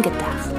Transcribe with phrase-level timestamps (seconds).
[0.00, 0.50] Film gedacht.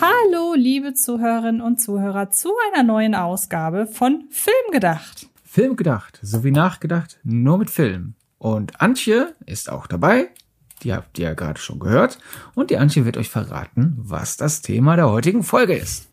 [0.00, 5.28] Hallo, liebe Zuhörerinnen und Zuhörer, zu einer neuen Ausgabe von Film gedacht.
[5.44, 8.14] Film gedacht, sowie nachgedacht, nur mit Film.
[8.38, 10.28] Und Antje ist auch dabei.
[10.82, 12.18] Die habt ihr ja gerade schon gehört.
[12.54, 16.08] Und die Antje wird euch verraten, was das Thema der heutigen Folge ist.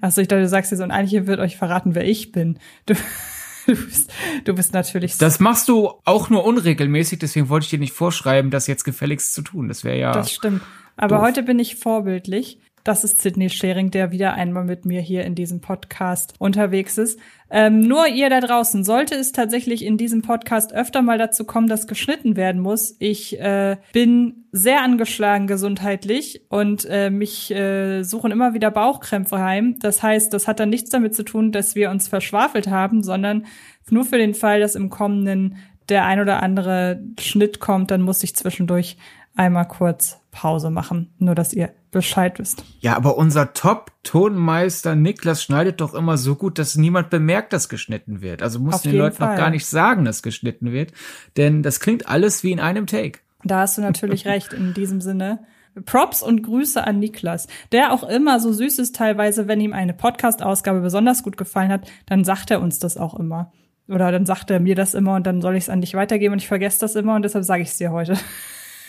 [0.00, 2.58] Achso, ich dachte, du sagst jetzt, und Antje wird euch verraten, wer ich bin.
[2.86, 2.94] Du,
[3.66, 4.12] du, bist,
[4.44, 5.14] du bist natürlich.
[5.14, 8.84] So Das machst du auch nur unregelmäßig, deswegen wollte ich dir nicht vorschreiben, das jetzt
[8.84, 9.68] gefälligst zu tun.
[9.68, 10.12] Das wäre ja.
[10.12, 10.62] Das stimmt.
[10.96, 11.26] Aber doof.
[11.26, 12.58] heute bin ich vorbildlich.
[12.88, 17.20] Das ist Sidney Schering, der wieder einmal mit mir hier in diesem Podcast unterwegs ist.
[17.50, 21.66] Ähm, nur ihr da draußen, sollte es tatsächlich in diesem Podcast öfter mal dazu kommen,
[21.66, 22.96] dass geschnitten werden muss.
[22.98, 29.78] Ich äh, bin sehr angeschlagen gesundheitlich und äh, mich äh, suchen immer wieder Bauchkrämpfe heim.
[29.80, 33.44] Das heißt, das hat dann nichts damit zu tun, dass wir uns verschwafelt haben, sondern
[33.90, 35.58] nur für den Fall, dass im kommenden
[35.90, 38.96] der ein oder andere Schnitt kommt, dann muss ich zwischendurch
[39.36, 41.12] einmal kurz Pause machen.
[41.18, 42.62] Nur, dass ihr Bescheid wisst.
[42.78, 48.20] Ja, aber unser Top-Tonmeister Niklas schneidet doch immer so gut, dass niemand bemerkt, dass geschnitten
[48.20, 48.40] wird.
[48.40, 49.36] Also muss den Leuten noch Fall.
[49.36, 50.92] gar nicht sagen, dass geschnitten wird.
[51.36, 53.18] Denn das klingt alles wie in einem Take.
[53.42, 55.40] Da hast du natürlich recht in diesem Sinne.
[55.86, 59.92] Props und Grüße an Niklas, der auch immer so süß ist teilweise, wenn ihm eine
[59.92, 63.50] Podcast-Ausgabe besonders gut gefallen hat, dann sagt er uns das auch immer.
[63.88, 66.34] Oder dann sagt er mir das immer und dann soll ich es an dich weitergeben
[66.34, 68.16] und ich vergesse das immer und deshalb sage ich es dir heute.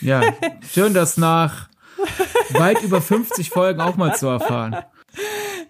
[0.00, 0.22] Ja,
[0.70, 1.68] schön, das nach
[2.50, 4.76] weit über 50 Folgen auch mal zu erfahren.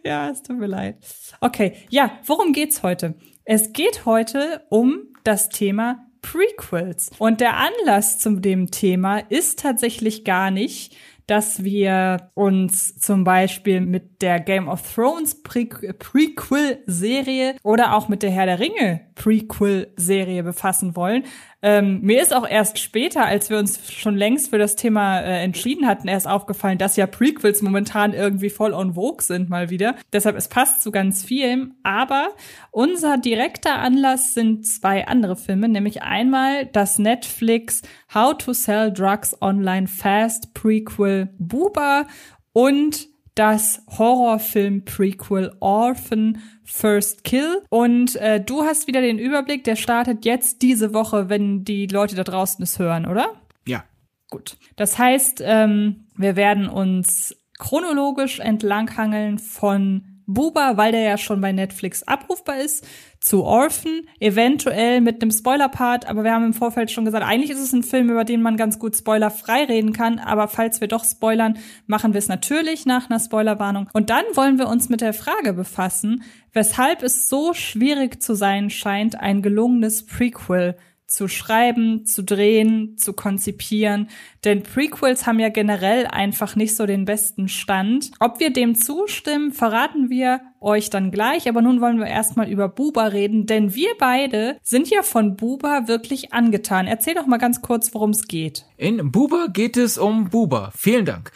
[0.05, 0.97] Ja, es tut mir leid.
[1.41, 3.15] Okay, ja, worum geht's heute?
[3.45, 7.11] Es geht heute um das Thema Prequels.
[7.19, 13.81] Und der Anlass zu dem Thema ist tatsächlich gar nicht, dass wir uns zum Beispiel
[13.81, 20.43] mit der Game of Thrones Pre Prequel-Serie oder auch mit der Herr der Ringe Prequel-Serie
[20.43, 21.25] befassen wollen.
[21.63, 25.43] Ähm, mir ist auch erst später, als wir uns schon längst für das Thema äh,
[25.43, 29.95] entschieden hatten, erst aufgefallen, dass ja Prequels momentan irgendwie voll on vogue sind mal wieder.
[30.13, 31.75] Deshalb, es passt zu ganz vielem.
[31.83, 32.29] Aber
[32.71, 37.83] unser direkter Anlass sind zwei andere Filme, nämlich einmal das Netflix
[38.15, 42.07] How to Sell Drugs Online Fast Prequel Buba
[42.53, 43.10] und
[43.41, 47.63] das Horrorfilm-Prequel Orphan First Kill.
[47.71, 52.17] Und äh, du hast wieder den Überblick, der startet jetzt diese Woche, wenn die Leute
[52.17, 53.33] da draußen es hören, oder?
[53.67, 53.85] Ja.
[54.29, 54.59] Gut.
[54.77, 61.53] Das heißt, ähm, wir werden uns chronologisch entlanghangeln von Buba, weil der ja schon bei
[61.53, 62.87] Netflix abrufbar ist,
[63.21, 67.61] zu Orphan, eventuell mit einem Spoiler-Part, aber wir haben im Vorfeld schon gesagt, eigentlich ist
[67.61, 71.05] es ein Film, über den man ganz gut spoilerfrei reden kann, aber falls wir doch
[71.05, 73.89] spoilern, machen wir es natürlich nach einer Spoilerwarnung.
[73.93, 78.71] Und dann wollen wir uns mit der Frage befassen, weshalb es so schwierig zu sein
[78.71, 80.77] scheint, ein gelungenes Prequel
[81.11, 84.09] zu schreiben, zu drehen, zu konzipieren.
[84.45, 88.13] Denn Prequels haben ja generell einfach nicht so den besten Stand.
[88.21, 91.49] Ob wir dem zustimmen, verraten wir euch dann gleich.
[91.49, 95.89] Aber nun wollen wir erstmal über Buba reden, denn wir beide sind ja von Buba
[95.89, 96.87] wirklich angetan.
[96.87, 98.67] Erzähl doch mal ganz kurz, worum es geht.
[98.77, 100.71] In Buba geht es um Buba.
[100.77, 101.33] Vielen Dank.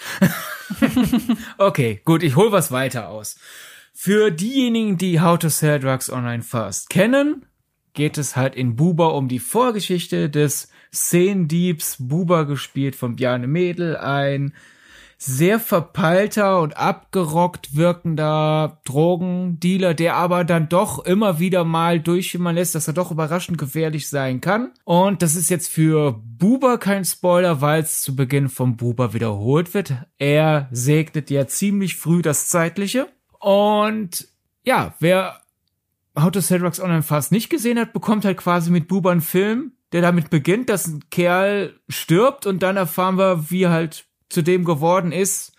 [1.58, 3.36] okay, gut, ich hol was weiter aus.
[3.92, 7.44] Für diejenigen, die How to Sell Drugs Online Fast kennen,
[7.94, 13.96] geht es halt in Buba um die Vorgeschichte des Szenendiebs Buba gespielt von Bjarne Mädel,
[13.96, 14.52] ein
[15.16, 22.74] sehr verpeilter und abgerockt wirkender Drogendealer, der aber dann doch immer wieder mal durchschimmern lässt,
[22.74, 24.72] dass er doch überraschend gefährlich sein kann.
[24.84, 29.72] Und das ist jetzt für Buba kein Spoiler, weil es zu Beginn vom Buba wiederholt
[29.72, 29.94] wird.
[30.18, 33.08] Er segnet ja ziemlich früh das Zeitliche.
[33.40, 34.28] Und
[34.64, 35.40] ja, wer
[36.18, 39.20] How to Sell Drugs Online fast nicht gesehen hat, bekommt halt quasi mit Buba einen
[39.20, 44.06] Film, der damit beginnt, dass ein Kerl stirbt und dann erfahren wir, wie er halt
[44.28, 45.52] zu dem geworden ist,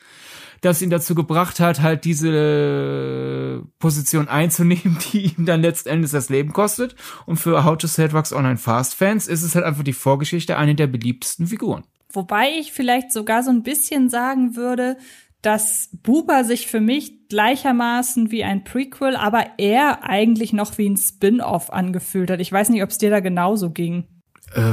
[0.62, 6.54] das ihn dazu gebracht hat, halt diese Position einzunehmen, die ihm dann letztendlich das Leben
[6.54, 6.96] kostet.
[7.26, 10.58] Und für How to Sell Drugs Online Fast Fans ist es halt einfach die Vorgeschichte
[10.58, 11.84] eine der beliebtesten Figuren.
[12.12, 14.98] Wobei ich vielleicht sogar so ein bisschen sagen würde,
[15.42, 20.96] dass Buba sich für mich gleichermaßen wie ein Prequel, aber eher eigentlich noch wie ein
[20.96, 22.40] Spin-off angefühlt hat.
[22.40, 24.06] Ich weiß nicht, ob es dir da genauso ging.
[24.54, 24.72] Äh,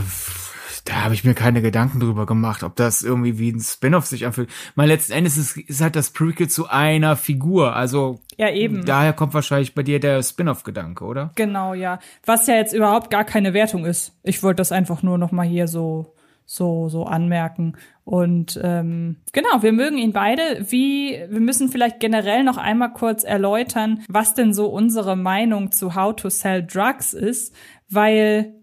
[0.85, 4.27] da habe ich mir keine Gedanken drüber gemacht, ob das irgendwie wie ein Spin-off sich
[4.27, 4.49] anfühlt.
[4.77, 7.75] Mal letzten Endes ist, ist halt das Prequel zu einer Figur.
[7.75, 8.85] Also Ja, eben.
[8.85, 11.33] daher kommt wahrscheinlich bei dir der Spin-off-Gedanke, oder?
[11.35, 11.99] Genau, ja.
[12.25, 14.13] Was ja jetzt überhaupt gar keine Wertung ist.
[14.23, 16.15] Ich wollte das einfach nur noch mal hier so
[16.55, 17.77] so so anmerken.
[18.05, 20.43] Und ähm, genau, wir mögen ihn beide.
[20.69, 25.95] Wie wir müssen vielleicht generell noch einmal kurz erläutern, was denn so unsere Meinung zu
[25.95, 27.55] How to Sell Drugs ist,
[27.89, 28.55] weil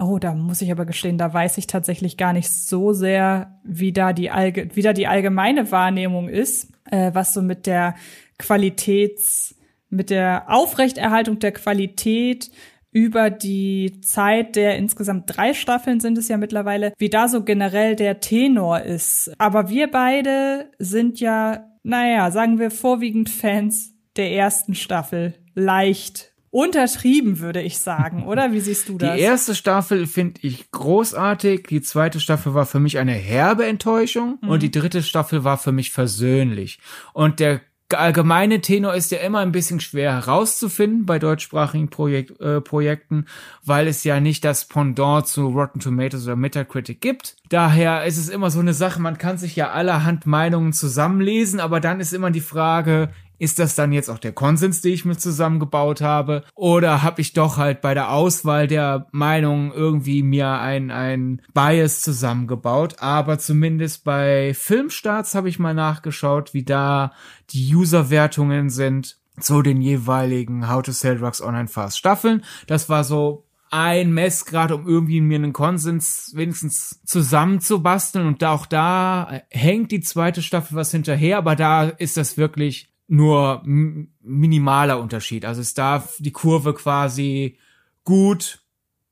[0.00, 3.92] Oh, da muss ich aber gestehen, da weiß ich tatsächlich gar nicht so sehr, wie
[3.92, 7.96] da die, allge wie da die allgemeine Wahrnehmung ist, äh, was so mit der
[8.38, 9.56] Qualitäts,
[9.90, 12.52] mit der Aufrechterhaltung der Qualität
[12.98, 17.94] über die Zeit der insgesamt drei Staffeln sind es ja mittlerweile, wie da so generell
[17.94, 19.30] der Tenor ist.
[19.38, 25.34] Aber wir beide sind ja, naja, sagen wir vorwiegend Fans der ersten Staffel.
[25.54, 28.52] Leicht untertrieben, würde ich sagen, oder?
[28.52, 29.14] Wie siehst du das?
[29.14, 31.68] Die erste Staffel finde ich großartig.
[31.68, 34.48] Die zweite Staffel war für mich eine herbe Enttäuschung mhm.
[34.48, 36.80] und die dritte Staffel war für mich versöhnlich.
[37.12, 37.60] Und der
[37.94, 43.26] allgemeine Tenor ist ja immer ein bisschen schwer herauszufinden bei deutschsprachigen Projek äh, Projekten,
[43.64, 47.36] weil es ja nicht das Pendant zu Rotten Tomatoes oder Metacritic gibt.
[47.48, 51.80] Daher ist es immer so eine Sache, man kann sich ja allerhand Meinungen zusammenlesen, aber
[51.80, 55.16] dann ist immer die Frage, ist das dann jetzt auch der Konsens, den ich mir
[55.16, 56.44] zusammengebaut habe?
[56.54, 62.00] Oder habe ich doch halt bei der Auswahl der Meinungen irgendwie mir ein, ein Bias
[62.00, 62.96] zusammengebaut?
[62.98, 67.12] Aber zumindest bei Filmstarts habe ich mal nachgeschaut, wie da
[67.50, 72.44] die User-Wertungen sind zu den jeweiligen How to Sell Drugs Online Fast Staffeln.
[72.66, 78.26] Das war so ein Messgrad, um irgendwie mir einen Konsens wenigstens zusammenzubasteln.
[78.26, 83.62] Und auch da hängt die zweite Staffel was hinterher, aber da ist das wirklich nur
[83.64, 85.44] minimaler Unterschied.
[85.44, 87.58] Also es darf die Kurve quasi
[88.04, 88.60] gut,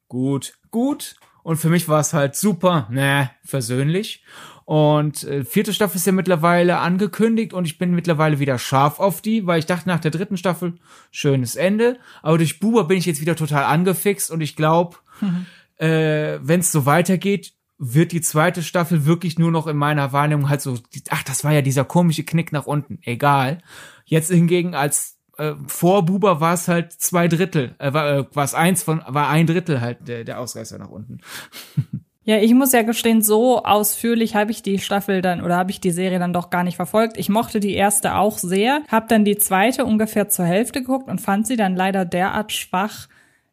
[0.09, 1.17] gut, gut.
[1.43, 4.23] Und für mich war es halt super, ne, versöhnlich.
[4.67, 9.23] Und äh, vierte Staffel ist ja mittlerweile angekündigt und ich bin mittlerweile wieder scharf auf
[9.23, 10.75] die, weil ich dachte nach der dritten Staffel,
[11.13, 11.99] schönes Ende.
[12.21, 15.47] Aber durch Buber bin ich jetzt wieder total angefixt und ich glaube, mhm.
[15.77, 20.49] äh, wenn es so weitergeht, wird die zweite Staffel wirklich nur noch in meiner Wahrnehmung
[20.49, 20.79] halt so,
[21.11, 23.59] ach, das war ja dieser komische Knick nach unten, egal.
[24.05, 28.83] Jetzt hingegen als äh, vor Buber war es halt zwei Drittel, äh, war äh, eins
[28.83, 31.21] von, war ein Drittel halt der, der Ausreißer nach unten.
[32.29, 35.81] Ja, ich muss ja gestehen, so ausführlich habe ich die Staffel dann oder habe ich
[35.81, 37.17] die Serie dann doch gar nicht verfolgt.
[37.19, 41.21] Ich mochte die erste auch sehr, habe dann die zweite ungefähr zur Hälfte geguckt und
[41.21, 43.07] fand sie dann leider derart schwach,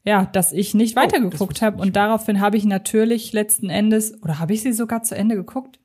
[0.04, 1.82] ja, dass ich nicht oh, weitergeguckt habe.
[1.82, 5.80] Und daraufhin habe ich natürlich letzten Endes, oder habe ich sie sogar zu Ende geguckt?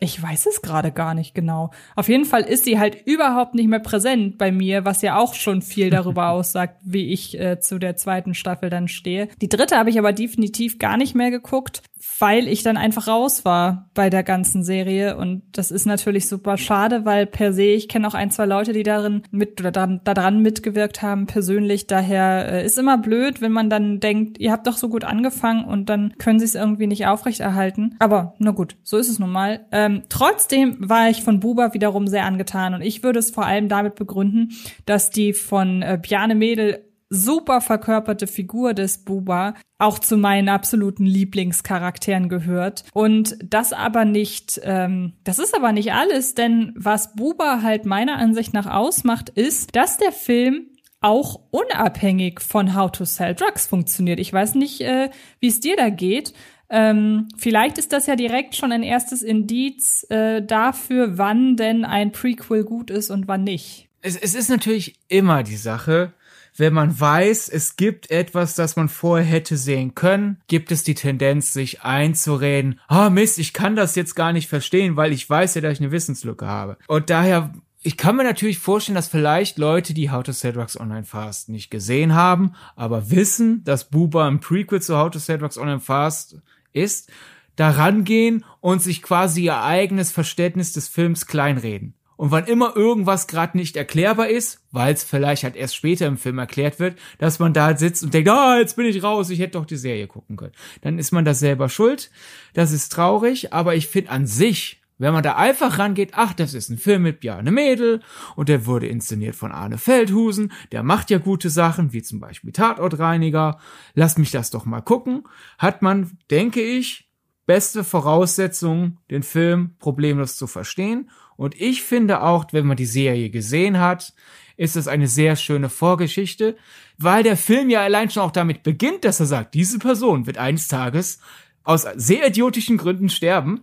[0.00, 1.70] Ich weiß es gerade gar nicht genau.
[1.94, 5.34] Auf jeden Fall ist sie halt überhaupt nicht mehr präsent bei mir, was ja auch
[5.34, 9.28] schon viel darüber aussagt, wie ich äh, zu der zweiten Staffel dann stehe.
[9.40, 11.82] Die dritte habe ich aber definitiv gar nicht mehr geguckt,
[12.18, 15.16] weil ich dann einfach raus war bei der ganzen Serie.
[15.16, 18.72] Und das ist natürlich super schade, weil per se, ich kenne auch ein, zwei Leute,
[18.72, 21.86] die darin mit oder daran, daran mitgewirkt haben, persönlich.
[21.86, 25.64] Daher äh, ist immer blöd, wenn man dann denkt, ihr habt doch so gut angefangen
[25.64, 27.96] und dann können sie es irgendwie nicht aufrechterhalten.
[27.98, 29.66] Aber na gut, so ist es nun mal.
[29.72, 33.68] Ähm, trotzdem war ich von Buba wiederum sehr angetan und ich würde es vor allem
[33.68, 34.52] damit begründen,
[34.86, 41.06] dass die von äh, Bjane Mädel super verkörperte Figur des Buba auch zu meinen absoluten
[41.06, 42.84] Lieblingscharakteren gehört.
[42.92, 48.16] Und das aber nicht, ähm, das ist aber nicht alles, denn was Buba halt meiner
[48.16, 50.66] Ansicht nach ausmacht, ist, dass der Film
[51.00, 54.18] auch unabhängig von How to Sell Drugs funktioniert.
[54.18, 56.32] Ich weiß nicht, äh, wie es dir da geht.
[56.70, 62.10] Ähm, vielleicht ist das ja direkt schon ein erstes Indiz äh, dafür, wann denn ein
[62.10, 63.88] Prequel gut ist und wann nicht.
[64.00, 66.14] Es, es ist natürlich immer die Sache,
[66.56, 70.94] wenn man weiß, es gibt etwas, das man vorher hätte sehen können, gibt es die
[70.94, 75.28] Tendenz, sich einzureden, ah oh Mist, ich kann das jetzt gar nicht verstehen, weil ich
[75.28, 76.78] weiß ja, dass ich eine Wissenslücke habe.
[76.86, 77.52] Und daher
[77.86, 81.50] ich kann mir natürlich vorstellen, dass vielleicht Leute, die How to Sell Drugs Online Fast
[81.50, 85.80] nicht gesehen haben, aber wissen, dass Buba ein Prequel zu How to Sell Drugs Online
[85.80, 86.38] Fast
[86.72, 87.12] ist,
[87.56, 91.94] da rangehen und sich quasi ihr eigenes Verständnis des Films kleinreden.
[92.16, 96.16] Und wann immer irgendwas gerade nicht erklärbar ist, weil es vielleicht halt erst später im
[96.16, 99.40] Film erklärt wird, dass man da sitzt und denkt, ah, jetzt bin ich raus, ich
[99.40, 100.52] hätte doch die Serie gucken können.
[100.82, 102.10] Dann ist man da selber schuld.
[102.54, 106.54] Das ist traurig, aber ich finde an sich, wenn man da einfach rangeht, ach, das
[106.54, 108.00] ist ein Film mit Bjarne Mädel
[108.36, 112.52] und der wurde inszeniert von Arne Feldhusen, der macht ja gute Sachen, wie zum Beispiel
[112.52, 113.58] Tatortreiniger,
[113.94, 115.24] lass mich das doch mal gucken,
[115.58, 117.10] hat man, denke ich,
[117.44, 123.30] beste Voraussetzungen, den Film problemlos zu verstehen und ich finde auch, wenn man die Serie
[123.30, 124.12] gesehen hat,
[124.56, 126.56] ist es eine sehr schöne Vorgeschichte,
[126.96, 130.38] weil der Film ja allein schon auch damit beginnt, dass er sagt, diese Person wird
[130.38, 131.18] eines Tages
[131.64, 133.62] aus sehr idiotischen Gründen sterben,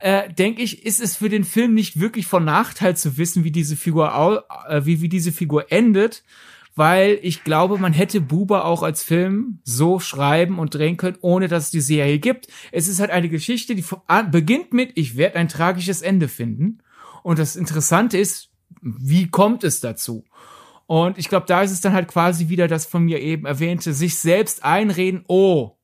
[0.00, 3.50] äh, denke ich, ist es für den Film nicht wirklich von Nachteil zu wissen, wie
[3.50, 6.22] diese Figur, äh, wie, wie diese Figur endet,
[6.76, 11.48] weil ich glaube, man hätte Buba auch als Film so schreiben und drehen können, ohne
[11.48, 12.46] dass es die Serie gibt.
[12.70, 13.84] Es ist halt eine Geschichte, die
[14.30, 16.78] beginnt mit, ich werde ein tragisches Ende finden.
[17.28, 18.48] Und das Interessante ist,
[18.80, 20.24] wie kommt es dazu?
[20.86, 23.92] Und ich glaube, da ist es dann halt quasi wieder das von mir eben erwähnte,
[23.92, 25.76] sich selbst einreden, oh,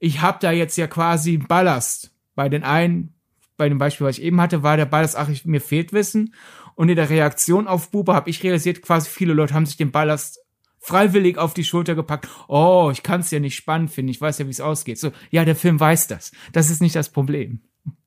[0.00, 2.10] ich habe da jetzt ja quasi Ballast.
[2.34, 3.14] Bei den einen,
[3.56, 6.34] bei dem Beispiel, was ich eben hatte, war der Ballast, ach, ich, mir fehlt Wissen.
[6.74, 9.92] Und in der Reaktion auf Buba habe ich realisiert, quasi viele Leute haben sich den
[9.92, 10.40] Ballast
[10.80, 12.28] freiwillig auf die Schulter gepackt.
[12.48, 14.10] Oh, ich kann es ja nicht spannend finden.
[14.10, 14.98] Ich weiß ja, wie es ausgeht.
[14.98, 16.32] So, ja, der Film weiß das.
[16.50, 17.60] Das ist nicht das Problem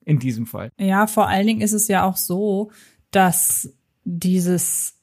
[0.04, 0.70] in diesem Fall.
[0.78, 2.70] Ja, vor allen Dingen ist es ja auch so,
[3.10, 3.72] dass
[4.04, 4.94] dieses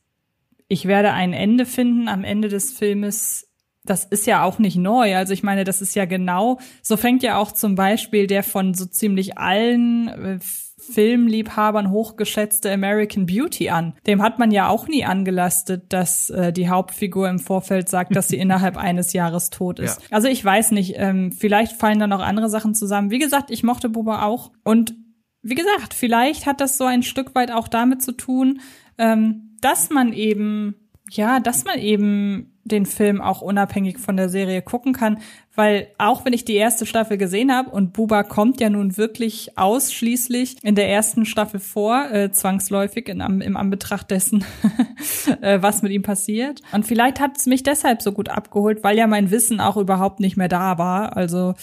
[0.67, 3.47] ich werde ein Ende finden am Ende des Filmes
[3.83, 5.15] das ist ja auch nicht neu.
[5.15, 8.73] Also ich meine, das ist ja genau, so fängt ja auch zum Beispiel der von
[8.73, 10.39] so ziemlich allen äh,
[10.81, 13.93] Filmliebhabern hochgeschätzte American Beauty an.
[14.07, 18.27] Dem hat man ja auch nie angelastet, dass äh, die Hauptfigur im Vorfeld sagt, dass
[18.27, 20.01] sie innerhalb eines Jahres tot ist.
[20.01, 20.07] Ja.
[20.09, 23.11] Also ich weiß nicht, ähm, vielleicht fallen da noch andere Sachen zusammen.
[23.11, 24.51] Wie gesagt, ich mochte Buba auch.
[24.63, 24.95] Und
[25.43, 28.61] wie gesagt, vielleicht hat das so ein Stück weit auch damit zu tun,
[28.97, 30.75] ähm, dass man eben,
[31.11, 35.19] ja, dass man eben den Film auch unabhängig von der Serie gucken kann,
[35.55, 39.57] weil auch wenn ich die erste Staffel gesehen habe und Buba kommt ja nun wirklich
[39.57, 44.45] ausschließlich in der ersten Staffel vor, äh, zwangsläufig in, im Anbetracht dessen,
[45.41, 46.61] äh, was mit ihm passiert.
[46.71, 50.19] Und vielleicht hat es mich deshalb so gut abgeholt, weil ja mein Wissen auch überhaupt
[50.19, 51.17] nicht mehr da war.
[51.17, 51.55] Also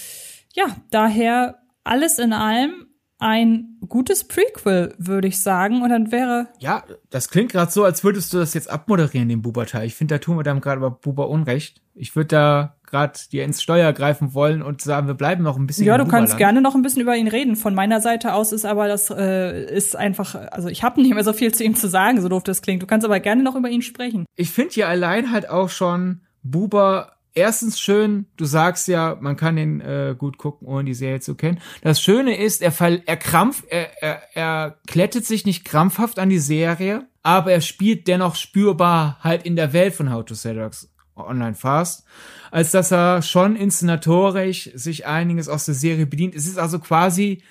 [0.55, 2.88] ja, daher alles in allem
[3.19, 5.83] ein gutes Prequel, würde ich sagen.
[5.83, 6.49] Und dann wäre.
[6.59, 9.87] Ja, das klingt gerade so, als würdest du das jetzt abmoderieren, den Buba-Teil.
[9.87, 11.83] Ich finde, da tun wir dann gerade aber Buba Unrecht.
[11.95, 15.67] Ich würde da gerade dir ins Steuer greifen wollen und sagen, wir bleiben noch ein
[15.67, 15.85] bisschen.
[15.85, 17.57] Ja, du kannst gerne noch ein bisschen über ihn reden.
[17.57, 21.25] Von meiner Seite aus ist aber das äh, ist einfach, also ich habe nicht mehr
[21.25, 22.83] so viel zu ihm zu sagen, so doof das klingt.
[22.83, 24.25] Du kannst aber gerne noch über ihn sprechen.
[24.37, 29.57] Ich finde hier allein halt auch schon Buba erstens schön, du sagst ja, man kann
[29.57, 31.61] den äh, gut gucken, ohne die Serie zu kennen.
[31.83, 36.29] Das Schöne ist, er, fall, er krampf, er, er, er klettet sich nicht krampfhaft an
[36.29, 40.57] die Serie, aber er spielt dennoch spürbar halt in der Welt von How to Sell
[40.57, 42.05] Drugs Online Fast,
[42.51, 46.35] als dass er schon inszenatorisch sich einiges aus der Serie bedient.
[46.35, 47.43] Es ist also quasi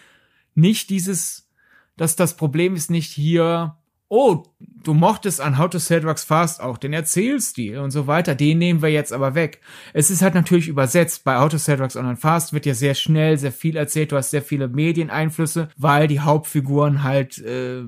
[0.56, 1.50] nicht dieses,
[1.98, 3.76] dass das Problem ist nicht hier,
[4.10, 8.36] oh, du mochtest an How to Sell Drugs Fast auch den Erzählstil und so weiter,
[8.36, 9.62] den nehmen wir jetzt aber weg.
[9.94, 11.24] Es ist halt natürlich übersetzt.
[11.24, 14.18] Bei How to Sell Drugs Online Fast wird ja sehr schnell sehr viel erzählt, du
[14.18, 17.84] hast sehr viele Medieneinflüsse, weil die Hauptfiguren halt äh,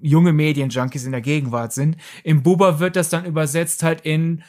[0.00, 1.96] junge Medienjunkies in der Gegenwart sind.
[2.24, 4.42] Im Buba wird das dann übersetzt halt in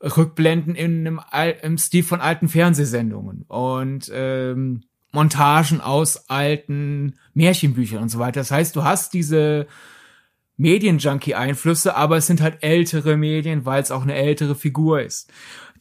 [0.00, 1.20] Rückblenden in einem,
[1.62, 4.82] im Stil von alten Fernsehsendungen und ähm,
[5.12, 8.40] Montagen aus alten Märchenbüchern und so weiter.
[8.40, 9.66] Das heißt, du hast diese
[10.62, 15.30] Medienjunkie-Einflüsse, aber es sind halt ältere Medien, weil es auch eine ältere Figur ist,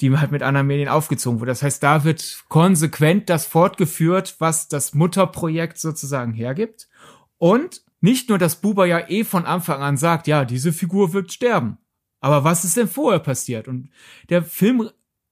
[0.01, 1.50] die halt mit anderen Medien aufgezogen wird.
[1.50, 6.89] Das heißt, da wird konsequent das fortgeführt, was das Mutterprojekt sozusagen hergibt.
[7.38, 11.31] Und nicht nur, dass Buba ja eh von Anfang an sagt, ja, diese Figur wird
[11.31, 11.77] sterben.
[12.19, 13.67] Aber was ist denn vorher passiert?
[13.67, 13.89] Und
[14.29, 14.89] der Film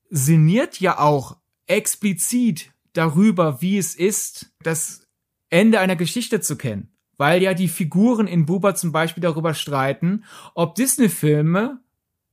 [0.10, 5.08] sinniert ja auch explizit darüber, wie es ist, das
[5.50, 10.24] Ende einer Geschichte zu kennen weil ja die Figuren in Buba zum Beispiel darüber streiten,
[10.56, 11.82] ob Disney-Filme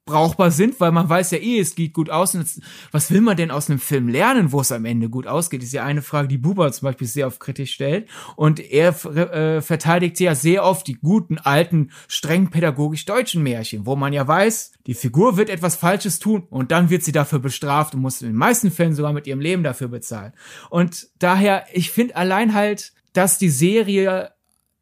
[0.07, 2.37] brauchbar sind, weil man weiß ja eh, es geht gut aus.
[2.37, 2.47] Und
[2.93, 5.65] was will man denn aus einem Film lernen, wo es am Ende gut ausgeht?
[5.65, 8.09] Ist ja eine Frage, die Buba zum Beispiel sehr oft kritisch stellt.
[8.37, 13.97] Und er äh, verteidigt ja sehr oft die guten, alten, streng pädagogisch deutschen Märchen, wo
[13.97, 17.95] man ja weiß, die Figur wird etwas Falsches tun und dann wird sie dafür bestraft
[17.95, 20.33] und muss in den meisten Fällen sogar mit ihrem Leben dafür bezahlen.
[20.71, 24.31] Und daher, ich finde allein halt, dass die Serie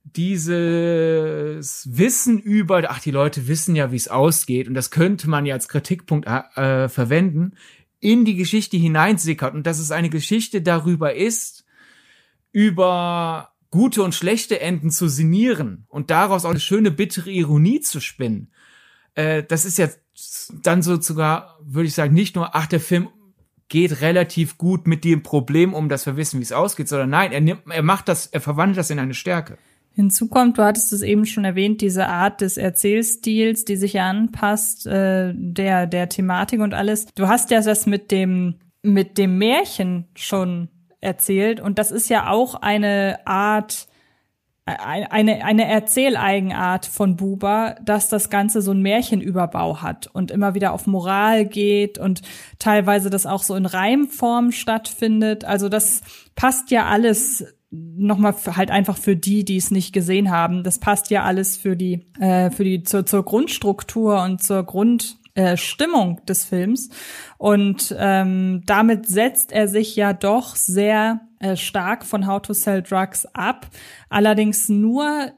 [0.05, 5.47] dieses Wissen über, ach, die Leute wissen ja, wie es ausgeht, und das könnte man
[5.47, 7.55] ja als Kritikpunkt äh, verwenden,
[8.01, 11.65] in die Geschichte hineinsickert und dass es eine Geschichte darüber ist,
[12.53, 18.01] über gute und schlechte Enden zu sinnieren und daraus auch eine schöne bittere Ironie zu
[18.01, 18.53] spinnen.
[19.15, 19.89] Äh, das ist ja
[20.63, 23.09] dann so sogar, würde ich sagen, nicht nur, ach, der Film
[23.69, 27.33] geht relativ gut mit dem Problem um, dass wir wissen, wie es ausgeht, sondern nein,
[27.33, 29.59] er nimmt, er macht das, er verwandelt das in eine Stärke.
[29.95, 34.11] Hinzu kommt, du hattest es eben schon erwähnt, diese Art des Erzählstils, die sich ja
[34.11, 37.07] anpasst, äh, der, der Thematik und alles.
[37.15, 40.69] Du hast ja das mit dem, mit dem Märchen schon
[41.01, 43.87] erzählt und das ist ja auch eine Art,
[44.67, 50.73] eine, eine Erzähleigenart von Buba, dass das Ganze so ein Märchenüberbau hat und immer wieder
[50.73, 52.23] auf Moral geht und
[52.59, 55.45] teilweise das auch so in Reimform stattfindet.
[55.45, 56.01] Also das
[56.35, 60.63] passt ja alles nochmal halt einfach für die, die es nicht gesehen haben.
[60.63, 65.19] Das passt ja alles für die, äh, für die zur, zur Grundstruktur und zur Grund
[65.35, 66.91] äh, Stimmung des Films.
[67.39, 72.83] Und ähm, damit setzt er sich ja doch sehr äh, stark von How to Sell
[72.83, 73.69] Drugs ab.
[74.09, 75.33] Allerdings nur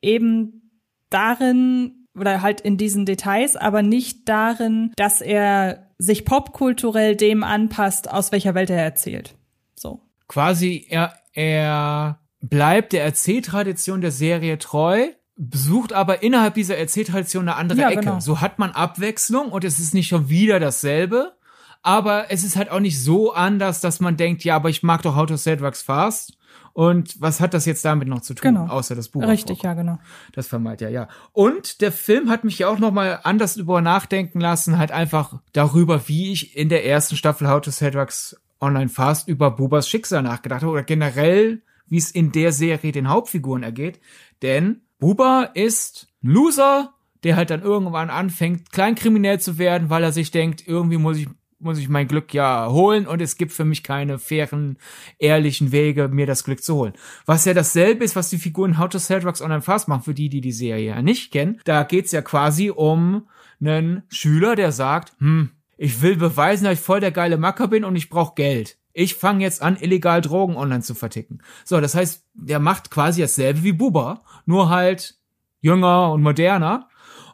[0.00, 0.70] eben
[1.10, 8.10] darin oder halt in diesen Details, aber nicht darin, dass er sich popkulturell dem anpasst,
[8.10, 9.34] aus welcher Welt er erzählt.
[9.76, 10.00] So.
[10.28, 17.56] Quasi er er bleibt der Erzähltradition der Serie treu, besucht aber innerhalb dieser Erzähltradition eine
[17.56, 18.00] andere ja, Ecke.
[18.00, 18.20] Genau.
[18.20, 21.32] So hat man Abwechslung und es ist nicht schon wieder dasselbe,
[21.82, 25.02] aber es ist halt auch nicht so anders, dass man denkt, ja, aber ich mag
[25.02, 26.36] doch How to Sell Drugs Fast.
[26.72, 28.66] Und was hat das jetzt damit noch zu tun, genau.
[28.68, 29.26] außer das Buch?
[29.26, 29.98] Richtig, ja, genau.
[30.32, 31.08] Das vermeidet ja, ja.
[31.32, 35.40] Und der Film hat mich ja auch noch mal anders über nachdenken lassen, halt einfach
[35.52, 39.88] darüber, wie ich in der ersten Staffel How to Sell Drugs Online Fast über Bubas
[39.88, 44.00] Schicksal nachgedacht habe oder generell, wie es in der Serie den Hauptfiguren ergeht.
[44.42, 50.12] Denn Buba ist ein Loser, der halt dann irgendwann anfängt, kleinkriminell zu werden, weil er
[50.12, 51.28] sich denkt, irgendwie muss ich
[51.60, 54.78] muss ich mein Glück ja holen und es gibt für mich keine fairen,
[55.18, 56.94] ehrlichen Wege, mir das Glück zu holen.
[57.26, 60.14] Was ja dasselbe ist, was die Figuren How to Sell Drugs Online Fast machen, für
[60.14, 61.60] die, die die Serie ja nicht kennen.
[61.64, 63.28] Da geht's ja quasi um
[63.60, 65.50] einen Schüler, der sagt, hm,
[65.82, 68.76] ich will beweisen, dass ich voll der geile Macker bin und ich brauche Geld.
[68.92, 71.40] Ich fange jetzt an, illegal Drogen online zu verticken.
[71.64, 75.14] So, das heißt, der macht quasi dasselbe wie Buba, nur halt
[75.62, 76.90] jünger und moderner.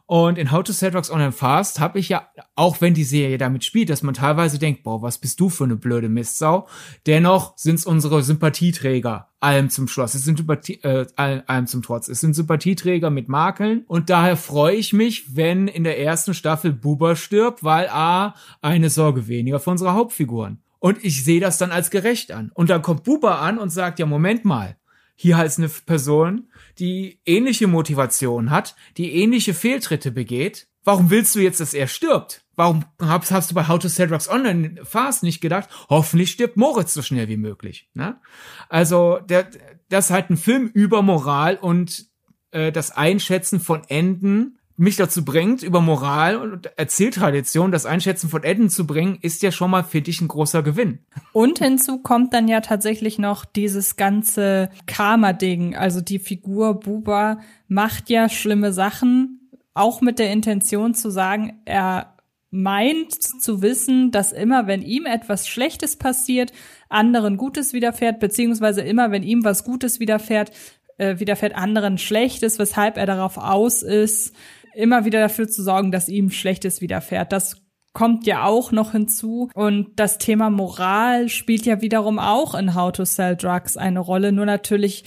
[0.08, 3.38] Und in How to Sell Drugs Online Fast habe ich ja, auch wenn die Serie
[3.38, 6.68] damit spielt, dass man teilweise denkt, boah, was bist du für eine blöde Mistsau,
[7.06, 10.14] dennoch sind's unsere Sympathieträger, allem zum Schloss.
[10.14, 12.08] Es sind Sympathie, äh, allem zum Trotz.
[12.08, 16.72] Es sind Sympathieträger mit Makeln und daher freue ich mich, wenn in der ersten Staffel
[16.72, 20.60] Buba stirbt, weil A, eine Sorge weniger für unsere Hauptfiguren.
[20.78, 22.52] Und ich sehe das dann als gerecht an.
[22.54, 24.76] Und dann kommt Buba an und sagt, ja, Moment mal,
[25.16, 26.48] hier heißt eine Person,
[26.78, 30.68] die ähnliche Motivation hat, die ähnliche Fehltritte begeht.
[30.85, 32.45] Warum willst du jetzt, dass er stirbt?
[32.54, 36.56] Warum hast, hast du bei How to Sell Drugs Online Fast nicht gedacht, hoffentlich stirbt
[36.56, 37.88] Moritz so schnell wie möglich?
[37.95, 38.21] Ne?
[38.68, 39.50] Also, der,
[39.88, 42.06] das ist halt ein Film über Moral und
[42.52, 48.44] äh, das Einschätzen von Enden mich dazu bringt, über Moral und Erzähltradition das Einschätzen von
[48.44, 50.98] Enden zu bringen, ist ja schon mal, finde ich, ein großer Gewinn.
[51.33, 55.77] Und hinzu kommt dann ja tatsächlich noch dieses ganze Karma-Ding.
[55.77, 62.14] Also die Figur Buba macht ja schlimme Sachen, auch mit der Intention zu sagen, er
[62.50, 66.53] meint zu wissen, dass immer, wenn ihm etwas Schlechtes passiert,
[66.88, 70.53] anderen Gutes widerfährt, beziehungsweise immer, wenn ihm was Gutes widerfährt,
[70.98, 74.35] äh, widerfährt anderen Schlechtes, weshalb er darauf aus ist,
[74.76, 77.32] immer wieder dafür zu sorgen, dass ihm Schlechtes widerfährt.
[77.32, 77.56] Das
[77.92, 79.48] kommt ja auch noch hinzu.
[79.54, 84.32] Und das Thema Moral spielt ja wiederum auch in How to Sell Drugs eine Rolle,
[84.32, 85.04] nur natürlich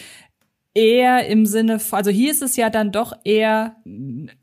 [0.73, 3.75] eher im Sinne, also hier ist es ja dann doch eher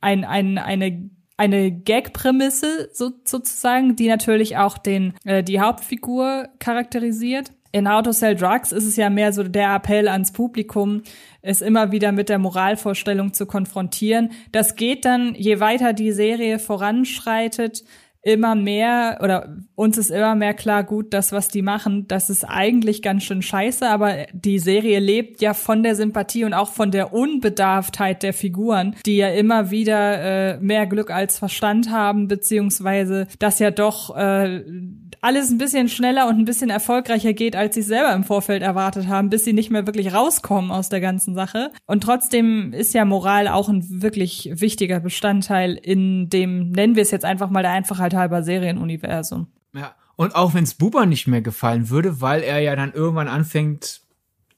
[0.00, 7.52] ein, ein, eine eine Gag-Prämisse so, sozusagen, die natürlich auch den äh, die Hauptfigur charakterisiert.
[7.76, 11.02] In How to Sell Drugs ist es ja mehr so der Appell ans Publikum,
[11.42, 14.30] es immer wieder mit der Moralvorstellung zu konfrontieren.
[14.50, 17.84] Das geht dann, je weiter die Serie voranschreitet,
[18.22, 22.44] immer mehr oder uns ist immer mehr klar, gut, das, was die machen, das ist
[22.44, 26.90] eigentlich ganz schön scheiße, aber die Serie lebt ja von der Sympathie und auch von
[26.90, 33.26] der Unbedarftheit der Figuren, die ja immer wieder äh, mehr Glück als Verstand haben, beziehungsweise
[33.38, 34.64] das ja doch äh,
[35.20, 39.08] alles ein bisschen schneller und ein bisschen erfolgreicher geht, als sie selber im Vorfeld erwartet
[39.08, 41.70] haben, bis sie nicht mehr wirklich rauskommen aus der ganzen Sache.
[41.86, 47.10] Und trotzdem ist ja Moral auch ein wirklich wichtiger Bestandteil in dem, nennen wir es
[47.10, 49.48] jetzt einfach mal der Einfachheit halber Serienuniversum.
[49.74, 49.94] Ja.
[50.16, 54.00] Und auch wenn es Buba nicht mehr gefallen würde, weil er ja dann irgendwann anfängt,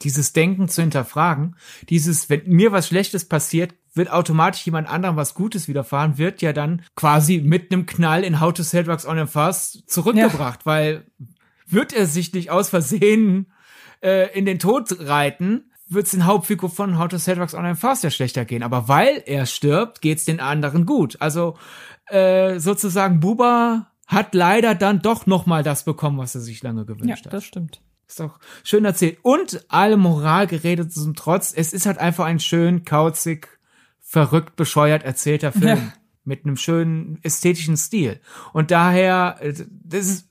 [0.03, 1.57] dieses Denken zu hinterfragen,
[1.89, 6.53] dieses, wenn mir was Schlechtes passiert, wird automatisch jemand anderem was Gutes widerfahren, wird ja
[6.53, 10.67] dann quasi mit einem Knall in How to Sell Drugs on a Fast zurückgebracht, ja.
[10.67, 11.07] weil
[11.67, 13.53] wird er sich nicht aus Versehen
[14.03, 17.67] äh, in den Tod reiten, wird es den Hauptfigur von How to Sell Drugs on
[17.67, 18.63] a Fast ja schlechter gehen.
[18.63, 21.17] Aber weil er stirbt, geht's den anderen gut.
[21.21, 21.57] Also
[22.07, 26.85] äh, sozusagen Buba hat leider dann doch noch mal das bekommen, was er sich lange
[26.85, 27.25] gewünscht ja, hat.
[27.25, 27.81] Ja, das stimmt.
[28.09, 29.19] Ist doch schön erzählt.
[29.23, 31.53] Und alle Moral geredet zum Trotz.
[31.55, 33.59] Es ist halt einfach ein schön kauzig
[34.01, 35.79] verrückt, bescheuert erzählter Film.
[35.79, 35.93] Ja.
[36.25, 38.21] Mit einem schönen ästhetischen Stil.
[38.53, 40.29] Und daher, äh, das ist,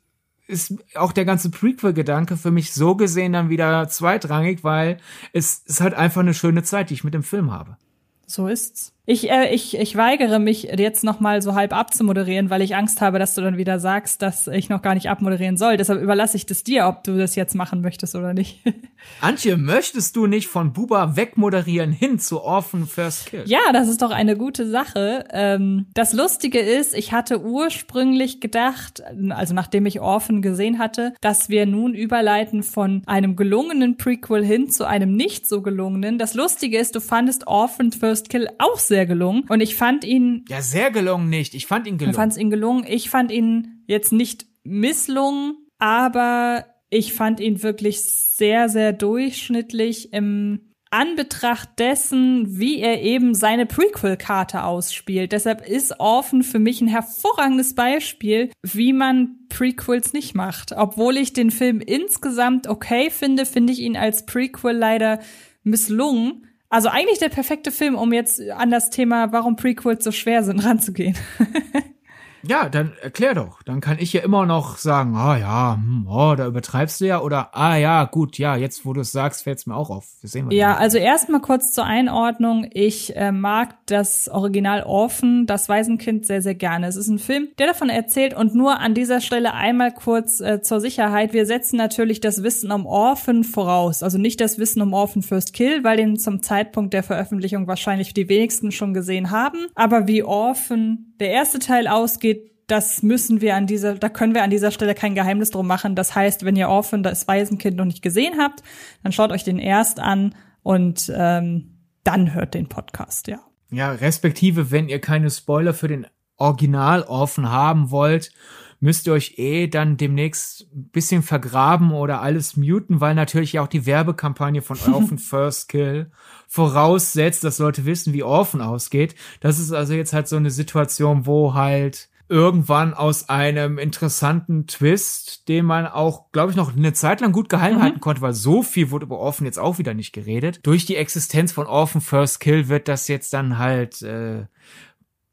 [0.47, 4.99] ist auch der ganze Prequel-Gedanke für mich so gesehen dann wieder zweitrangig, weil
[5.33, 7.77] es ist halt einfach eine schöne Zeit, die ich mit dem Film habe.
[8.25, 8.93] So ist's.
[9.09, 12.99] Ich, äh, ich, ich weigere mich jetzt noch mal so halb abzumoderieren, weil ich Angst
[12.99, 15.77] habe, dass du dann wieder sagst, dass ich noch gar nicht abmoderieren soll.
[15.77, 18.59] Deshalb überlasse ich das dir, ob du das jetzt machen möchtest oder nicht.
[19.21, 23.43] Antje, möchtest du nicht von Buba wegmoderieren hin zu Orphan First Kill?
[23.45, 25.23] Ja, das ist doch eine gute Sache.
[25.31, 31.47] Ähm, das Lustige ist, ich hatte ursprünglich gedacht, also nachdem ich Orphan gesehen hatte, dass
[31.47, 36.17] wir nun überleiten von einem gelungenen Prequel hin zu einem nicht so gelungenen.
[36.17, 39.43] Das Lustige ist, du fandest Orphan First Kill auch sehr sehr gelungen.
[39.47, 40.43] Und ich fand ihn.
[40.49, 41.53] Ja, sehr gelungen nicht.
[41.53, 42.13] Ich fand ihn gelungen.
[42.13, 42.83] Du fandst ihn gelungen.
[42.87, 50.73] Ich fand ihn jetzt nicht misslungen, aber ich fand ihn wirklich sehr, sehr durchschnittlich im
[50.89, 55.31] Anbetracht dessen, wie er eben seine Prequel-Karte ausspielt.
[55.31, 60.71] Deshalb ist Orphan für mich ein hervorragendes Beispiel, wie man Prequels nicht macht.
[60.75, 65.19] Obwohl ich den Film insgesamt okay finde, finde ich ihn als Prequel leider
[65.61, 66.47] misslungen.
[66.69, 70.63] Also eigentlich der perfekte Film, um jetzt an das Thema, warum Prequels so schwer sind,
[70.63, 71.17] ranzugehen.
[72.43, 73.61] Ja, dann erklär doch.
[73.63, 77.05] Dann kann ich ja immer noch sagen, ah oh, ja, hm, oh, da übertreibst du
[77.05, 77.21] ja.
[77.21, 80.05] Oder, ah ja, gut, ja, jetzt wo du es sagst, fällt es mir auch auf.
[80.21, 80.81] Wir sehen ja, dann.
[80.81, 82.67] also erstmal kurz zur Einordnung.
[82.71, 86.87] Ich äh, mag das Original Orphan, das Waisenkind, sehr, sehr gerne.
[86.87, 90.61] Es ist ein Film, der davon erzählt und nur an dieser Stelle einmal kurz äh,
[90.61, 91.33] zur Sicherheit.
[91.33, 94.03] Wir setzen natürlich das Wissen um Orphan voraus.
[94.03, 98.13] Also nicht das Wissen um Orphan First Kill, weil den zum Zeitpunkt der Veröffentlichung wahrscheinlich
[98.13, 99.67] die wenigsten schon gesehen haben.
[99.75, 104.43] Aber wie Orphan der erste Teil ausgeht, das müssen wir an dieser, da können wir
[104.43, 105.95] an dieser Stelle kein Geheimnis drum machen.
[105.95, 108.61] Das heißt, wenn ihr Orphan, das Waisenkind noch nicht gesehen habt,
[109.03, 113.39] dann schaut euch den erst an und ähm, dann hört den Podcast, ja.
[113.69, 118.31] Ja, respektive, wenn ihr keine Spoiler für den Original Orphan haben wollt,
[118.79, 123.67] müsst ihr euch eh dann demnächst ein bisschen vergraben oder alles muten, weil natürlich auch
[123.67, 126.11] die Werbekampagne von Orphan First Kill
[126.47, 129.15] voraussetzt, dass Leute wissen, wie Orphan ausgeht.
[129.41, 135.47] Das ist also jetzt halt so eine Situation, wo halt irgendwann aus einem interessanten Twist,
[135.47, 137.81] den man auch, glaube ich, noch eine Zeit lang gut geheim mhm.
[137.81, 140.59] halten konnte, weil so viel wurde über Orphan jetzt auch wieder nicht geredet.
[140.63, 144.45] Durch die Existenz von Orphan First Kill wird das jetzt dann halt äh,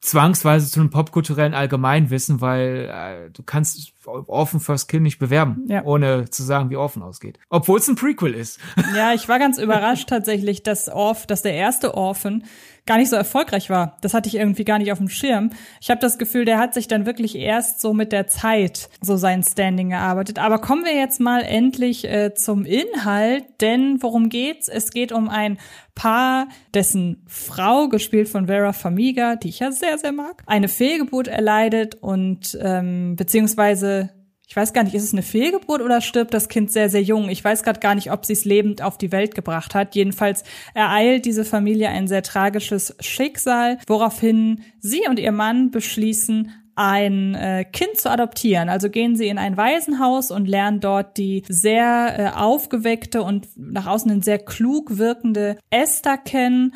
[0.04, 5.82] zwangsweise zu einem popkulturellen Allgemeinwissen, weil äh, du kannst Orphan First Kill nicht bewerben, ja.
[5.84, 7.38] ohne zu sagen, wie Orphan ausgeht.
[7.48, 8.60] Obwohl es ein Prequel ist.
[8.94, 12.44] Ja, ich war ganz überrascht tatsächlich, dass Orph, dass der erste Orphan
[12.87, 13.97] gar nicht so erfolgreich war.
[14.03, 15.51] Das hatte ich irgendwie gar nicht auf dem Schirm.
[15.81, 19.16] Ich habe das Gefühl, der hat sich dann wirklich erst so mit der Zeit so
[19.16, 20.38] sein Standing erarbeitet.
[20.38, 24.68] Aber kommen wir jetzt mal endlich äh, zum Inhalt, denn worum geht's?
[24.68, 25.59] Es geht um ein
[25.94, 31.29] Paar, dessen Frau, gespielt von Vera Famiga, die ich ja sehr, sehr mag, eine Fehlgeburt
[31.29, 34.11] erleidet und ähm, beziehungsweise
[34.46, 37.28] ich weiß gar nicht, ist es eine Fehlgeburt oder stirbt das Kind sehr, sehr jung?
[37.28, 39.94] Ich weiß gerade gar nicht, ob sie es lebend auf die Welt gebracht hat.
[39.94, 47.35] Jedenfalls ereilt diese Familie ein sehr tragisches Schicksal, woraufhin sie und ihr Mann beschließen, ein
[47.35, 48.68] äh, Kind zu adoptieren.
[48.68, 53.87] Also gehen sie in ein Waisenhaus und lernen dort die sehr äh, aufgeweckte und nach
[53.87, 56.74] außen sehr klug wirkende Esther kennen,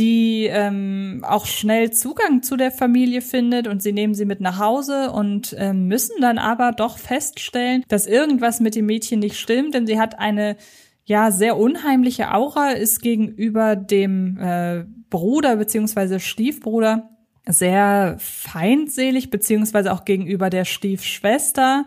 [0.00, 4.58] die ähm, auch schnell Zugang zu der Familie findet und sie nehmen sie mit nach
[4.58, 9.74] Hause und ähm, müssen dann aber doch feststellen, dass irgendwas mit dem Mädchen nicht stimmt,
[9.74, 10.56] denn sie hat eine
[11.04, 17.10] ja sehr unheimliche Aura, ist gegenüber dem äh, Bruder beziehungsweise Stiefbruder
[17.46, 21.84] sehr feindselig, beziehungsweise auch gegenüber der Stiefschwester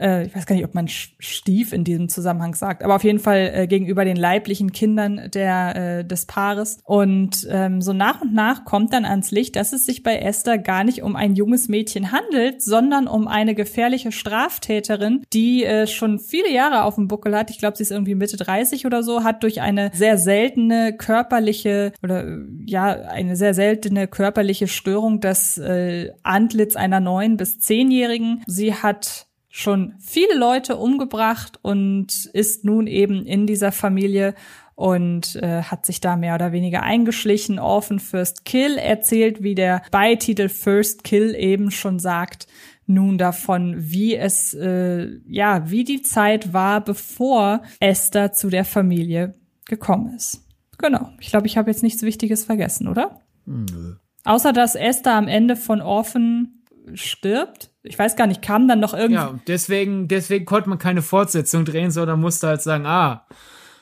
[0.00, 3.18] äh, ich weiß gar nicht, ob man Stief in diesem Zusammenhang sagt, aber auf jeden
[3.18, 6.78] Fall äh, gegenüber den leiblichen Kindern der, äh, des Paares.
[6.84, 10.58] Und ähm, so nach und nach kommt dann ans Licht, dass es sich bei Esther
[10.58, 16.18] gar nicht um ein junges Mädchen handelt, sondern um eine gefährliche Straftäterin, die äh, schon
[16.18, 17.50] viele Jahre auf dem Buckel hat.
[17.50, 21.92] Ich glaube, sie ist irgendwie Mitte 30 oder so, hat durch eine sehr seltene körperliche
[22.02, 28.42] oder ja, eine sehr seltene körperliche Störung das äh, Antlitz einer neun bis zehnjährigen.
[28.46, 34.34] Sie hat schon viele Leute umgebracht und ist nun eben in dieser Familie
[34.76, 37.58] und äh, hat sich da mehr oder weniger eingeschlichen.
[37.58, 42.46] Orphan First Kill erzählt, wie der Beititel First Kill eben schon sagt,
[42.86, 49.34] nun davon, wie es, äh, ja, wie die Zeit war, bevor Esther zu der Familie
[49.66, 50.46] gekommen ist.
[50.78, 51.10] Genau.
[51.20, 53.20] Ich glaube, ich habe jetzt nichts Wichtiges vergessen, oder?
[53.46, 53.96] Nö.
[54.24, 56.59] Außer dass Esther am Ende von Orphan
[56.94, 57.70] stirbt.
[57.82, 59.14] Ich weiß gar nicht, kam dann noch irgendwie.
[59.14, 63.26] Ja, deswegen, deswegen konnte man keine Fortsetzung drehen, sondern musste halt sagen, ah,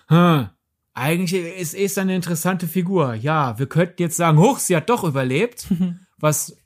[0.09, 0.49] hm,
[0.95, 3.15] eigentlich ist es eine interessante Figur.
[3.15, 5.67] Ja, wir könnten jetzt sagen, hoch, sie hat doch überlebt,
[6.19, 6.57] was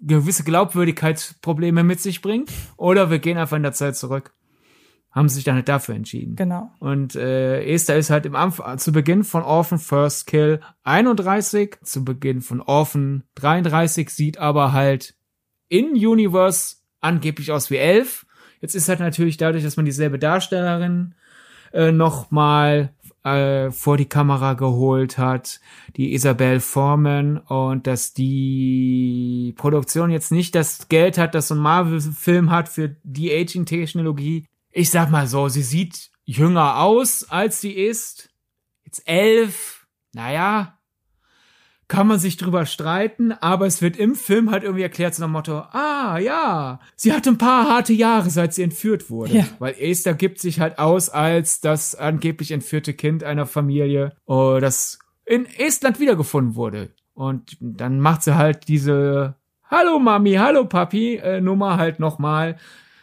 [0.00, 2.50] gewisse Glaubwürdigkeitsprobleme mit sich bringt.
[2.76, 4.32] Oder wir gehen einfach in der Zeit zurück.
[5.10, 6.36] haben sich dann halt dafür entschieden.
[6.36, 6.70] Genau.
[6.80, 12.04] Und äh, Esther ist halt im Anf zu Beginn von Orphan First Kill 31, zu
[12.04, 15.14] Beginn von Orphan 33, sieht aber halt
[15.68, 18.26] in Universe angeblich aus wie 11.
[18.60, 21.14] Jetzt ist halt natürlich dadurch, dass man dieselbe Darstellerin
[21.72, 22.92] äh, noch mal
[23.24, 25.60] äh, vor die Kamera geholt hat,
[25.96, 31.60] die Isabel Foreman, und dass die Produktion jetzt nicht das Geld hat, das so ein
[31.60, 34.46] Marvel-Film hat für die Aging-Technologie.
[34.70, 38.30] Ich sag mal so, sie sieht jünger aus, als sie ist.
[38.84, 40.77] Jetzt elf, naja,
[41.88, 45.32] kann man sich drüber streiten, aber es wird im Film halt irgendwie erklärt zu einem
[45.32, 49.38] Motto, ah ja, sie hatte ein paar harte Jahre, seit sie entführt wurde.
[49.38, 49.44] Ja.
[49.58, 54.98] Weil Esther gibt sich halt aus als das angeblich entführte Kind einer Familie, oh, das
[55.24, 56.90] in Estland wiedergefunden wurde.
[57.14, 59.34] Und dann macht sie halt diese
[59.70, 62.56] Hallo Mami, hallo Papi äh, Nummer halt nochmal,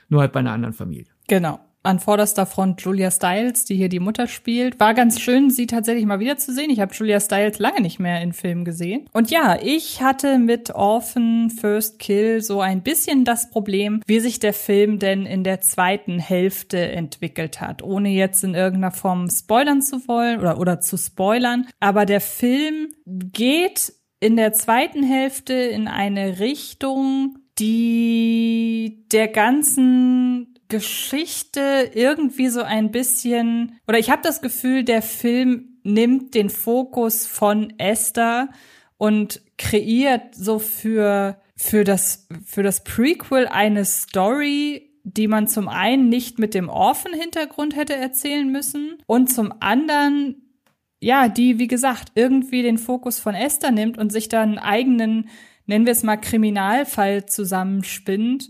[0.09, 1.11] nur halt bei einer anderen Familie.
[1.27, 4.79] Genau an vorderster Front Julia Stiles, die hier die Mutter spielt.
[4.79, 6.69] War ganz schön, sie tatsächlich mal wieder zu sehen.
[6.69, 9.07] Ich habe Julia Stiles lange nicht mehr in Filmen gesehen.
[9.13, 14.39] Und ja, ich hatte mit Orphan First Kill so ein bisschen das Problem, wie sich
[14.39, 19.81] der Film denn in der zweiten Hälfte entwickelt hat, ohne jetzt in irgendeiner Form spoilern
[19.81, 21.67] zu wollen oder, oder zu spoilern.
[21.79, 31.91] Aber der Film geht in der zweiten Hälfte in eine Richtung, die der ganzen Geschichte
[31.93, 37.73] irgendwie so ein bisschen, oder ich habe das Gefühl, der Film nimmt den Fokus von
[37.77, 38.49] Esther
[38.97, 46.09] und kreiert so für, für das, für das Prequel eine Story, die man zum einen
[46.09, 50.41] nicht mit dem Orphan-Hintergrund hätte erzählen müssen und zum anderen
[51.05, 55.29] ja, die, wie gesagt, irgendwie den Fokus von Esther nimmt und sich dann einen eigenen,
[55.67, 58.49] nennen wir es mal, Kriminalfall zusammenspinnt,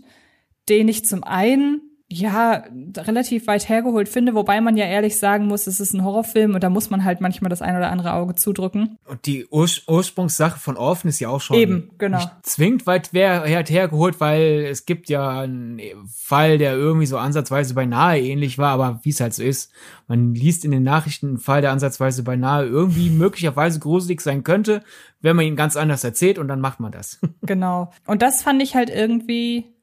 [0.68, 2.62] den ich zum einen ja,
[2.96, 6.62] relativ weit hergeholt finde, wobei man ja ehrlich sagen muss, es ist ein Horrorfilm und
[6.62, 8.96] da muss man halt manchmal das ein oder andere Auge zudrücken.
[9.06, 12.18] Und die Ur Ursprungssache von Orphan ist ja auch schon Eben, genau.
[12.18, 18.20] nicht zwingend weit hergeholt, weil es gibt ja einen Fall, der irgendwie so ansatzweise beinahe
[18.20, 19.72] ähnlich war, aber wie es halt so ist,
[20.06, 24.84] man liest in den Nachrichten einen Fall, der ansatzweise beinahe irgendwie möglicherweise gruselig sein könnte,
[25.20, 27.18] wenn man ihn ganz anders erzählt und dann macht man das.
[27.42, 27.92] Genau.
[28.06, 29.75] Und das fand ich halt irgendwie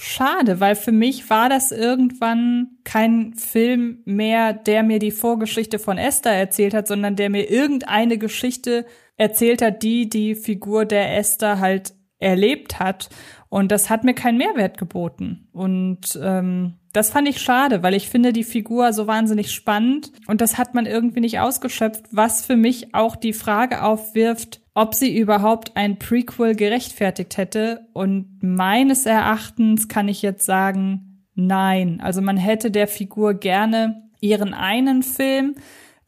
[0.00, 5.98] Schade, weil für mich war das irgendwann kein Film mehr, der mir die Vorgeschichte von
[5.98, 11.58] Esther erzählt hat, sondern der mir irgendeine Geschichte erzählt hat, die die Figur der Esther
[11.58, 13.08] halt erlebt hat.
[13.48, 15.48] Und das hat mir keinen Mehrwert geboten.
[15.52, 20.40] Und ähm, das fand ich schade, weil ich finde die Figur so wahnsinnig spannend und
[20.40, 25.18] das hat man irgendwie nicht ausgeschöpft, was für mich auch die Frage aufwirft, ob sie
[25.18, 27.88] überhaupt ein Prequel gerechtfertigt hätte.
[27.94, 32.00] Und meines Erachtens kann ich jetzt sagen, nein.
[32.00, 35.56] Also man hätte der Figur gerne ihren einen Film.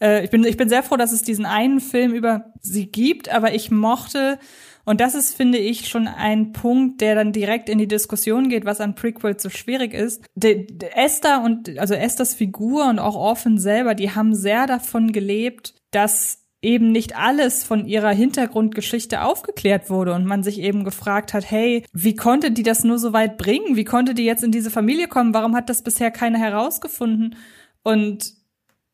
[0.00, 3.28] Äh, ich, bin, ich bin sehr froh, dass es diesen einen Film über sie gibt,
[3.28, 4.38] aber ich mochte,
[4.84, 8.66] und das ist, finde ich, schon ein Punkt, der dann direkt in die Diskussion geht,
[8.66, 10.24] was an Prequels so schwierig ist.
[10.36, 15.10] De, de Esther und, also Esthers Figur und auch Orphan selber, die haben sehr davon
[15.10, 21.32] gelebt, dass eben nicht alles von ihrer Hintergrundgeschichte aufgeklärt wurde und man sich eben gefragt
[21.32, 23.76] hat, hey, wie konnte die das nur so weit bringen?
[23.76, 25.32] Wie konnte die jetzt in diese Familie kommen?
[25.32, 27.36] Warum hat das bisher keiner herausgefunden?
[27.82, 28.34] Und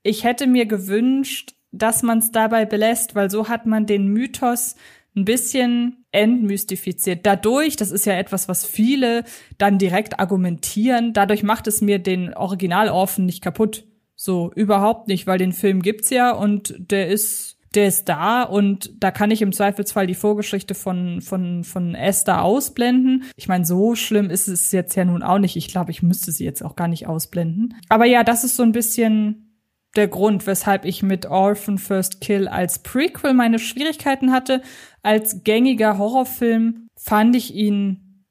[0.02, 4.76] ich hätte mir gewünscht, dass man es dabei belässt, weil so hat man den Mythos
[5.16, 7.26] ein bisschen entmystifiziert.
[7.26, 9.24] Dadurch, das ist ja etwas, was viele
[9.58, 13.84] dann direkt argumentieren, dadurch macht es mir den Originalorphan nicht kaputt.
[14.14, 18.90] So, überhaupt nicht, weil den Film gibt's ja und der ist der ist da und
[18.98, 23.24] da kann ich im Zweifelsfall die Vorgeschichte von, von, von Esther ausblenden.
[23.36, 25.56] Ich meine, so schlimm ist es jetzt ja nun auch nicht.
[25.56, 27.74] Ich glaube, ich müsste sie jetzt auch gar nicht ausblenden.
[27.88, 29.46] Aber ja, das ist so ein bisschen
[29.94, 34.62] der Grund, weshalb ich mit Orphan First Kill als Prequel meine Schwierigkeiten hatte.
[35.02, 38.24] Als gängiger Horrorfilm fand ich ihn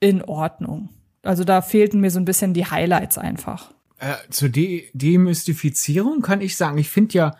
[0.00, 0.90] in Ordnung.
[1.22, 3.72] Also da fehlten mir so ein bisschen die Highlights einfach.
[3.98, 7.36] Äh, zur De Demystifizierung kann ich sagen, ich finde ja,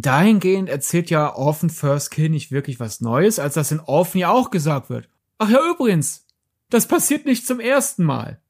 [0.00, 4.30] dahingehend erzählt ja Orphan First Kill nicht wirklich was Neues, als das in Orphan ja
[4.30, 5.08] auch gesagt wird.
[5.38, 6.26] Ach ja, übrigens,
[6.70, 8.40] das passiert nicht zum ersten Mal.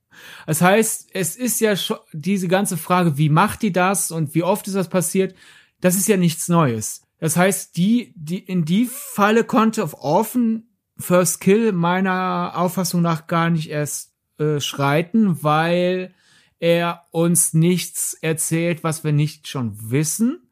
[0.46, 4.42] Das heißt, es ist ja schon diese ganze Frage, wie macht die das und wie
[4.42, 5.34] oft ist das passiert,
[5.80, 7.02] das ist ja nichts Neues.
[7.20, 10.64] Das heißt, die, die, in die Falle konnte auf Orphan
[10.96, 16.14] First Kill meiner Auffassung nach gar nicht erst äh, schreiten, weil
[16.58, 20.47] er uns nichts erzählt, was wir nicht schon wissen.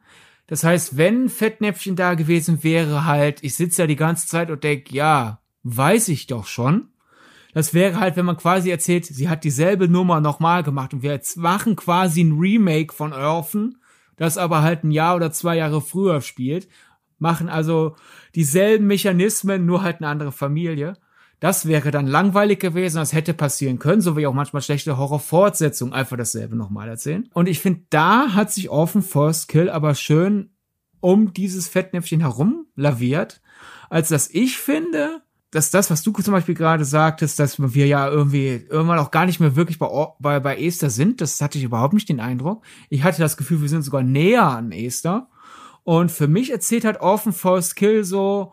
[0.47, 4.63] Das heißt, wenn Fettnäpfchen da gewesen wäre, halt, ich sitze ja die ganze Zeit und
[4.63, 6.89] denk, ja, weiß ich doch schon.
[7.53, 11.13] Das wäre halt, wenn man quasi erzählt, sie hat dieselbe Nummer nochmal gemacht und wir
[11.13, 13.79] jetzt machen quasi ein Remake von Orphan,
[14.17, 16.69] das aber halt ein Jahr oder zwei Jahre früher spielt,
[17.19, 17.97] machen also
[18.35, 20.99] dieselben Mechanismen, nur halt eine andere Familie.
[21.41, 25.93] Das wäre dann langweilig gewesen, das hätte passieren können, so wie auch manchmal schlechte Horrorfortsetzungen
[25.93, 27.29] einfach dasselbe nochmal erzählen.
[27.35, 30.51] Und ich finde, da hat sich Orphan First Kill aber schön
[31.01, 33.43] um dieses Fettnäpfchen herum laviert,
[33.91, 38.09] als dass ich finde, dass das, was du zum Beispiel gerade sagtest, dass wir ja
[38.09, 41.65] irgendwie irgendwann auch gar nicht mehr wirklich bei, bei, bei Esther sind, das hatte ich
[41.65, 42.65] überhaupt nicht den Eindruck.
[42.89, 45.29] Ich hatte das Gefühl, wir sind sogar näher an Esther.
[45.85, 48.53] Und für mich erzählt halt Orphan Force Kill so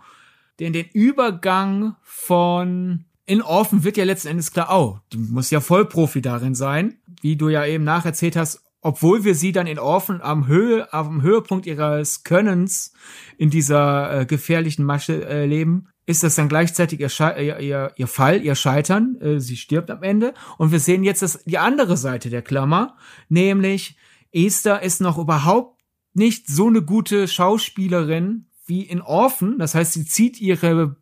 [0.59, 5.61] den, den Übergang von in Orphan wird ja letzten Endes klar, oh, die muss ja
[5.61, 10.19] Vollprofi darin sein, wie du ja eben nacherzählt hast, obwohl wir sie dann in Orphan
[10.21, 12.93] am Höhe, am Höhepunkt ihres Könnens
[13.37, 18.07] in dieser äh, gefährlichen Masche äh, leben, ist das dann gleichzeitig ihr, ihr, ihr, ihr
[18.07, 19.15] Fall, ihr Scheitern.
[19.21, 20.33] Äh, sie stirbt am Ende.
[20.57, 22.97] Und wir sehen jetzt das, die andere Seite der Klammer,
[23.29, 23.95] nämlich
[24.33, 25.79] Esther ist noch überhaupt
[26.13, 29.57] nicht so eine gute Schauspielerin wie in Orphan.
[29.59, 30.97] Das heißt, sie zieht ihre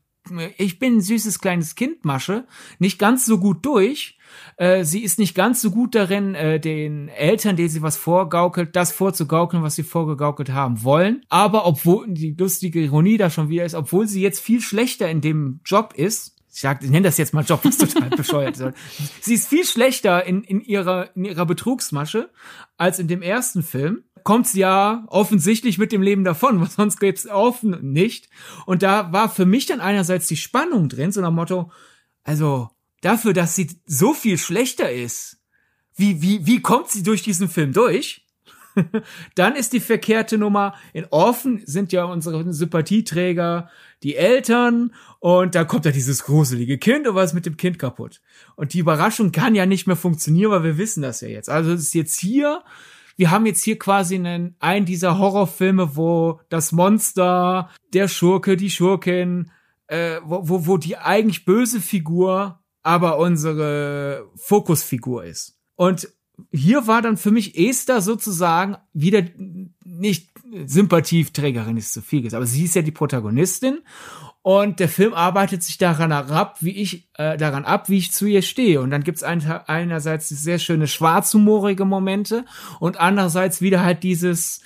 [0.57, 2.45] ich bin ein süßes kleines Kind Masche
[2.77, 4.19] nicht ganz so gut durch
[4.57, 8.75] äh, sie ist nicht ganz so gut darin, äh, den Eltern, denen sie was vorgaukelt,
[8.75, 11.23] das vorzugaukeln, was sie vorgegaukelt haben wollen.
[11.29, 15.21] Aber obwohl die lustige Ironie da schon wieder ist, obwohl sie jetzt viel schlechter in
[15.21, 18.73] dem Job ist, ich, sag, ich nenne das jetzt mal Job, was total bescheuert ist.
[19.21, 22.29] Sie ist viel schlechter in, in, ihrer, in ihrer Betrugsmasche
[22.77, 24.03] als in dem ersten Film.
[24.23, 28.29] Kommt sie ja offensichtlich mit dem Leben davon, was sonst gibt's offen nicht.
[28.65, 31.71] Und da war für mich dann einerseits die Spannung drin, so nach Motto,
[32.23, 32.69] also
[33.01, 35.41] dafür, dass sie so viel schlechter ist,
[35.95, 38.25] wie, wie, wie kommt sie durch diesen Film durch?
[39.35, 43.69] Dann ist die verkehrte Nummer, in Orphan sind ja unsere Sympathieträger
[44.03, 47.77] die Eltern und da kommt ja dieses gruselige Kind und was ist mit dem Kind
[47.77, 48.21] kaputt.
[48.55, 51.49] Und die Überraschung kann ja nicht mehr funktionieren, weil wir wissen das ja jetzt.
[51.49, 52.63] Also es ist jetzt hier,
[53.17, 58.69] wir haben jetzt hier quasi einen, einen dieser Horrorfilme, wo das Monster, der Schurke, die
[58.69, 59.51] Schurkin,
[59.87, 65.59] äh, wo, wo, wo die eigentlich böse Figur aber unsere Fokusfigur ist.
[65.75, 66.09] Und
[66.51, 69.23] hier war dann für mich Esther sozusagen wieder
[69.83, 70.31] nicht
[70.65, 73.79] Sympathieträgerin ist zu viel gesagt, aber sie ist ja die Protagonistin
[74.43, 78.25] und der Film arbeitet sich daran ab, wie ich äh, daran ab, wie ich zu
[78.25, 78.81] ihr stehe.
[78.81, 82.45] Und dann gibt's ein, einerseits sehr schöne schwarzhumorige Momente
[82.79, 84.61] und andererseits wieder halt dieses,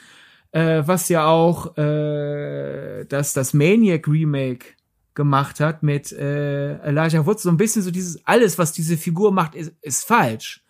[0.52, 4.66] äh, was ja auch äh, das das Maniac Remake
[5.14, 7.44] gemacht hat mit äh, Elijah Woods.
[7.44, 10.64] So ein bisschen so dieses, alles, was diese Figur macht, ist, ist falsch.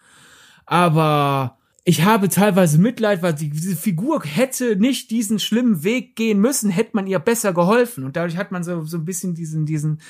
[0.65, 1.54] Aber
[1.87, 6.71] ich habe teilweise Mitleid, weil die, diese Figur hätte nicht diesen schlimmen Weg gehen müssen,
[6.71, 8.03] hätte man ihr besser geholfen.
[8.03, 10.01] Und dadurch hat man so, so ein bisschen diesen, diesen,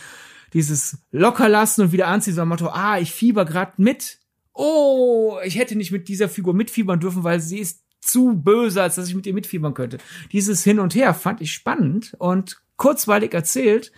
[0.54, 4.20] dieses Lockerlassen und wieder anziehen, so ein Motto, ah, ich fieber grad mit.
[4.54, 8.96] Oh, ich hätte nicht mit dieser Figur mitfiebern dürfen, weil sie ist zu böse, als
[8.96, 9.98] dass ich mit ihr mitfiebern könnte.
[10.32, 13.92] Dieses Hin und Her fand ich spannend und kurzweilig erzählt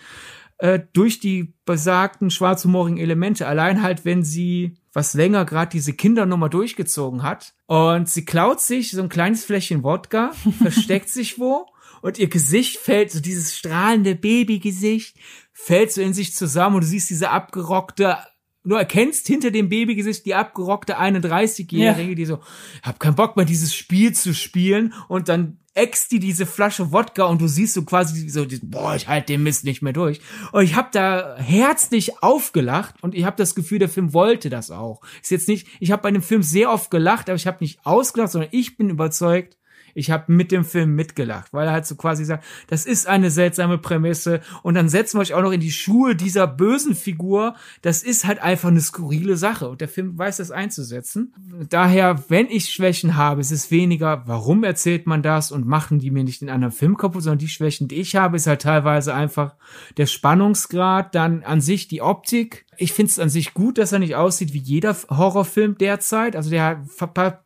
[0.58, 3.46] äh, durch die besagten schwarzhumorigen Elemente.
[3.46, 8.90] Allein halt, wenn sie was länger gerade diese Kindernummer durchgezogen hat und sie klaut sich
[8.90, 11.68] so ein kleines Fläschchen Wodka, versteckt sich wo
[12.02, 15.16] und ihr Gesicht fällt, so dieses strahlende Babygesicht,
[15.54, 18.18] fällt so in sich zusammen und du siehst diese abgerockte
[18.64, 22.16] du erkennst hinter dem Babygesicht die abgerockte 31-Jährige, ja.
[22.16, 22.40] die so,
[22.82, 27.26] hab keinen Bock mehr, dieses Spiel zu spielen und dann ext die diese Flasche Wodka
[27.26, 30.20] und du siehst so quasi so, boah, ich halte den Mist nicht mehr durch.
[30.52, 34.72] Und ich habe da herzlich aufgelacht und ich habe das Gefühl, der Film wollte das
[34.72, 35.02] auch.
[35.22, 37.80] Ist jetzt nicht, ich habe bei dem Film sehr oft gelacht, aber ich habe nicht
[37.86, 39.58] ausgelacht, sondern ich bin überzeugt,
[39.94, 43.32] ich habe mit dem Film mitgelacht, weil er halt so quasi sagt, das ist eine
[43.32, 47.56] seltsame Prämisse und dann setzen wir euch auch noch in die Schuhe dieser bösen Figur.
[47.82, 51.34] Das ist halt einfach eine skurrile Sache und der Film weiß das einzusetzen.
[51.70, 56.12] Daher, wenn ich Schwächen habe, ist es weniger, warum erzählt man das und machen die
[56.12, 59.14] mir nicht den anderen Film kaputt, sondern die Schwächen, die ich habe, ist halt teilweise
[59.14, 59.56] einfach
[59.98, 62.66] der Spannungsgrad, dann an sich die Optik.
[62.78, 66.36] Ich finde es an sich gut, dass er nicht aussieht wie jeder Horrorfilm derzeit.
[66.36, 66.86] Also der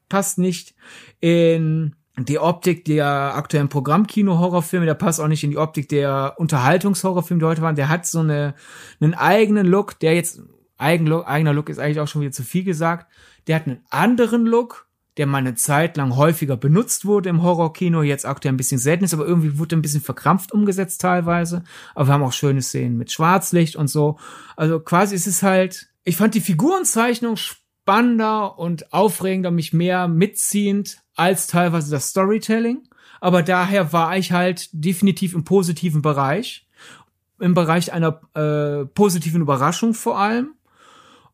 [0.10, 0.76] passt nicht
[1.20, 7.40] in die Optik der aktuellen Programmkino-Horrorfilme, der passt auch nicht in die Optik der Unterhaltungshorrorfilme,
[7.40, 7.76] die heute waren.
[7.76, 8.54] Der hat so eine,
[9.00, 10.42] einen eigenen Look, der jetzt,
[10.78, 13.12] eigen Look, eigener Look ist eigentlich auch schon wieder zu viel gesagt.
[13.48, 18.02] Der hat einen anderen Look, der mal eine Zeit lang häufiger benutzt wurde im Horrorkino,
[18.02, 21.64] jetzt aktuell ein bisschen selten ist, aber irgendwie wurde ein bisschen verkrampft umgesetzt teilweise.
[21.96, 24.18] Aber wir haben auch schöne Szenen mit Schwarzlicht und so.
[24.56, 27.38] Also quasi ist es halt, ich fand die Figurenzeichnung
[27.82, 32.88] spannender und aufregender, mich mehr mitziehend als teilweise das Storytelling.
[33.20, 36.68] Aber daher war ich halt definitiv im positiven Bereich.
[37.40, 40.54] Im Bereich einer äh, positiven Überraschung vor allem.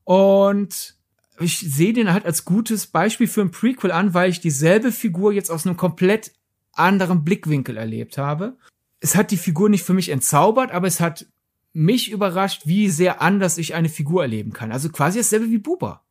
[0.03, 0.95] Und
[1.39, 5.33] ich sehe den halt als gutes Beispiel für ein Prequel an, weil ich dieselbe Figur
[5.33, 6.31] jetzt aus einem komplett
[6.71, 8.57] anderen Blickwinkel erlebt habe.
[8.99, 11.27] Es hat die Figur nicht für mich entzaubert, aber es hat
[11.73, 14.71] mich überrascht, wie sehr anders ich eine Figur erleben kann.
[14.71, 16.03] Also quasi dasselbe wie Buba.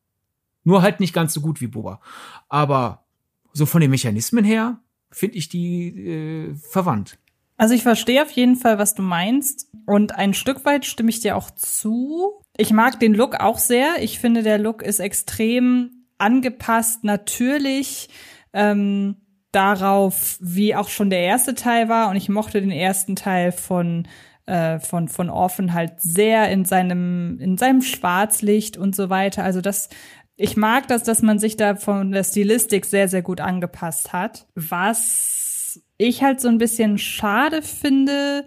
[0.67, 2.01] Nur halt nicht ganz so gut wie Buba.
[2.49, 3.07] Aber
[3.53, 4.81] so von den Mechanismen her
[5.13, 7.19] finde ich die äh, verwandt.
[7.57, 9.71] Also ich verstehe auf jeden Fall, was du meinst.
[9.87, 12.43] Und ein Stück weit stimme ich dir auch zu.
[12.57, 14.03] Ich mag den Look auch sehr.
[14.03, 18.09] Ich finde, der Look ist extrem angepasst, natürlich
[18.53, 19.17] ähm,
[19.53, 22.11] darauf, wie auch schon der erste Teil war.
[22.11, 24.09] Und ich mochte den ersten Teil von
[24.47, 29.45] äh, von von Orphan halt sehr in seinem in seinem Schwarzlicht und so weiter.
[29.45, 29.89] Also das
[30.37, 34.47] ich mag das, dass man sich da von der Stilistik sehr sehr gut angepasst hat.
[34.55, 38.45] Was ich halt so ein bisschen schade finde,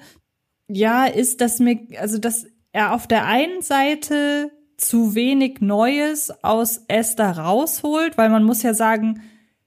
[0.67, 6.83] ja, ist, dass mir also dass er auf der einen Seite zu wenig Neues aus
[6.87, 9.21] Esther rausholt, weil man muss ja sagen,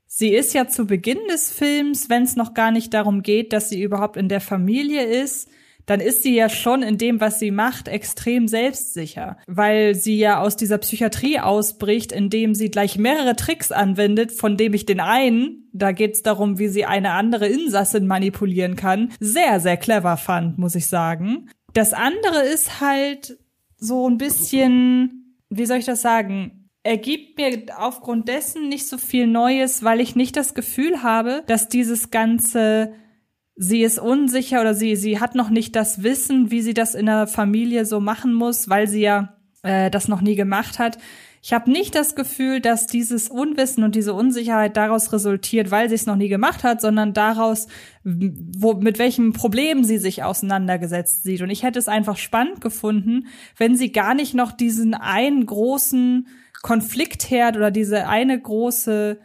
[0.06, 3.68] sie ist ja zu Beginn des Films, wenn es noch gar nicht darum geht, dass
[3.68, 5.48] sie überhaupt in der Familie ist,
[5.86, 10.40] dann ist sie ja schon in dem, was sie macht, extrem selbstsicher, weil sie ja
[10.40, 15.68] aus dieser Psychiatrie ausbricht, indem sie gleich mehrere Tricks anwendet, von dem ich den einen,
[15.72, 20.74] da geht's darum, wie sie eine andere Insassin manipulieren kann, sehr, sehr clever fand, muss
[20.74, 21.48] ich sagen.
[21.72, 23.38] Das andere ist halt
[23.78, 26.68] so ein bisschen, wie soll ich das sagen?
[26.84, 31.42] Er gibt mir aufgrund dessen nicht so viel Neues, weil ich nicht das Gefühl habe,
[31.46, 32.92] dass dieses ganze
[33.56, 37.06] sie ist unsicher oder sie sie hat noch nicht das Wissen, wie sie das in
[37.06, 40.98] der Familie so machen muss, weil sie ja äh, das noch nie gemacht hat.
[41.44, 45.96] Ich habe nicht das Gefühl, dass dieses Unwissen und diese Unsicherheit daraus resultiert, weil sie
[45.96, 47.66] es noch nie gemacht hat, sondern daraus,
[48.04, 51.42] wo, mit welchem Problem sie sich auseinandergesetzt sieht.
[51.42, 53.26] Und ich hätte es einfach spannend gefunden,
[53.56, 56.28] wenn sie gar nicht noch diesen einen großen
[56.62, 59.18] Konfliktherd oder diese eine große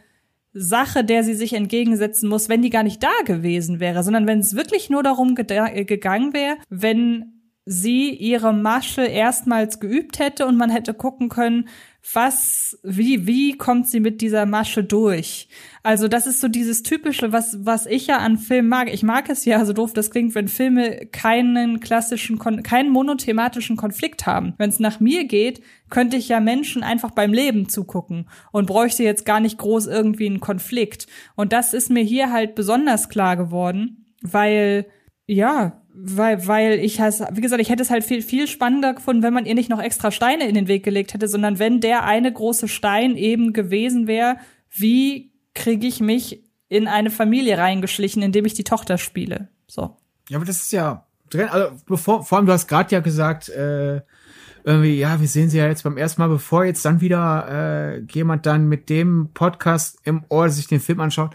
[0.52, 4.40] Sache, der sie sich entgegensetzen muss, wenn die gar nicht da gewesen wäre, sondern wenn
[4.40, 10.70] es wirklich nur darum gegangen wäre, wenn sie ihre Masche erstmals geübt hätte und man
[10.70, 11.68] hätte gucken können,
[12.14, 15.48] was, wie, wie kommt sie mit dieser Masche durch?
[15.82, 18.92] Also das ist so dieses typische, was, was ich ja an Filmen mag.
[18.92, 24.26] Ich mag es ja, so doof das klingt, wenn Filme keinen klassischen, keinen monothematischen Konflikt
[24.26, 24.54] haben.
[24.58, 29.02] Wenn es nach mir geht, könnte ich ja Menschen einfach beim Leben zugucken und bräuchte
[29.02, 31.06] jetzt gar nicht groß irgendwie einen Konflikt.
[31.36, 34.86] Und das ist mir hier halt besonders klar geworden, weil,
[35.26, 39.22] ja, weil, weil ich halt, wie gesagt, ich hätte es halt viel, viel spannender gefunden,
[39.22, 42.04] wenn man ihr nicht noch extra Steine in den Weg gelegt hätte, sondern wenn der
[42.04, 44.36] eine große Stein eben gewesen wäre,
[44.70, 49.48] wie kriege ich mich in eine Familie reingeschlichen, indem ich die Tochter spiele.
[49.66, 49.96] So.
[50.28, 53.48] Ja, aber das ist ja drin, also bevor, vor allem, du hast gerade ja gesagt,
[53.48, 54.02] äh,
[54.64, 58.00] irgendwie, ja, wir sehen sie ja jetzt beim ersten Mal, bevor jetzt dann wieder äh,
[58.12, 61.34] jemand dann mit dem Podcast im Ohr sich den Film anschaut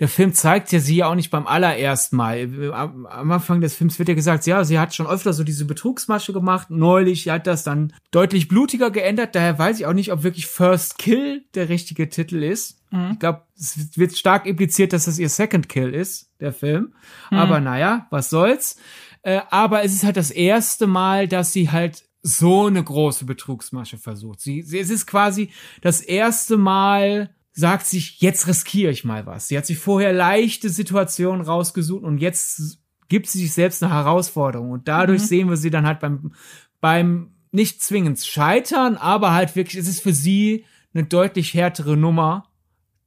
[0.00, 2.72] der Film zeigt ja sie ja auch nicht beim allerersten Mal.
[2.72, 6.32] Am Anfang des Films wird ja gesagt, ja, sie hat schon öfter so diese Betrugsmasche
[6.32, 6.68] gemacht.
[6.70, 9.36] Neulich hat das dann deutlich blutiger geändert.
[9.36, 12.80] Daher weiß ich auch nicht, ob wirklich First Kill der richtige Titel ist.
[12.90, 13.10] Mhm.
[13.12, 16.94] Ich glaube, es wird stark impliziert, dass das ihr Second Kill ist, der Film.
[17.30, 17.38] Mhm.
[17.38, 18.76] Aber naja, was soll's.
[19.22, 23.98] Äh, aber es ist halt das erste Mal, dass sie halt so eine große Betrugsmasche
[23.98, 24.40] versucht.
[24.40, 25.50] Sie, sie, es ist quasi
[25.82, 29.48] das erste Mal, sagt sich, jetzt riskiere ich mal was.
[29.48, 32.78] Sie hat sich vorher leichte Situationen rausgesucht und jetzt
[33.08, 34.72] gibt sie sich selbst eine Herausforderung.
[34.72, 35.26] Und dadurch mhm.
[35.26, 36.32] sehen wir sie dann halt beim,
[36.80, 42.48] beim nicht zwingend scheitern, aber halt wirklich, es ist für sie eine deutlich härtere Nummer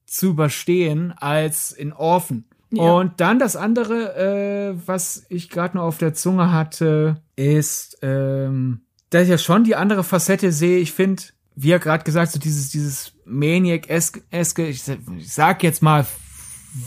[0.06, 2.46] zu überstehen als in Orphan.
[2.72, 2.84] Ja.
[2.84, 8.82] Und dann das andere, äh, was ich gerade noch auf der Zunge hatte, ist, ähm,
[9.10, 10.80] dass ich ja schon die andere Facette sehe.
[10.80, 11.24] Ich finde,
[11.60, 14.84] wie er gerade gesagt, so dieses, dieses Maniac-eske, ich
[15.24, 16.06] sag jetzt mal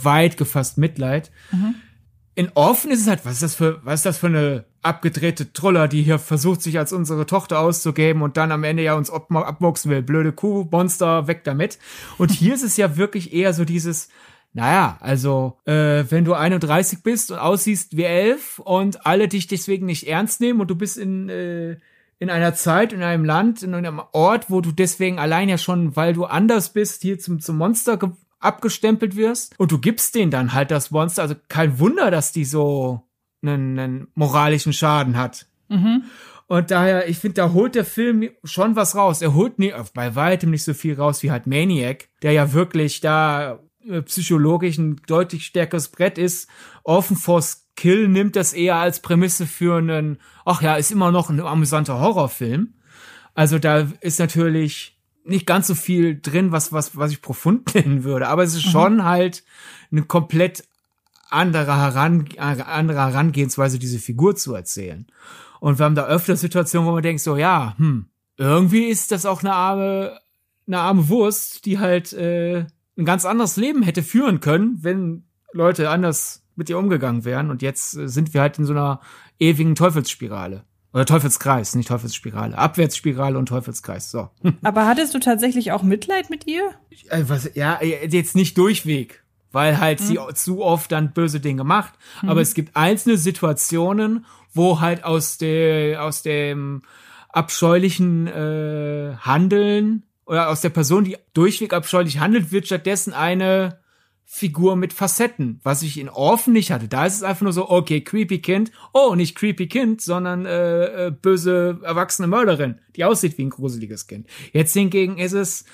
[0.03, 1.33] weit gefasst Mitleid.
[1.51, 1.75] Mhm.
[2.37, 5.53] In Orphan ist es halt, was ist das für, was ist das für eine abgedrehte
[5.53, 9.11] Troller, die hier versucht, sich als unsere Tochter auszugeben und dann am Ende ja uns
[9.11, 10.03] abboxen will.
[10.03, 11.81] Blöde Kuh, Monster, weg damit.
[12.17, 14.09] Und hier ist es ja wirklich eher so dieses,
[14.53, 19.87] naja, also, äh, wenn du 31 bist und aussiehst wie elf und alle dich deswegen
[19.87, 21.77] nicht ernst nehmen und du bist in, äh,
[22.21, 25.97] in einer Zeit, in einem Land, in einem Ort, wo du deswegen allein ja schon,
[25.97, 27.99] weil du anders bist, hier zum, zum Monster
[28.39, 31.23] abgestempelt wirst und du gibst denen dann halt das Monster.
[31.23, 33.03] Also kein Wunder, dass die so
[33.43, 35.47] einen, einen moralischen Schaden hat.
[35.69, 36.05] Mhm.
[36.47, 39.23] Und daher, ich finde, da holt der Film schon was raus.
[39.23, 43.01] Er holt nie, bei weitem nicht so viel raus wie halt Maniac, der ja wirklich
[43.01, 46.51] da äh, psychologisch ein deutlich stärkeres Brett ist,
[46.83, 51.31] offen vors Kill nimmt das eher als Prämisse für einen, ach ja, ist immer noch
[51.31, 52.75] ein amüsanter Horrorfilm.
[53.35, 58.05] Also da ist natürlich nicht ganz so viel drin, was, was, was ich profund nennen
[58.05, 58.71] würde, aber es ist mhm.
[58.71, 59.45] schon halt
[59.91, 60.65] eine komplett
[61.31, 65.07] andere, Heran, andere Herangehensweise, diese Figur zu erzählen.
[65.59, 69.25] Und wir haben da öfter Situationen, wo man denkt so, ja, hm, irgendwie ist das
[69.25, 70.21] auch eine arme,
[70.67, 72.67] eine arme Wurst, die halt äh,
[72.99, 75.25] ein ganz anderes Leben hätte führen können, wenn
[75.55, 77.51] Leute anders mit ihr umgegangen wären.
[77.51, 79.01] Und jetzt äh, sind wir halt in so einer
[79.41, 80.63] ewigen Teufelsspirale.
[80.93, 82.57] Oder Teufelskreis, nicht Teufelsspirale.
[82.57, 84.11] Abwärtsspirale und Teufelskreis.
[84.11, 84.29] So.
[84.63, 86.71] Aber hattest du tatsächlich auch Mitleid mit ihr?
[87.09, 90.05] Äh, was, ja, äh, jetzt nicht durchweg, weil halt mhm.
[90.05, 91.95] sie zu oft dann böse Dinge macht.
[92.23, 92.29] Mhm.
[92.29, 96.83] Aber es gibt einzelne Situationen, wo halt aus der aus dem
[97.29, 103.79] abscheulichen äh, Handeln oder aus der Person, die durchweg abscheulich handelt, wird stattdessen eine
[104.33, 106.87] Figur mit Facetten, was ich in Orphan nicht hatte.
[106.87, 108.71] Da ist es einfach nur so, okay, creepy Kind.
[108.93, 114.07] Oh, nicht creepy Kind, sondern äh, äh, böse erwachsene Mörderin, die aussieht wie ein gruseliges
[114.07, 114.29] Kind.
[114.53, 115.65] Jetzt hingegen ist es,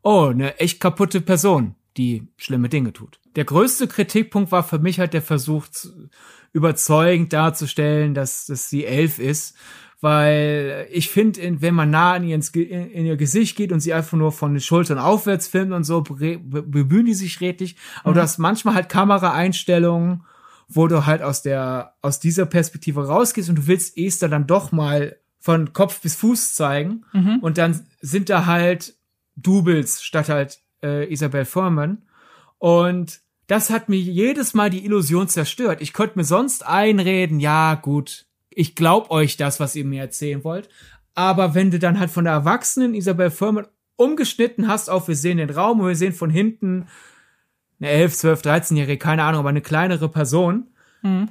[0.00, 3.20] oh, eine echt kaputte Person, die schlimme Dinge tut.
[3.36, 5.66] Der größte Kritikpunkt war für mich halt der Versuch,
[6.54, 9.54] überzeugend darzustellen, dass, dass sie elf ist,
[10.00, 14.16] weil ich finde, wenn man nah in, ihr, in ihr Gesicht geht und sie einfach
[14.16, 17.76] nur von den Schultern aufwärts filmt und so, bemühen die sich redlich.
[18.00, 18.14] Aber mhm.
[18.14, 20.22] du hast manchmal halt Kameraeinstellungen,
[20.68, 24.70] wo du halt aus der, aus dieser Perspektive rausgehst und du willst Esther dann doch
[24.70, 27.04] mal von Kopf bis Fuß zeigen.
[27.12, 27.38] Mhm.
[27.40, 28.94] Und dann sind da halt
[29.34, 32.02] Doubles statt halt äh, Isabel Furman.
[32.58, 35.80] Und das hat mir jedes Mal die Illusion zerstört.
[35.80, 38.26] Ich konnte mir sonst einreden, ja, gut,
[38.58, 40.68] ich glaub euch das, was ihr mir erzählen wollt.
[41.14, 45.38] Aber wenn du dann halt von der erwachsenen Isabel Furman umgeschnitten hast auf, wir sehen
[45.38, 46.88] den Raum und wir sehen von hinten
[47.78, 50.66] eine 11, 12, 13-Jährige, keine Ahnung, aber eine kleinere Person,
[51.02, 51.28] mhm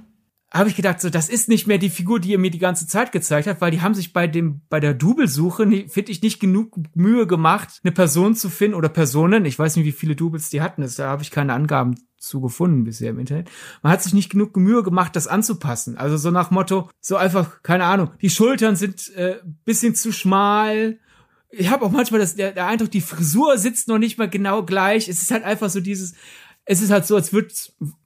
[0.54, 2.88] habe ich gedacht, so, das ist nicht mehr die Figur, die ihr mir die ganze
[2.88, 6.40] Zeit gezeigt hat, weil die haben sich bei dem, bei der Double-Suche, finde ich, nicht
[6.40, 9.46] genug Mühe gemacht, eine Person zu finden oder Personen.
[9.46, 10.88] Ich weiß nicht, wie viele Doubles die hatten.
[10.98, 13.50] da habe ich keine Angaben zu gefunden bisher im Internet.
[13.84, 15.98] Man hat sich nicht genug Mühe gemacht, das anzupassen.
[15.98, 19.36] Also so nach Motto, so einfach, keine Ahnung, die Schultern sind äh,
[19.66, 20.98] bisschen zu schmal.
[21.50, 24.64] Ich habe auch manchmal das, der, der Eindruck, die Frisur sitzt noch nicht mal genau
[24.64, 25.08] gleich.
[25.08, 26.16] Es ist halt einfach so dieses,
[26.70, 27.54] es ist halt so, als würde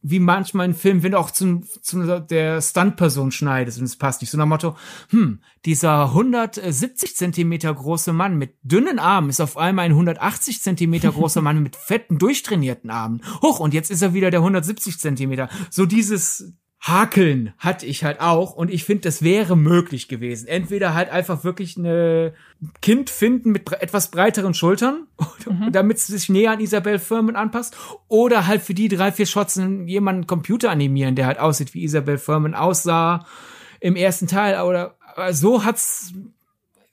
[0.03, 4.21] wie manchmal ein Film, wenn du auch zum, zum der Stunt-Person schneidest und es passt
[4.21, 4.29] nicht.
[4.29, 4.77] So nach Motto,
[5.09, 11.11] hm, dieser 170 Zentimeter große Mann mit dünnen Armen ist auf einmal ein 180 Zentimeter
[11.11, 13.23] großer Mann mit fetten, durchtrainierten Armen.
[13.41, 15.49] Hoch, und jetzt ist er wieder der 170 Zentimeter.
[15.71, 20.47] So dieses, Hakeln hatte ich halt auch und ich finde, das wäre möglich gewesen.
[20.47, 22.33] Entweder halt einfach wirklich eine
[22.81, 25.05] Kind finden mit etwas breiteren Schultern,
[25.45, 25.71] mhm.
[25.71, 27.77] damit es sich näher an Isabel Furman anpasst,
[28.07, 32.17] oder halt für die drei, vier Shots jemanden Computer animieren, der halt aussieht, wie Isabel
[32.17, 33.27] Furman aussah
[33.79, 34.59] im ersten Teil.
[34.61, 34.95] Oder
[35.29, 36.13] so hat's,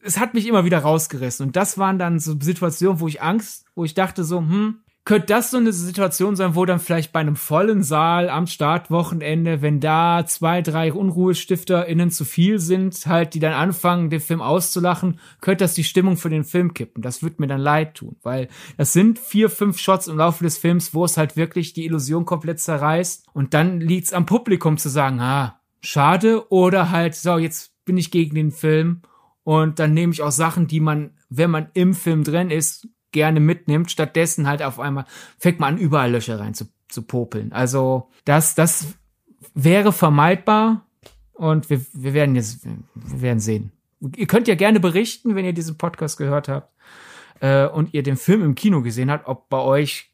[0.02, 1.46] es hat mich immer wieder rausgerissen.
[1.46, 5.28] Und das waren dann so Situationen, wo ich Angst, wo ich dachte so, hm, könnte
[5.28, 9.80] das so eine Situation sein, wo dann vielleicht bei einem vollen Saal am Startwochenende, wenn
[9.80, 15.64] da zwei, drei UnruhestifterInnen zu viel sind, halt, die dann anfangen, den Film auszulachen, könnte
[15.64, 17.00] das die Stimmung für den Film kippen.
[17.00, 20.58] Das würde mir dann leid tun, weil das sind vier, fünf Shots im Laufe des
[20.58, 23.28] Films, wo es halt wirklich die Illusion komplett zerreißt.
[23.32, 28.10] Und dann liegt's am Publikum zu sagen, ah, schade, oder halt, so, jetzt bin ich
[28.10, 29.00] gegen den Film.
[29.42, 32.86] Und dann nehme ich auch Sachen, die man, wenn man im Film drin ist,
[33.18, 33.90] gerne mitnimmt.
[33.90, 35.04] Stattdessen halt auf einmal
[35.38, 37.52] fängt man an, überall Löcher rein zu, zu popeln.
[37.52, 38.86] Also das, das
[39.54, 40.86] wäre vermeidbar
[41.32, 43.72] und wir, wir werden jetzt, wir werden sehen.
[44.14, 46.72] Ihr könnt ja gerne berichten, wenn ihr diesen Podcast gehört habt
[47.40, 50.12] äh, und ihr den Film im Kino gesehen habt, ob bei euch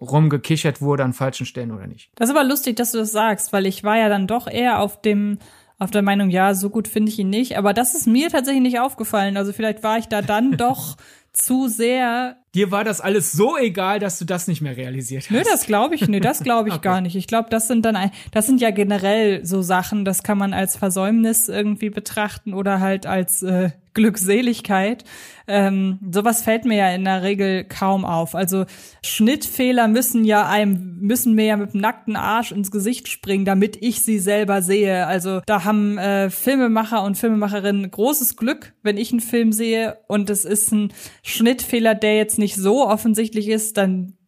[0.00, 2.12] rumgekichert wurde an falschen Stellen oder nicht.
[2.14, 4.78] Das ist aber lustig, dass du das sagst, weil ich war ja dann doch eher
[4.78, 5.38] auf dem
[5.78, 8.62] auf der Meinung, ja, so gut finde ich ihn nicht, aber das ist mir tatsächlich
[8.62, 9.36] nicht aufgefallen.
[9.36, 10.96] Also vielleicht war ich da dann doch
[11.32, 12.36] zu sehr.
[12.54, 15.30] Dir war das alles so egal, dass du das nicht mehr realisiert hast.
[15.30, 16.84] Nö, das glaube ich, nö, das glaube ich okay.
[16.84, 17.16] gar nicht.
[17.16, 20.54] Ich glaube, das sind dann, ein, das sind ja generell so Sachen, das kann man
[20.54, 25.04] als Versäumnis irgendwie betrachten oder halt als äh, Glückseligkeit.
[25.46, 28.34] Ähm, sowas fällt mir ja in der Regel kaum auf.
[28.34, 28.64] Also
[29.02, 33.76] Schnittfehler müssen ja einem, müssen mir ja mit dem nackten Arsch ins Gesicht springen, damit
[33.80, 35.06] ich sie selber sehe.
[35.06, 40.28] Also da haben äh, Filmemacher und Filmemacherinnen großes Glück, wenn ich einen Film sehe und
[40.28, 40.92] es ist ein
[41.22, 44.18] Schnittfehler, der jetzt nicht so offensichtlich ist, dann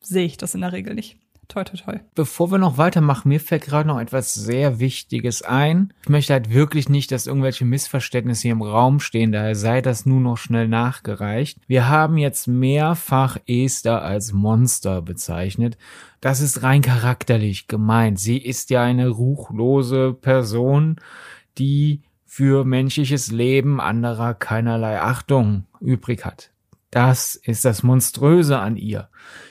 [0.00, 1.18] sehe ich das in der Regel nicht.
[1.48, 1.98] Toi, toi, toi.
[2.14, 5.92] Bevor wir noch weitermachen, mir fällt gerade noch etwas sehr Wichtiges ein.
[6.02, 10.06] Ich möchte halt wirklich nicht, dass irgendwelche Missverständnisse hier im Raum stehen, daher sei das
[10.06, 11.58] nur noch schnell nachgereicht.
[11.68, 15.78] Wir haben jetzt mehrfach Esther als Monster bezeichnet.
[16.20, 18.18] Das ist rein charakterlich gemeint.
[18.18, 20.96] Sie ist ja eine ruchlose Person,
[21.58, 26.50] die für menschliches Leben anderer keinerlei Achtung übrig hat.
[26.90, 29.08] Das ist das Monströse an ihr.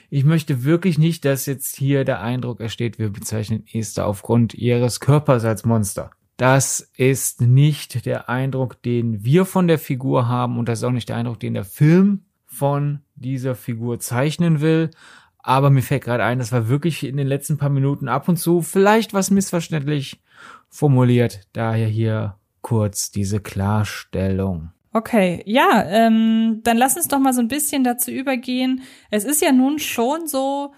[0.09, 4.99] Ich möchte wirklich nicht, dass jetzt hier der Eindruck entsteht, wir bezeichnen Esther aufgrund ihres
[4.99, 6.11] Körpers als Monster.
[6.37, 10.91] Das ist nicht der Eindruck, den wir von der Figur haben und das ist auch
[10.91, 14.91] nicht der Eindruck, den der Film von dieser Figur zeichnen will.
[15.37, 18.37] Aber mir fällt gerade ein, das war wirklich in den letzten paar Minuten ab und
[18.37, 20.21] zu vielleicht was missverständlich
[20.69, 21.47] formuliert.
[21.53, 24.71] Daher hier kurz diese Klarstellung.
[24.95, 28.83] Okay, ja, ähm, dann lass uns doch mal so ein bisschen dazu übergehen.
[29.11, 30.73] Es ist ja nun schon so,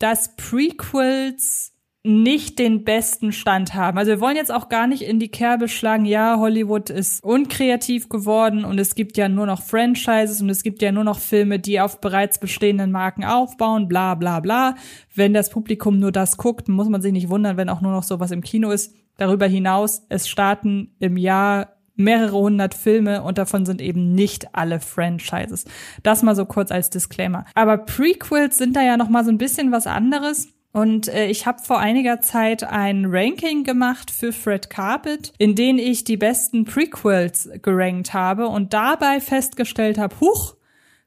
[0.00, 3.96] dass Prequels nicht den besten Stand haben.
[3.96, 8.08] Also wir wollen jetzt auch gar nicht in die Kerbe schlagen, ja, Hollywood ist unkreativ
[8.08, 11.60] geworden und es gibt ja nur noch Franchises und es gibt ja nur noch Filme,
[11.60, 14.74] die auf bereits bestehenden Marken aufbauen, bla bla bla.
[15.14, 18.02] Wenn das Publikum nur das guckt, muss man sich nicht wundern, wenn auch nur noch
[18.02, 18.96] sowas im Kino ist.
[19.16, 24.80] Darüber hinaus, es starten im Jahr mehrere hundert Filme und davon sind eben nicht alle
[24.80, 25.64] Franchises.
[26.02, 27.44] Das mal so kurz als Disclaimer.
[27.54, 30.48] Aber Prequels sind da ja noch mal so ein bisschen was anderes.
[30.72, 35.78] Und äh, ich habe vor einiger Zeit ein Ranking gemacht für Fred Carpet, in dem
[35.78, 40.54] ich die besten Prequels gerankt habe und dabei festgestellt habe, huch,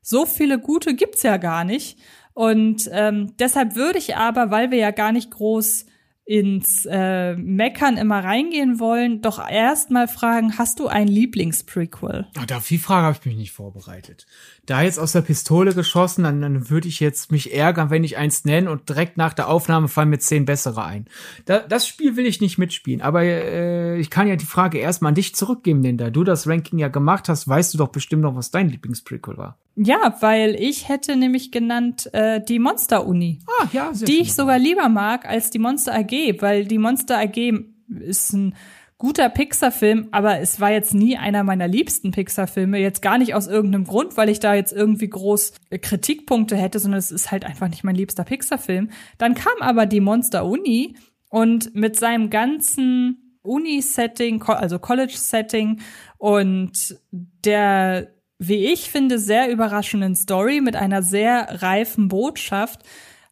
[0.01, 1.97] so viele gute gibt's ja gar nicht.
[2.33, 5.85] Und ähm, deshalb würde ich aber, weil wir ja gar nicht groß
[6.25, 12.27] ins äh, Meckern immer reingehen wollen, doch erstmal fragen, hast du ein Lieblingsprequel?
[12.37, 14.25] Oh, auf die Frage habe ich mich nicht vorbereitet.
[14.65, 18.15] Da jetzt aus der Pistole geschossen, dann, dann würde ich jetzt mich ärgern, wenn ich
[18.15, 21.05] eins nenne und direkt nach der Aufnahme fallen mir zehn bessere ein.
[21.45, 25.09] Da, das Spiel will ich nicht mitspielen, aber äh, ich kann ja die Frage erstmal
[25.09, 28.21] an dich zurückgeben, denn da du das Ranking ja gemacht hast, weißt du doch bestimmt
[28.21, 29.57] noch, was dein Lieblingsprequel war.
[29.75, 33.39] Ja, weil ich hätte nämlich genannt äh, die Monster Uni.
[33.59, 37.19] Ah, ja, sehr die ich sogar lieber mag als die Monster AG, weil die Monster
[37.19, 37.65] AG
[37.99, 38.55] ist ein
[39.03, 42.79] guter Pixar-Film, aber es war jetzt nie einer meiner liebsten Pixar-Filme.
[42.79, 46.79] Jetzt gar nicht aus irgendeinem Grund, weil ich da jetzt irgendwie groß äh, Kritikpunkte hätte,
[46.79, 48.91] sondern es ist halt einfach nicht mein liebster Pixar-Film.
[49.17, 50.95] Dann kam aber die Monster Uni
[51.27, 55.81] und mit seinem ganzen Uni-Setting, also College-Setting
[56.17, 58.07] und der
[58.39, 62.83] wie ich finde, sehr überraschenden Story mit einer sehr reifen Botschaft,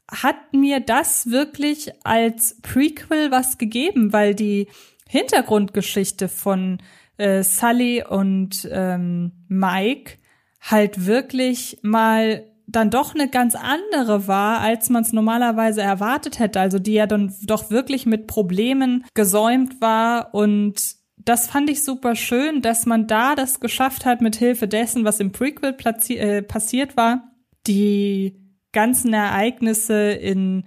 [0.10, 4.68] hat mir das wirklich als Prequel was gegeben, weil die
[5.12, 6.78] Hintergrundgeschichte von
[7.18, 10.14] äh, Sully und ähm, Mike
[10.62, 16.62] halt wirklich mal dann doch eine ganz andere war, als man es normalerweise erwartet hätte.
[16.62, 22.16] Also die ja dann doch wirklich mit Problemen gesäumt war und das fand ich super
[22.16, 25.76] schön, dass man da das geschafft hat, mit Hilfe dessen, was im Prequel
[26.08, 27.34] äh, passiert war,
[27.68, 28.40] die
[28.72, 30.64] ganzen Ereignisse in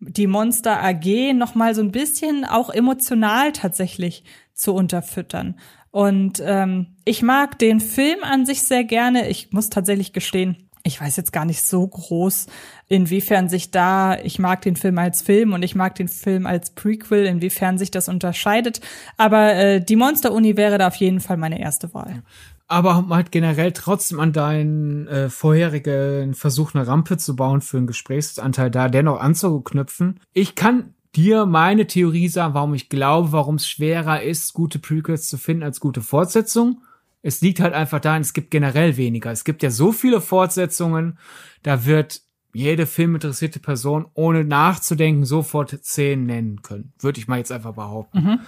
[0.00, 4.24] die Monster AG noch mal so ein bisschen auch emotional tatsächlich
[4.54, 5.56] zu unterfüttern.
[5.90, 9.28] Und ähm, ich mag den Film an sich sehr gerne.
[9.28, 12.46] Ich muss tatsächlich gestehen, ich weiß jetzt gar nicht so groß,
[12.88, 16.70] inwiefern sich da, ich mag den Film als Film und ich mag den Film als
[16.70, 18.80] Prequel, inwiefern sich das unterscheidet.
[19.16, 22.22] Aber äh, die Monster-Uni wäre da auf jeden Fall meine erste Wahl.
[22.68, 27.86] Aber halt generell trotzdem an deinen äh, vorherigen Versuch, eine Rampe zu bauen für einen
[27.86, 30.20] Gesprächsanteil da, dennoch anzuknüpfen.
[30.34, 35.28] Ich kann dir meine Theorie sagen, warum ich glaube, warum es schwerer ist, gute Prequels
[35.28, 36.82] zu finden als gute Fortsetzungen.
[37.22, 39.32] Es liegt halt einfach daran, es gibt generell weniger.
[39.32, 41.18] Es gibt ja so viele Fortsetzungen,
[41.62, 42.20] da wird
[42.52, 46.92] jede filminteressierte Person ohne nachzudenken sofort zehn nennen können.
[46.98, 48.18] Würde ich mal jetzt einfach behaupten.
[48.18, 48.40] Mhm.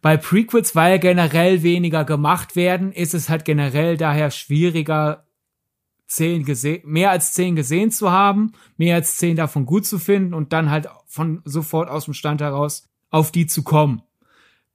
[0.00, 5.26] Bei Prequels, weil generell weniger gemacht werden, ist es halt generell daher schwieriger,
[6.06, 10.34] zehn gesehen, mehr als zehn gesehen zu haben, mehr als zehn davon gut zu finden
[10.34, 14.02] und dann halt von sofort aus dem Stand heraus auf die zu kommen.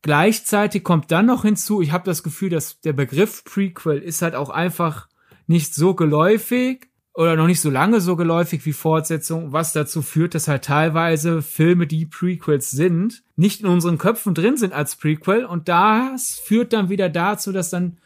[0.04, 4.36] Gleichzeitig kommt dann noch hinzu, ich habe das Gefühl, dass der Begriff Prequel ist halt
[4.36, 5.08] auch einfach
[5.48, 10.34] nicht so geläufig oder noch nicht so lange so geläufig wie Fortsetzung, was dazu führt,
[10.34, 15.46] dass halt teilweise Filme, die Prequels sind, nicht in unseren Köpfen drin sind als Prequel
[15.46, 17.98] und das führt dann wieder dazu, dass dann,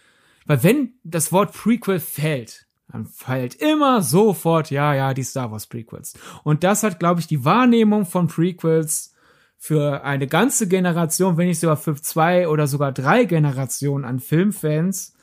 [0.45, 5.67] weil wenn das Wort Prequel fällt, dann fällt immer sofort, ja, ja, die Star Wars
[5.67, 6.13] Prequels.
[6.43, 9.13] Und das hat, glaube ich, die Wahrnehmung von Prequels
[9.57, 15.15] für eine ganze Generation, wenn nicht sogar für zwei oder sogar drei Generationen an Filmfans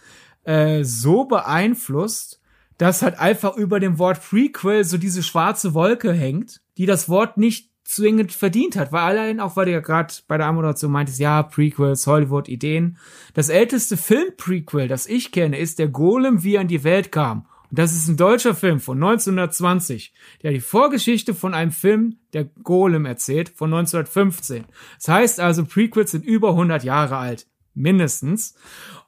[0.44, 2.40] äh, so beeinflusst,
[2.78, 7.36] dass halt einfach über dem Wort Prequel so diese schwarze Wolke hängt, die das Wort
[7.36, 11.20] nicht zwingend verdient hat, weil allein auch, weil du ja gerade bei der Ammoderation meintest,
[11.20, 12.96] ja, Prequels, Hollywood-Ideen.
[13.34, 17.46] Das älteste Film-Prequel, das ich kenne, ist der Golem, wie er in die Welt kam.
[17.70, 23.04] Das ist ein deutscher Film von 1920, der die Vorgeschichte von einem Film, der Golem
[23.04, 24.64] erzählt, von 1915.
[24.96, 27.46] Das heißt also, Prequels sind über 100 Jahre alt.
[27.76, 28.54] mindestens.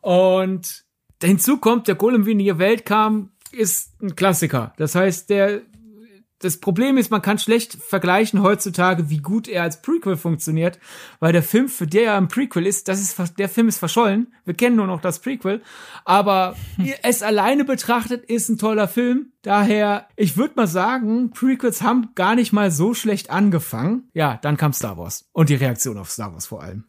[0.00, 0.84] Und
[1.22, 4.72] hinzu kommt, der Golem, wie in die Welt kam, ist ein Klassiker.
[4.76, 5.62] Das heißt, der
[6.40, 10.78] das Problem ist, man kann schlecht vergleichen heutzutage, wie gut er als Prequel funktioniert,
[11.18, 14.34] weil der Film, für der er ein Prequel ist, das ist, der Film ist verschollen.
[14.44, 15.62] Wir kennen nur noch das Prequel.
[16.04, 16.54] Aber
[17.02, 19.32] es alleine betrachtet ist ein toller Film.
[19.42, 24.10] Daher, ich würde mal sagen, Prequels haben gar nicht mal so schlecht angefangen.
[24.12, 25.30] Ja, dann kam Star Wars.
[25.32, 26.84] Und die Reaktion auf Star Wars vor allem.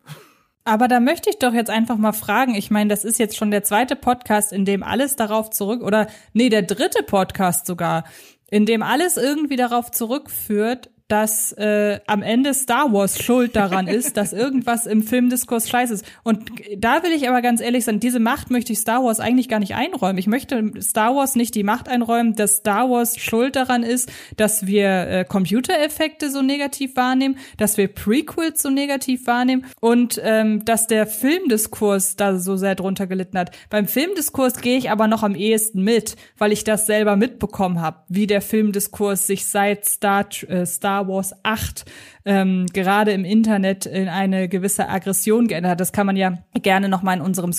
[0.67, 2.53] Aber da möchte ich doch jetzt einfach mal fragen.
[2.53, 6.07] Ich meine, das ist jetzt schon der zweite Podcast, in dem alles darauf zurück, oder
[6.33, 8.03] nee, der dritte Podcast sogar,
[8.51, 14.17] in dem alles irgendwie darauf zurückführt, dass äh, am Ende Star Wars schuld daran ist,
[14.17, 16.05] dass irgendwas im Filmdiskurs scheiße ist.
[16.23, 19.47] Und da will ich aber ganz ehrlich sein, diese Macht möchte ich Star Wars eigentlich
[19.47, 20.17] gar nicht einräumen.
[20.17, 24.65] Ich möchte Star Wars nicht die Macht einräumen, dass Star Wars schuld daran ist, dass
[24.65, 30.87] wir äh, Computereffekte so negativ wahrnehmen, dass wir Prequels so negativ wahrnehmen und ähm, dass
[30.87, 33.51] der Filmdiskurs da so sehr drunter gelitten hat.
[33.69, 37.99] Beim Filmdiskurs gehe ich aber noch am ehesten mit, weil ich das selber mitbekommen habe,
[38.09, 41.85] wie der Filmdiskurs sich seit Star, äh, Star Star Wars 8
[42.25, 45.79] ähm, gerade im Internet in eine gewisse Aggression geändert hat.
[45.79, 47.51] Das kann man ja gerne noch mal in unserem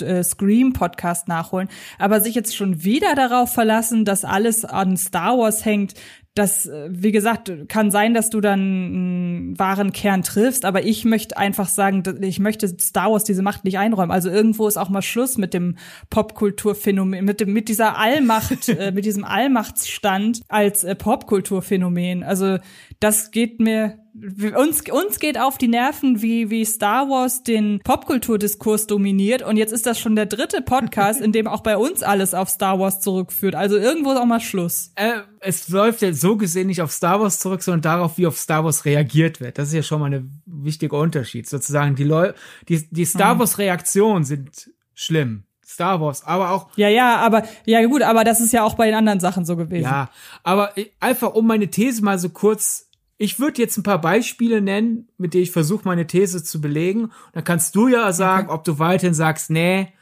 [0.00, 1.68] äh, Scream-Podcast nachholen.
[1.98, 5.94] Aber sich jetzt schon wieder darauf verlassen, dass alles an Star Wars hängt,
[6.34, 11.04] das, äh, wie gesagt, kann sein, dass du dann einen wahren Kern triffst, aber ich
[11.04, 14.10] möchte einfach sagen, ich möchte Star Wars diese Macht nicht einräumen.
[14.10, 15.76] Also irgendwo ist auch mal Schluss mit dem
[16.10, 22.24] Popkulturphänomen, mit dem, mit dieser Allmacht, äh, mit diesem Allmachtsstand als äh, Popkulturphänomen.
[22.24, 22.58] Also
[22.98, 28.86] das geht mir uns, uns geht auf die Nerven, wie, wie Star Wars den Popkulturdiskurs
[28.86, 29.42] dominiert.
[29.42, 32.48] Und jetzt ist das schon der dritte Podcast, in dem auch bei uns alles auf
[32.48, 33.54] Star Wars zurückführt.
[33.54, 34.92] Also irgendwo ist auch mal Schluss.
[34.94, 38.38] Äh, es läuft ja so gesehen nicht auf Star Wars zurück, sondern darauf, wie auf
[38.38, 39.58] Star Wars reagiert wird.
[39.58, 41.48] Das ist ja schon mal ein wichtiger Unterschied.
[41.48, 42.34] Sozusagen, die Leute,
[42.68, 43.40] die, die Star mhm.
[43.40, 45.44] Wars Reaktionen sind schlimm.
[45.66, 46.68] Star Wars, aber auch.
[46.76, 49.56] Ja, ja, aber, ja gut, aber das ist ja auch bei den anderen Sachen so
[49.56, 49.84] gewesen.
[49.84, 50.10] Ja,
[50.44, 52.83] aber einfach, um meine These mal so kurz
[53.16, 57.12] ich würde jetzt ein paar Beispiele nennen, mit denen ich versuche, meine These zu belegen.
[57.32, 58.54] dann kannst du ja sagen, okay.
[58.54, 59.92] ob du weiterhin sagst, nee,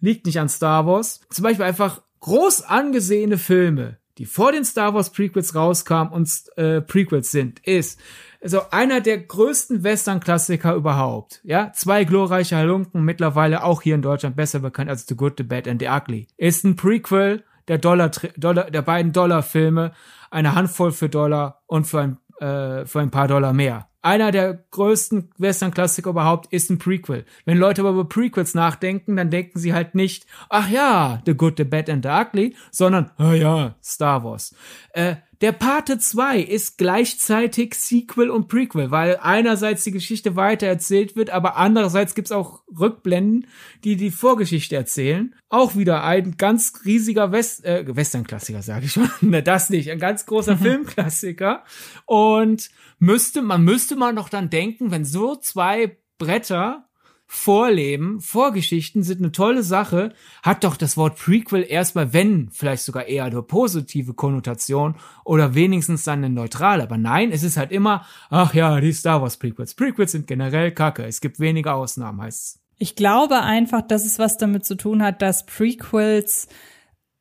[0.00, 1.20] liegt nicht an Star Wars.
[1.30, 6.80] Zum Beispiel einfach groß angesehene Filme, die vor den Star Wars Prequels rauskamen und äh,
[6.80, 7.98] Prequels sind, ist
[8.42, 11.40] also einer der größten Western-Klassiker überhaupt.
[11.42, 15.42] Ja, zwei glorreiche Halunken, mittlerweile auch hier in Deutschland besser bekannt als The Good, The
[15.42, 16.28] Bad and The Ugly.
[16.36, 19.92] Ist ein Prequel der Dollar, Dollar der beiden Dollar-Filme,
[20.30, 23.88] eine Handvoll für Dollar und für ein äh, für ein paar Dollar mehr.
[24.00, 27.24] Einer der größten Western-Klassiker überhaupt ist ein Prequel.
[27.44, 31.54] Wenn Leute aber über Prequels nachdenken, dann denken sie halt nicht, ach ja, The Good,
[31.56, 34.54] The Bad and The Ugly, sondern, ah ja, Star Wars.
[34.92, 41.30] Äh, der Pate 2 ist gleichzeitig Sequel und Prequel, weil einerseits die Geschichte weitererzählt wird,
[41.30, 43.46] aber andererseits gibt's auch Rückblenden,
[43.84, 45.34] die die Vorgeschichte erzählen.
[45.48, 49.08] Auch wieder ein ganz riesiger West äh, Western-Klassiker, sage ich schon.
[49.20, 51.62] ne, das nicht, ein ganz großer Filmklassiker.
[52.04, 56.87] Und müsste man müsste man doch dann denken, wenn so zwei Bretter
[57.30, 63.04] Vorleben, Vorgeschichten sind eine tolle Sache, hat doch das Wort Prequel erstmal, wenn, vielleicht sogar
[63.04, 66.82] eher eine positive Konnotation oder wenigstens dann eine neutrale.
[66.82, 69.74] Aber nein, es ist halt immer, ach ja, die Star Wars Prequels.
[69.74, 71.04] Prequels sind generell kacke.
[71.04, 72.60] Es gibt wenige Ausnahmen, heißt's.
[72.78, 76.48] Ich glaube einfach, dass es was damit zu tun hat, dass Prequels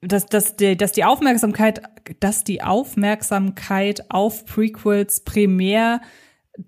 [0.01, 1.81] dass, dass, die, dass die Aufmerksamkeit,
[2.21, 6.01] dass die Aufmerksamkeit auf Prequels primär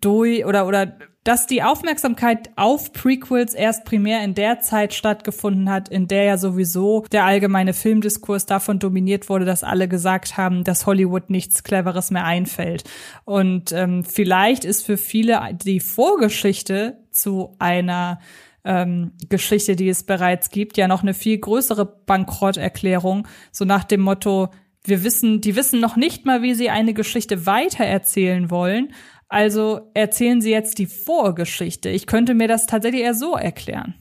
[0.01, 5.89] durch oder oder dass die Aufmerksamkeit auf Prequels erst primär in der Zeit stattgefunden hat,
[5.89, 10.85] in der ja sowieso der allgemeine Filmdiskurs davon dominiert wurde, dass alle gesagt haben, dass
[10.85, 12.83] Hollywood nichts Cleveres mehr einfällt.
[13.25, 18.19] Und ähm, vielleicht ist für viele die Vorgeschichte zu einer
[18.63, 24.01] ähm, Geschichte, die es bereits gibt, ja noch eine viel größere Bankrotterklärung, so nach dem
[24.01, 24.49] Motto,
[24.83, 28.93] wir wissen, die wissen noch nicht mal, wie sie eine Geschichte weitererzählen wollen,
[29.29, 31.89] also erzählen Sie jetzt die Vorgeschichte.
[31.89, 33.93] Ich könnte mir das tatsächlich eher so erklären.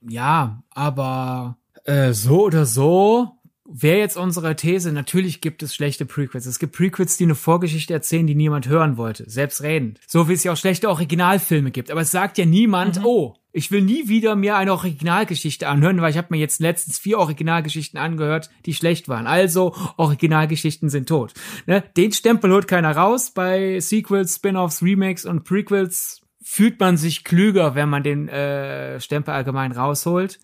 [0.00, 3.38] Ja, aber äh, so oder so
[3.72, 6.46] wäre jetzt unsere These, natürlich gibt es schlechte Prequels.
[6.46, 9.98] Es gibt Prequels, die eine Vorgeschichte erzählen, die niemand hören wollte, selbstredend.
[10.06, 11.90] So wie es ja auch schlechte Originalfilme gibt.
[11.90, 13.06] Aber es sagt ja niemand, mhm.
[13.06, 16.98] oh, ich will nie wieder mir eine Originalgeschichte anhören, weil ich habe mir jetzt letztens
[16.98, 19.26] vier Originalgeschichten angehört, die schlecht waren.
[19.26, 21.34] Also, Originalgeschichten sind tot.
[21.66, 21.82] Ne?
[21.96, 23.30] Den Stempel holt keiner raus.
[23.30, 29.34] Bei Sequels, Spin-offs, Remakes und Prequels fühlt man sich klüger, wenn man den äh, Stempel
[29.34, 30.40] allgemein rausholt.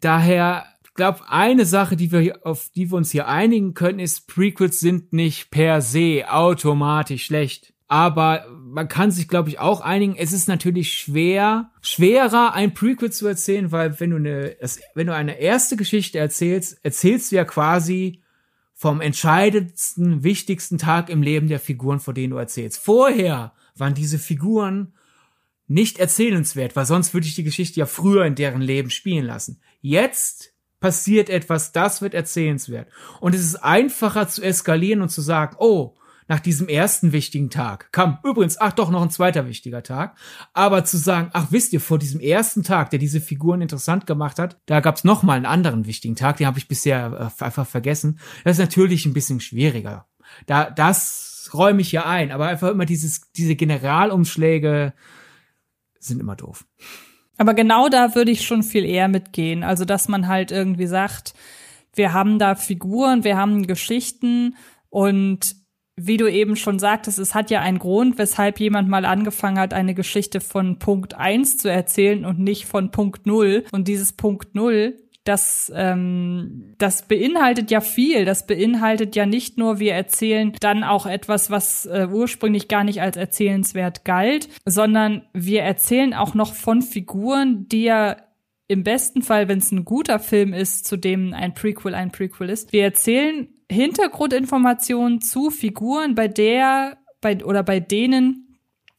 [0.00, 0.66] Daher
[0.98, 5.14] glaube, eine Sache, die wir auf die wir uns hier einigen können, ist, Prequels sind
[5.14, 7.72] nicht per se automatisch schlecht.
[7.88, 10.14] aber man kann sich, glaube ich, auch einigen.
[10.14, 14.56] Es ist natürlich schwer, schwerer, ein Prequel zu erzählen, weil wenn du eine,
[14.94, 18.22] wenn du eine erste Geschichte erzählst, erzählst du ja quasi
[18.74, 22.78] vom entscheidendsten, wichtigsten Tag im Leben der Figuren, vor denen du erzählst.
[22.78, 24.92] Vorher waren diese Figuren
[25.66, 29.60] nicht erzählenswert, weil sonst würde ich die Geschichte ja früher in deren Leben spielen lassen.
[29.80, 32.88] Jetzt passiert etwas, das wird erzählenswert.
[33.20, 35.94] Und es ist einfacher zu eskalieren und zu sagen, oh,
[36.28, 40.16] nach diesem ersten wichtigen Tag kam übrigens, ach doch, noch ein zweiter wichtiger Tag.
[40.52, 44.38] Aber zu sagen, ach wisst ihr, vor diesem ersten Tag, der diese Figuren interessant gemacht
[44.38, 47.44] hat, da gab es noch mal einen anderen wichtigen Tag, den habe ich bisher äh,
[47.44, 48.20] einfach vergessen.
[48.44, 50.06] Das ist natürlich ein bisschen schwieriger.
[50.46, 54.92] Da, das räume ich ja ein, aber einfach immer dieses, diese Generalumschläge
[55.98, 56.66] sind immer doof.
[57.38, 59.62] Aber genau da würde ich schon viel eher mitgehen.
[59.62, 61.34] Also, dass man halt irgendwie sagt,
[61.94, 64.56] wir haben da Figuren, wir haben Geschichten
[64.90, 65.56] und
[66.00, 69.74] wie du eben schon sagtest, es hat ja einen Grund, weshalb jemand mal angefangen hat,
[69.74, 73.64] eine Geschichte von Punkt eins zu erzählen und nicht von Punkt null.
[73.72, 74.96] Und dieses Punkt null,
[75.28, 78.24] das, ähm, das beinhaltet ja viel.
[78.24, 83.02] Das beinhaltet ja nicht nur, wir erzählen dann auch etwas, was äh, ursprünglich gar nicht
[83.02, 88.16] als erzählenswert galt, sondern wir erzählen auch noch von Figuren, die ja
[88.68, 92.48] im besten Fall, wenn es ein guter Film ist, zu dem ein Prequel ein Prequel
[92.48, 92.72] ist.
[92.72, 98.58] Wir erzählen Hintergrundinformationen zu Figuren, bei der bei oder bei denen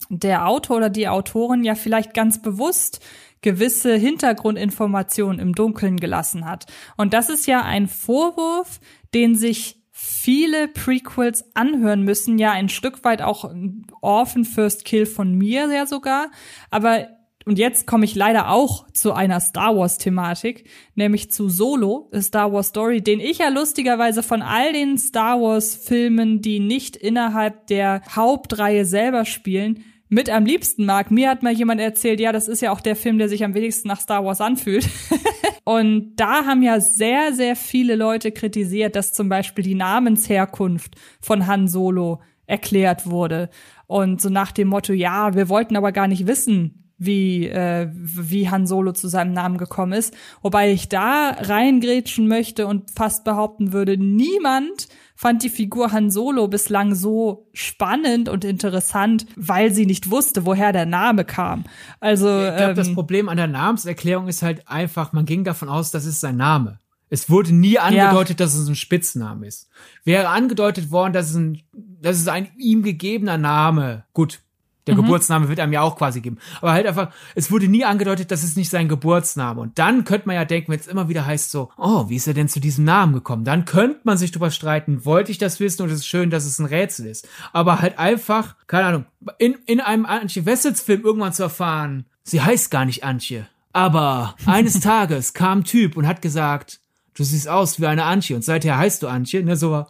[0.10, 3.04] der Autor oder die Autorin ja vielleicht ganz bewusst
[3.42, 6.66] gewisse Hintergrundinformationen im Dunkeln gelassen hat.
[6.98, 8.80] Und das ist ja ein Vorwurf,
[9.14, 13.54] den sich viele Prequels anhören müssen, ja ein Stück weit auch
[14.02, 16.32] Orphan First Kill von mir ja sogar,
[16.70, 17.08] aber
[17.46, 22.68] und jetzt komme ich leider auch zu einer Star Wars-Thematik, nämlich zu Solo, Star Wars
[22.68, 28.86] Story, den ich ja lustigerweise von all den Star Wars-Filmen, die nicht innerhalb der Hauptreihe
[28.86, 31.12] selber spielen, mit am liebsten mag.
[31.12, 33.54] Mir hat mal jemand erzählt, ja, das ist ja auch der Film, der sich am
[33.54, 34.90] wenigsten nach Star Wars anfühlt.
[35.64, 41.46] und da haben ja sehr, sehr viele Leute kritisiert, dass zum Beispiel die Namensherkunft von
[41.46, 43.50] Han Solo erklärt wurde.
[43.86, 48.50] Und so nach dem Motto, ja, wir wollten aber gar nicht wissen, wie, äh, wie
[48.50, 50.16] Han Solo zu seinem Namen gekommen ist.
[50.42, 54.90] Wobei ich da reingrätschen möchte und fast behaupten würde, niemand
[55.20, 60.72] fand die Figur Han Solo bislang so spannend und interessant, weil sie nicht wusste, woher
[60.72, 61.66] der Name kam.
[62.00, 65.68] Also ich glaube, ähm, das Problem an der Namenserklärung ist halt einfach, man ging davon
[65.68, 66.80] aus, das ist sein Name.
[67.10, 68.46] Es wurde nie angedeutet, ja.
[68.46, 69.68] dass es ein Spitzname ist.
[70.06, 74.06] Wäre angedeutet worden, dass es ein, dass es ein ihm gegebener Name.
[74.14, 74.40] Gut,
[74.88, 75.02] der mhm.
[75.02, 76.38] Geburtsname wird einem ja auch quasi geben.
[76.62, 79.62] Aber halt einfach, es wurde nie angedeutet, dass es nicht sein Geburtsname.
[79.62, 82.28] Und dann könnte man ja denken, wenn es immer wieder heißt so, oh, wie ist
[82.28, 83.44] er denn zu diesem Namen gekommen?
[83.44, 86.46] Dann könnte man sich drüber streiten, wollte ich das wissen und es ist schön, dass
[86.46, 87.28] es ein Rätsel ist.
[87.54, 89.06] Aber halt einfach, keine Ahnung,
[89.38, 93.48] in, in einem Antje Wessels Film irgendwann zu erfahren, sie heißt gar nicht Antje.
[93.74, 96.80] Aber eines Tages kam ein Typ und hat gesagt,
[97.14, 99.86] du siehst aus wie eine Antje und seither heißt du Antje, ne, so.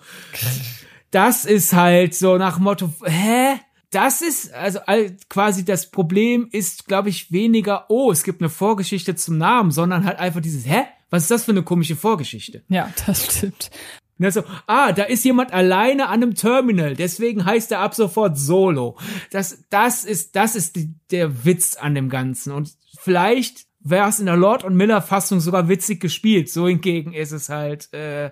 [1.12, 3.60] Das ist halt so nach Motto, hä?
[3.92, 4.80] Das ist, also
[5.30, 10.06] quasi das Problem ist, glaube ich, weniger, oh, es gibt eine Vorgeschichte zum Namen, sondern
[10.06, 10.84] halt einfach dieses, hä?
[11.10, 12.64] Was ist das für eine komische Vorgeschichte?
[12.70, 13.72] Ja, das stimmt.
[14.22, 18.98] Also, ah, da ist jemand alleine an einem Terminal, deswegen heißt er ab sofort Solo.
[19.32, 22.52] Das, das ist, das ist die, der Witz an dem Ganzen.
[22.52, 26.50] Und vielleicht wäre es in der Lord und Miller Fassung sogar witzig gespielt.
[26.50, 28.32] So hingegen ist es halt, äh,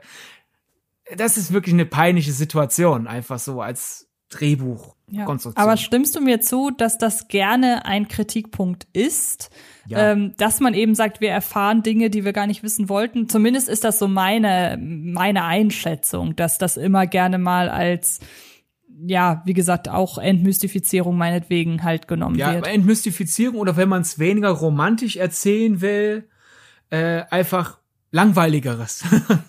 [1.16, 4.97] das ist wirklich eine peinliche Situation, einfach so als Drehbuch.
[5.10, 5.26] Ja.
[5.56, 9.50] Aber stimmst du mir zu, dass das gerne ein Kritikpunkt ist?
[9.88, 10.12] Ja.
[10.12, 13.30] Ähm, dass man eben sagt, wir erfahren Dinge, die wir gar nicht wissen wollten.
[13.30, 18.20] Zumindest ist das so meine, meine Einschätzung, dass das immer gerne mal als
[19.06, 22.66] ja, wie gesagt, auch Entmystifizierung meinetwegen halt genommen ja, wird.
[22.66, 26.28] Ja, Entmystifizierung oder wenn man es weniger romantisch erzählen will,
[26.90, 27.80] äh, einfach
[28.18, 29.04] langweiligeres.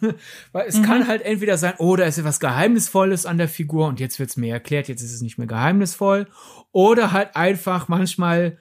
[0.52, 0.82] Weil es mhm.
[0.82, 4.36] kann halt entweder sein, oh, da ist etwas Geheimnisvolles an der Figur und jetzt wird's
[4.36, 6.26] mir erklärt, jetzt ist es nicht mehr geheimnisvoll.
[6.70, 8.58] Oder halt einfach manchmal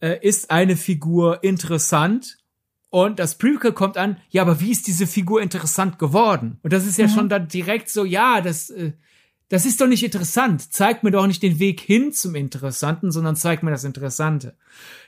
[0.00, 2.38] äh, ist eine Figur interessant
[2.90, 6.58] und das Prequel kommt an, ja, aber wie ist diese Figur interessant geworden?
[6.62, 7.10] Und das ist ja mhm.
[7.10, 8.92] schon dann direkt so, ja, das, äh,
[9.54, 10.72] das ist doch nicht interessant.
[10.72, 14.56] Zeig mir doch nicht den Weg hin zum Interessanten, sondern zeig mir das Interessante.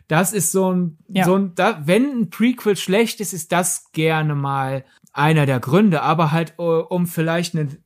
[0.07, 1.25] Das ist so ein, ja.
[1.25, 6.01] so ein, da, wenn ein Prequel schlecht ist, ist das gerne mal einer der Gründe,
[6.03, 7.77] aber halt, äh, um vielleicht eine,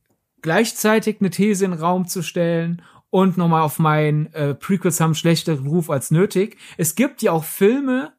[0.43, 5.15] gleichzeitig eine These in den Raum zu stellen und nochmal auf mein äh, Prequels haben
[5.15, 6.57] schlechteren Ruf als nötig.
[6.77, 8.13] Es gibt ja auch Filme,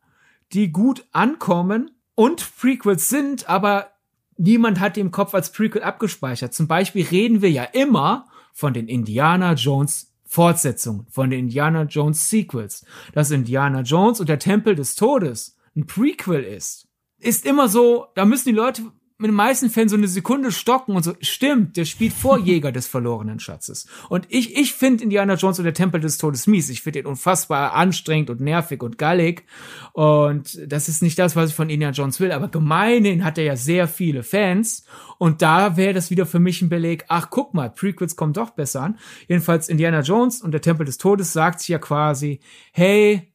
[0.53, 3.93] die gut ankommen und Prequels sind, aber
[4.37, 6.53] niemand hat die im Kopf als Prequel abgespeichert.
[6.53, 12.31] Zum Beispiel reden wir ja immer von den Indiana Jones Fortsetzungen von den Indiana Jones
[12.31, 12.87] Sequels.
[13.13, 16.89] Dass Indiana Jones und der Tempel des Todes ein Prequel ist,
[17.19, 18.83] ist immer so, da müssen die Leute
[19.19, 22.73] mit den meisten Fällen so eine Sekunde stocken und so, stimmt, der spielt vor Jäger
[22.73, 23.87] des verlorenen Schatzes.
[24.09, 26.69] Und ich, ich finde Indiana Jones und der Tempel des Todes mies.
[26.69, 29.45] Ich finde ihn unfassbar anstrengend und nervig und gallig.
[29.93, 32.33] Und das ist nicht das, was ich von Indiana Jones will.
[32.33, 34.85] Aber gemeinhin hat er ja sehr viele Fans.
[35.19, 38.51] Und da wäre das wieder für mich ein Beleg, ach, guck mal, Prequels kommen doch
[38.51, 38.99] besser an.
[39.29, 42.41] Jedenfalls Indiana Jones und der Tempel des Todes sagt sich ja quasi,
[42.73, 43.33] hey,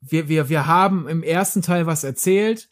[0.00, 2.69] wir, wir, wir haben im ersten Teil was erzählt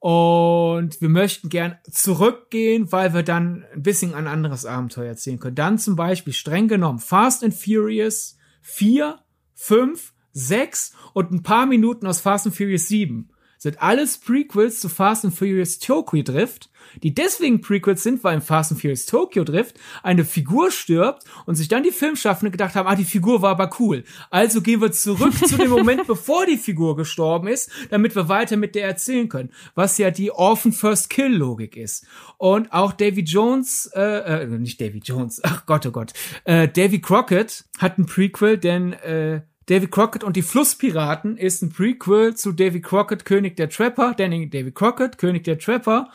[0.00, 5.54] und wir möchten gern zurückgehen, weil wir dann ein bisschen ein anderes Abenteuer erzählen können.
[5.54, 9.18] Dann zum Beispiel streng genommen Fast and Furious 4,
[9.54, 13.30] 5, 6 und ein paar Minuten aus Fast and Furious 7
[13.60, 16.70] sind alles Prequels zu Fast and Furious Tokyo Drift,
[17.02, 21.56] die deswegen Prequels sind, weil in Fast and Furious Tokyo Drift eine Figur stirbt und
[21.56, 24.04] sich dann die Filmschaffenden gedacht haben, ah, die Figur war aber cool.
[24.30, 28.56] Also gehen wir zurück zu dem Moment, bevor die Figur gestorben ist, damit wir weiter
[28.56, 29.50] mit der erzählen können.
[29.74, 32.06] Was ja die Orphan First Kill Logik ist.
[32.38, 37.02] Und auch Davy Jones, äh, äh nicht Davy Jones, ach Gott, oh Gott, äh, Davy
[37.02, 42.50] Crockett hat ein Prequel, denn äh, Davy Crockett und die Flusspiraten ist ein Prequel zu
[42.50, 46.10] Davy Crockett, König der Trapper, denn Davy Crockett, König der Trapper,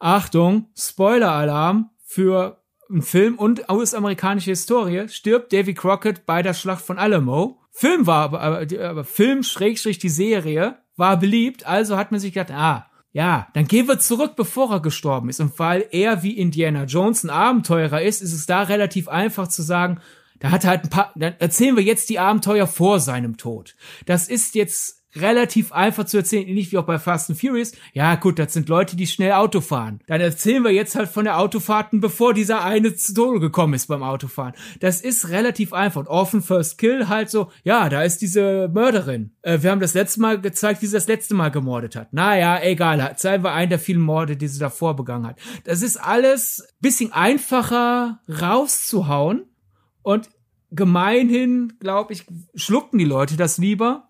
[0.00, 6.98] Achtung, Spoiler-Alarm für einen Film und US-amerikanische Historie, stirbt Davy Crockett bei der Schlacht von
[6.98, 7.60] Alamo.
[7.70, 12.32] Film war aber, aber, aber Film, Schrägstrich, die Serie, war beliebt, also hat man sich
[12.32, 15.38] gedacht, ah, ja, dann gehen wir zurück, bevor er gestorben ist.
[15.38, 19.62] Und weil er wie Indiana Jones ein Abenteurer ist, ist es da relativ einfach zu
[19.62, 20.00] sagen,
[20.40, 23.74] da hat er halt ein paar, dann erzählen wir jetzt die Abenteuer vor seinem Tod.
[24.06, 27.72] Das ist jetzt relativ einfach zu erzählen, nicht wie auch bei Fast and Furious.
[27.92, 30.00] Ja, gut, das sind Leute, die schnell Auto fahren.
[30.06, 33.86] Dann erzählen wir jetzt halt von der Autofahrten, bevor dieser eine zu Tode gekommen ist
[33.86, 34.54] beim Autofahren.
[34.80, 36.00] Das ist relativ einfach.
[36.00, 39.30] Und Orphan First Kill halt so, ja, da ist diese Mörderin.
[39.42, 42.12] Äh, wir haben das letzte Mal gezeigt, wie sie das letzte Mal gemordet hat.
[42.12, 45.38] Naja, egal, zeigen wir einen der vielen Morde, die sie davor begangen hat.
[45.64, 49.47] Das ist alles bisschen einfacher rauszuhauen
[50.08, 50.30] und
[50.70, 54.08] gemeinhin, glaube ich, schluckten die Leute das lieber.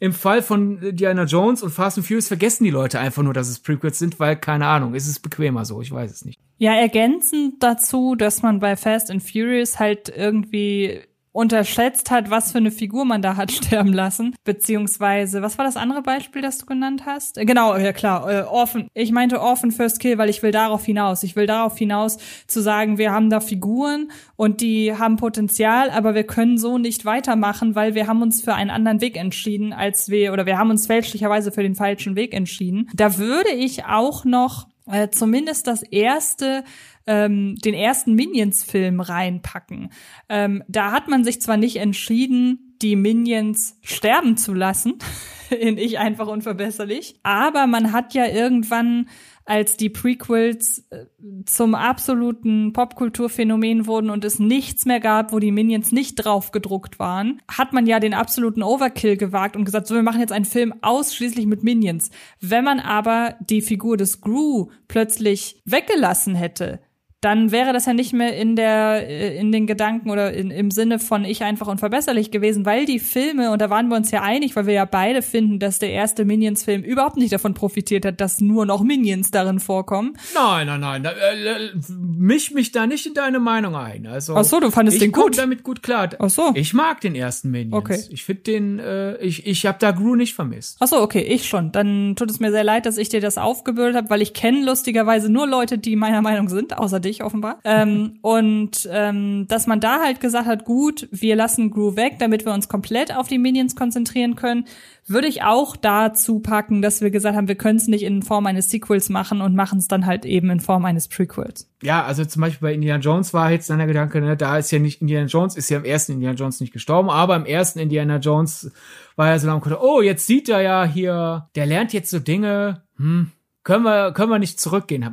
[0.00, 3.48] Im Fall von Diana Jones und Fast and Furious vergessen die Leute einfach nur, dass
[3.48, 6.40] es Prequels sind, weil, keine Ahnung, ist es bequemer so, ich weiß es nicht.
[6.56, 11.02] Ja, ergänzend dazu, dass man bei Fast and Furious halt irgendwie
[11.38, 14.34] unterschätzt hat, was für eine Figur man da hat sterben lassen.
[14.42, 17.38] Beziehungsweise, was war das andere Beispiel, das du genannt hast?
[17.38, 18.88] Äh, genau, ja klar, äh, Orphan.
[18.92, 21.22] Ich meinte Orphan First Kill, weil ich will darauf hinaus.
[21.22, 22.18] Ich will darauf hinaus
[22.48, 27.04] zu sagen, wir haben da Figuren und die haben Potenzial, aber wir können so nicht
[27.04, 30.70] weitermachen, weil wir haben uns für einen anderen Weg entschieden, als wir, oder wir haben
[30.70, 32.90] uns fälschlicherweise für den falschen Weg entschieden.
[32.94, 36.64] Da würde ich auch noch äh, zumindest das erste
[37.06, 39.90] ähm, den ersten Minions-Film reinpacken.
[40.28, 44.98] Ähm, da hat man sich zwar nicht entschieden, die Minions sterben zu lassen,
[45.50, 49.08] in Ich einfach unverbesserlich, aber man hat ja irgendwann
[49.48, 51.06] als die Prequels äh,
[51.46, 56.98] zum absoluten Popkulturphänomen wurden und es nichts mehr gab, wo die Minions nicht drauf gedruckt
[56.98, 60.44] waren, hat man ja den absoluten Overkill gewagt und gesagt, so, wir machen jetzt einen
[60.44, 62.10] Film ausschließlich mit Minions.
[62.40, 66.80] Wenn man aber die Figur des Gru plötzlich weggelassen hätte,
[67.20, 70.70] dann wäre das ja nicht mehr in der äh, in den Gedanken oder in, im
[70.70, 74.22] Sinne von ich einfach unverbesserlich gewesen, weil die Filme und da waren wir uns ja
[74.22, 78.04] einig, weil wir ja beide finden, dass der erste Minions Film überhaupt nicht davon profitiert
[78.04, 80.16] hat, dass nur noch Minions darin vorkommen.
[80.32, 84.06] Nein, nein, nein, äh, äh, misch mich da nicht in deine Meinung ein.
[84.06, 85.32] Also Ach so, du fandest den gut.
[85.32, 86.10] Ich damit gut klar.
[86.20, 86.52] Ach so.
[86.54, 87.74] Ich mag den ersten Minions.
[87.74, 88.00] Okay.
[88.10, 90.76] Ich finde den äh, ich ich habe da Gru nicht vermisst.
[90.78, 91.72] Ach so, okay, ich schon.
[91.72, 94.64] Dann tut es mir sehr leid, dass ich dir das aufgebürdet habe, weil ich kenne
[94.64, 97.58] lustigerweise nur Leute, die meiner Meinung sind, außer dich offenbar.
[97.64, 102.44] Ähm, und ähm, dass man da halt gesagt hat, gut, wir lassen Gru weg, damit
[102.44, 104.64] wir uns komplett auf die Minions konzentrieren können,
[105.06, 108.46] würde ich auch dazu packen, dass wir gesagt haben, wir können es nicht in Form
[108.46, 111.70] eines Sequels machen und machen es dann halt eben in Form eines Prequels.
[111.82, 114.70] Ja, also zum Beispiel bei Indiana Jones war jetzt dann der Gedanke, ne, da ist
[114.70, 117.78] ja nicht Indiana Jones, ist ja im ersten Indiana Jones nicht gestorben, aber im ersten
[117.78, 118.70] Indiana Jones
[119.16, 122.82] war ja so lange, oh, jetzt sieht er ja hier, der lernt jetzt so Dinge,
[122.96, 123.30] hm,
[123.68, 125.04] können wir, können wir nicht zurückgehen.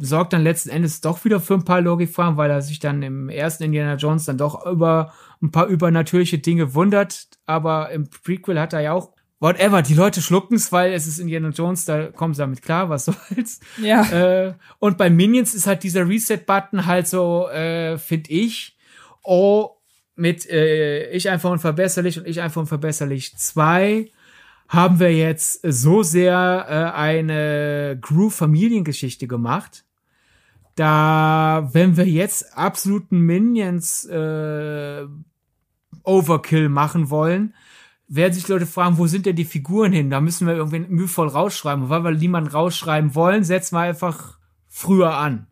[0.00, 3.28] Sorgt dann letzten Endes doch wieder für ein paar Logikfragen, weil er sich dann im
[3.28, 7.28] ersten Indiana Jones dann doch über ein paar übernatürliche Dinge wundert.
[7.46, 11.50] Aber im Prequel hat er ja auch whatever, die Leute schlucken's, weil es ist Indiana
[11.50, 13.60] Jones, da kommen sie damit klar, was soll's.
[13.80, 14.02] Ja.
[14.10, 18.76] Äh, und bei Minions ist halt dieser Reset-Button halt so, äh, finde ich,
[19.22, 19.76] oh,
[20.16, 24.10] mit äh, ich einfach unverbesserlich und ich einfach unverbesserlich zwei
[24.70, 29.84] haben wir jetzt so sehr äh, eine Groove-Familiengeschichte gemacht.
[30.76, 35.06] Da, wenn wir jetzt absoluten Minions äh,
[36.04, 37.52] Overkill machen wollen,
[38.06, 40.08] werden sich Leute fragen, wo sind denn die Figuren hin?
[40.08, 41.84] Da müssen wir irgendwie mühevoll rausschreiben.
[41.84, 45.48] Und weil wir niemanden rausschreiben wollen, setzen wir einfach früher an.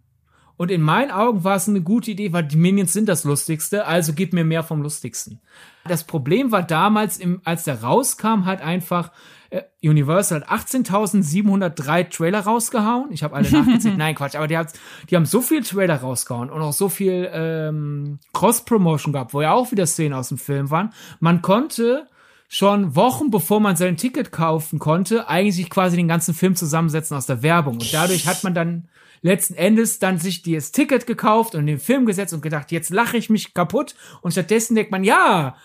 [0.59, 3.87] Und in meinen Augen war es eine gute Idee, weil die Minions sind das Lustigste,
[3.87, 5.41] also gib mir mehr vom Lustigsten.
[5.87, 9.13] Das Problem war damals, im, als der rauskam, halt einfach,
[9.51, 13.11] äh, Universal hat 18.703 Trailer rausgehauen.
[13.13, 13.97] Ich habe alle nachgezählt.
[13.97, 14.35] Nein, Quatsch.
[14.35, 14.73] Aber die, hat,
[15.09, 19.53] die haben so viel Trailer rausgehauen und auch so viel ähm, Cross-Promotion gehabt, wo ja
[19.53, 20.93] auch wieder Szenen aus dem Film waren.
[21.21, 22.09] Man konnte
[22.49, 27.27] schon Wochen bevor man sein Ticket kaufen konnte, eigentlich quasi den ganzen Film zusammensetzen aus
[27.27, 27.75] der Werbung.
[27.75, 28.89] Und dadurch hat man dann
[29.21, 33.17] letzten Endes dann sich das Ticket gekauft und den Film gesetzt und gedacht, jetzt lache
[33.17, 33.95] ich mich kaputt.
[34.23, 35.57] Und stattdessen denkt man, ja,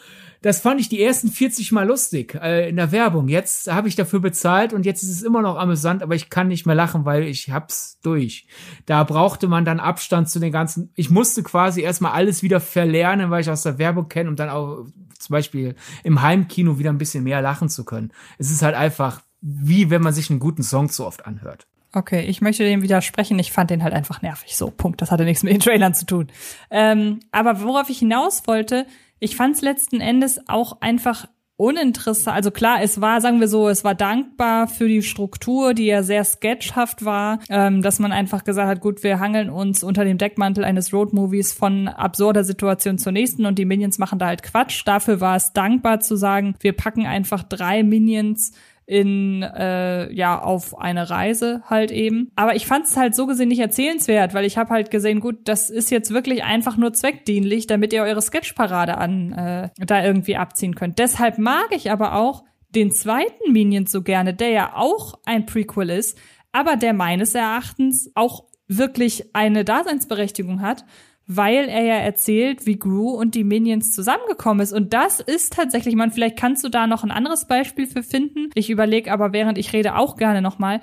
[0.44, 3.28] das fand ich die ersten 40 Mal lustig äh, in der Werbung.
[3.28, 6.48] Jetzt habe ich dafür bezahlt und jetzt ist es immer noch amüsant, aber ich kann
[6.50, 8.46] nicht mehr lachen, weil ich hab's durch.
[8.86, 10.92] Da brauchte man dann Abstand zu den ganzen.
[10.96, 14.50] Ich musste quasi erstmal alles wieder verlernen, weil ich aus der Werbung kenne, um dann
[14.50, 14.86] auch
[15.18, 18.12] zum Beispiel im Heimkino wieder ein bisschen mehr lachen zu können.
[18.38, 21.68] Es ist halt einfach wie wenn man sich einen guten Song zu oft anhört.
[21.92, 23.38] Okay, ich möchte dem widersprechen.
[23.38, 24.58] Ich fand den halt einfach nervig.
[24.58, 25.02] So, Punkt.
[25.02, 26.28] Das hatte nichts mit den Trailern zu tun.
[26.72, 28.88] Ähm, aber worauf ich hinaus wollte,
[29.24, 32.36] ich fand es letzten Endes auch einfach uninteressant.
[32.36, 36.04] Also klar, es war, sagen wir so, es war dankbar für die Struktur, die ja
[36.04, 40.18] sehr sketchhaft war, ähm, dass man einfach gesagt hat, gut, wir hangeln uns unter dem
[40.18, 44.82] Deckmantel eines Roadmovies von absurder Situation zur nächsten und die Minions machen da halt Quatsch.
[44.86, 48.52] Dafür war es dankbar zu sagen, wir packen einfach drei Minions
[48.86, 52.32] in äh, ja auf eine Reise halt eben.
[52.36, 55.40] Aber ich fand es halt so gesehen nicht erzählenswert, weil ich habe halt gesehen, gut,
[55.46, 60.36] das ist jetzt wirklich einfach nur zweckdienlich, damit ihr eure Sketchparade an äh, da irgendwie
[60.36, 61.00] abziehen könnt.
[61.00, 65.90] Deshalb mag ich aber auch den zweiten Minions so gerne, der ja auch ein Prequel
[65.90, 66.18] ist,
[66.52, 70.86] aber der meines Erachtens auch wirklich eine Daseinsberechtigung hat
[71.28, 74.74] weil er ja erzählt, wie Gru und die Minions zusammengekommen ist.
[74.74, 78.50] Und das ist tatsächlich, man, vielleicht kannst du da noch ein anderes Beispiel für finden.
[78.56, 80.82] Ich überlege aber, während ich rede, auch gerne nochmal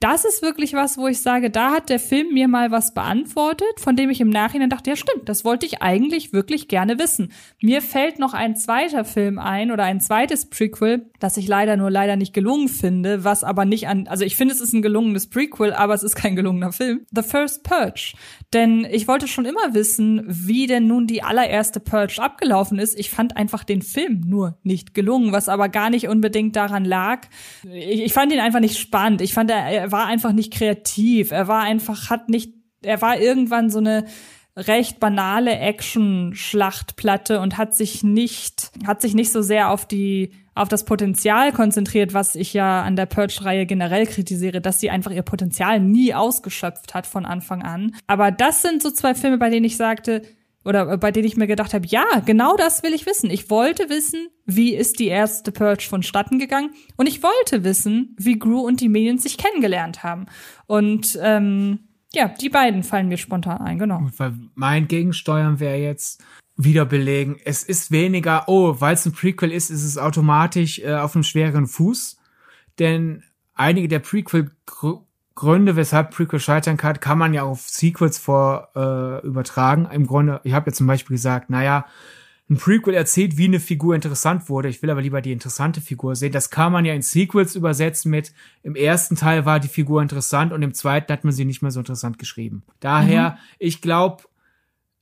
[0.00, 3.68] das ist wirklich was, wo ich sage, da hat der Film mir mal was beantwortet,
[3.78, 7.32] von dem ich im Nachhinein dachte, ja stimmt, das wollte ich eigentlich wirklich gerne wissen.
[7.60, 11.90] Mir fällt noch ein zweiter Film ein oder ein zweites Prequel, das ich leider nur
[11.90, 15.28] leider nicht gelungen finde, was aber nicht an, also ich finde es ist ein gelungenes
[15.28, 17.04] Prequel, aber es ist kein gelungener Film.
[17.10, 18.14] The First Purge.
[18.54, 22.98] Denn ich wollte schon immer wissen, wie denn nun die allererste Purge abgelaufen ist.
[22.98, 27.28] Ich fand einfach den Film nur nicht gelungen, was aber gar nicht unbedingt daran lag.
[27.64, 29.20] Ich, ich fand ihn einfach nicht spannend.
[29.20, 31.30] Ich fand, er, war einfach nicht kreativ.
[31.30, 34.04] Er war einfach, hat nicht, er war irgendwann so eine
[34.56, 40.68] recht banale Action-Schlachtplatte und hat sich nicht, hat sich nicht so sehr auf die, auf
[40.68, 45.22] das Potenzial konzentriert, was ich ja an der Purge-Reihe generell kritisiere, dass sie einfach ihr
[45.22, 47.94] Potenzial nie ausgeschöpft hat von Anfang an.
[48.06, 50.22] Aber das sind so zwei Filme, bei denen ich sagte,
[50.64, 53.30] oder bei denen ich mir gedacht habe, ja, genau das will ich wissen.
[53.30, 58.38] Ich wollte wissen, wie ist die erste Purge vonstatten gegangen und ich wollte wissen, wie
[58.38, 60.26] Gru und die Minions sich kennengelernt haben.
[60.66, 61.80] Und ähm,
[62.12, 64.06] ja, die beiden fallen mir spontan ein, genau.
[64.16, 66.22] Weil mein Gegensteuern wäre jetzt
[66.56, 70.94] wieder belegen, es ist weniger, oh, weil es ein Prequel ist, ist es automatisch äh,
[70.94, 72.18] auf einem schweren Fuß.
[72.78, 73.22] Denn
[73.54, 74.50] einige der Prequel
[75.40, 79.88] Gründe, weshalb Prequel scheitern kann, kann man ja auf Sequels vor äh, übertragen.
[79.90, 81.86] Im Grunde, ich habe ja zum Beispiel gesagt, naja,
[82.50, 84.68] ein Prequel erzählt, wie eine Figur interessant wurde.
[84.68, 86.32] Ich will aber lieber die interessante Figur sehen.
[86.32, 90.52] Das kann man ja in Sequels übersetzen mit, im ersten Teil war die Figur interessant
[90.52, 92.62] und im zweiten hat man sie nicht mehr so interessant geschrieben.
[92.80, 93.36] Daher, mhm.
[93.60, 94.24] ich glaube,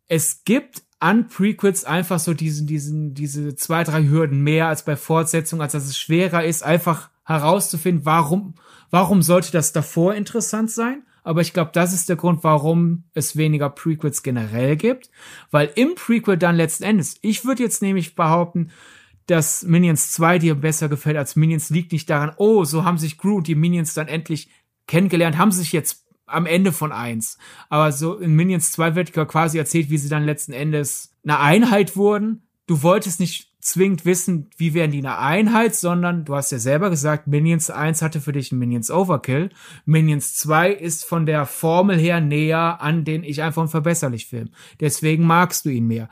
[0.06, 4.94] es gibt an Prequels einfach so diesen, diesen, diese zwei, drei Hürden mehr als bei
[4.94, 8.54] Fortsetzungen, als dass es schwerer ist, einfach herauszufinden, warum,
[8.90, 11.02] Warum sollte das davor interessant sein?
[11.24, 15.10] Aber ich glaube, das ist der Grund, warum es weniger Prequels generell gibt.
[15.50, 18.70] Weil im Prequel dann letzten Endes, ich würde jetzt nämlich behaupten,
[19.26, 23.22] dass Minions 2 dir besser gefällt als Minions, liegt nicht daran, oh, so haben sich
[23.22, 24.48] und die Minions dann endlich
[24.86, 27.36] kennengelernt, haben sich jetzt am Ende von eins.
[27.68, 31.94] Aber so in Minions 2 wird quasi erzählt, wie sie dann letzten Endes eine Einheit
[31.96, 32.42] wurden.
[32.66, 36.90] Du wolltest nicht zwingend wissen, wie werden die eine Einheit, sondern du hast ja selber
[36.90, 39.50] gesagt, Minions 1 hatte für dich ein Minions Overkill.
[39.84, 44.50] Minions 2 ist von der Formel her näher an den ich einfach unverbesserlich Film.
[44.80, 46.08] Deswegen magst du ihn mehr.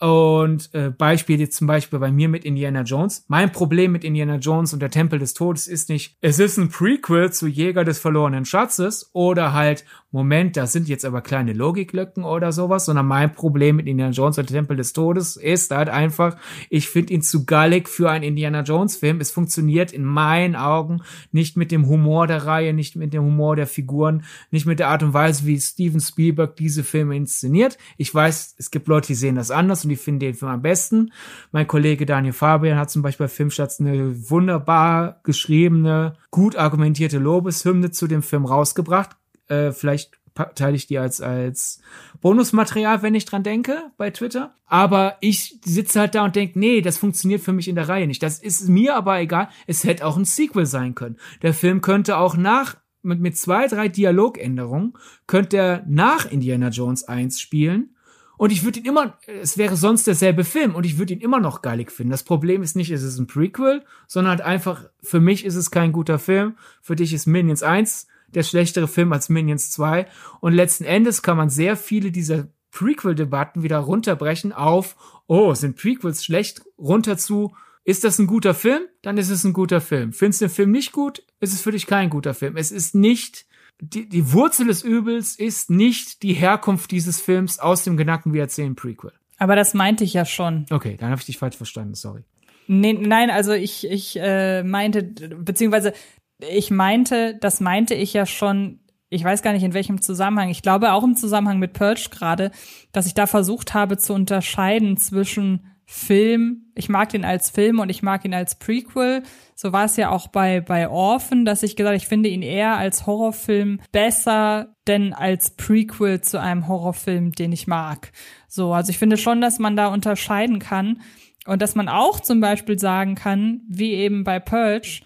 [0.00, 3.26] Und äh, Beispiel jetzt zum Beispiel bei mir mit Indiana Jones.
[3.28, 6.70] Mein Problem mit Indiana Jones und der Tempel des Todes ist nicht, es ist ein
[6.70, 12.24] Prequel zu Jäger des verlorenen Schatzes oder halt, Moment, das sind jetzt aber kleine Logiklücken
[12.24, 15.90] oder sowas, sondern mein Problem mit Indiana Jones und der Tempel des Todes ist halt
[15.90, 16.36] einfach,
[16.70, 19.20] ich finde ihn zu gallig für einen Indiana Jones Film.
[19.20, 23.54] Es funktioniert in meinen Augen nicht mit dem Humor der Reihe, nicht mit dem Humor
[23.54, 27.76] der Figuren, nicht mit der Art und Weise, wie Steven Spielberg diese Filme inszeniert.
[27.98, 31.12] Ich weiß, es gibt Leute, die sehen das anders die finden den Film am besten.
[31.52, 37.90] Mein Kollege Daniel Fabian hat zum Beispiel bei Filmstarts eine wunderbar geschriebene, gut argumentierte Lobeshymne
[37.90, 39.10] zu dem Film rausgebracht.
[39.48, 40.20] Äh, vielleicht
[40.54, 41.80] teile ich die als, als
[42.20, 44.54] Bonusmaterial, wenn ich dran denke, bei Twitter.
[44.66, 48.06] Aber ich sitze halt da und denke, nee, das funktioniert für mich in der Reihe
[48.06, 48.22] nicht.
[48.22, 49.48] Das ist mir aber egal.
[49.66, 51.16] Es hätte auch ein Sequel sein können.
[51.42, 54.94] Der Film könnte auch nach, mit, mit zwei, drei Dialogänderungen,
[55.26, 57.96] könnte er nach Indiana Jones 1 spielen.
[58.40, 61.40] Und ich würde ihn immer, es wäre sonst derselbe Film und ich würde ihn immer
[61.40, 62.10] noch geilig finden.
[62.10, 65.70] Das Problem ist nicht, es ist ein Prequel, sondern halt einfach, für mich ist es
[65.70, 66.56] kein guter Film.
[66.80, 70.06] Für dich ist Minions 1 der schlechtere Film als Minions 2.
[70.40, 74.96] Und letzten Endes kann man sehr viele dieser Prequel-Debatten wieder runterbrechen auf,
[75.26, 77.54] oh, sind Prequels schlecht, runter zu,
[77.84, 78.84] ist das ein guter Film?
[79.02, 80.14] Dann ist es ein guter Film.
[80.14, 81.22] Findest du den Film nicht gut?
[81.40, 82.56] Ist es für dich kein guter Film.
[82.56, 83.44] Es ist nicht,
[83.80, 88.42] die, die Wurzel des Übels ist nicht die Herkunft dieses Films aus dem Gedanken, wir
[88.42, 89.12] erzählen Prequel.
[89.38, 90.66] Aber das meinte ich ja schon.
[90.70, 92.22] Okay, dann habe ich dich falsch verstanden, sorry.
[92.66, 95.92] Nee, nein, also ich, ich äh, meinte, beziehungsweise
[96.38, 100.62] ich meinte, das meinte ich ja schon, ich weiß gar nicht in welchem Zusammenhang, ich
[100.62, 102.50] glaube auch im Zusammenhang mit Purge gerade,
[102.92, 107.88] dass ich da versucht habe zu unterscheiden zwischen Film, ich mag den als Film und
[107.88, 109.24] ich mag ihn als Prequel.
[109.56, 112.76] So war es ja auch bei, bei Orphan, dass ich gesagt, ich finde ihn eher
[112.76, 118.12] als Horrorfilm besser, denn als Prequel zu einem Horrorfilm, den ich mag.
[118.46, 121.00] So, also ich finde schon, dass man da unterscheiden kann
[121.44, 125.00] und dass man auch zum Beispiel sagen kann, wie eben bei Purge,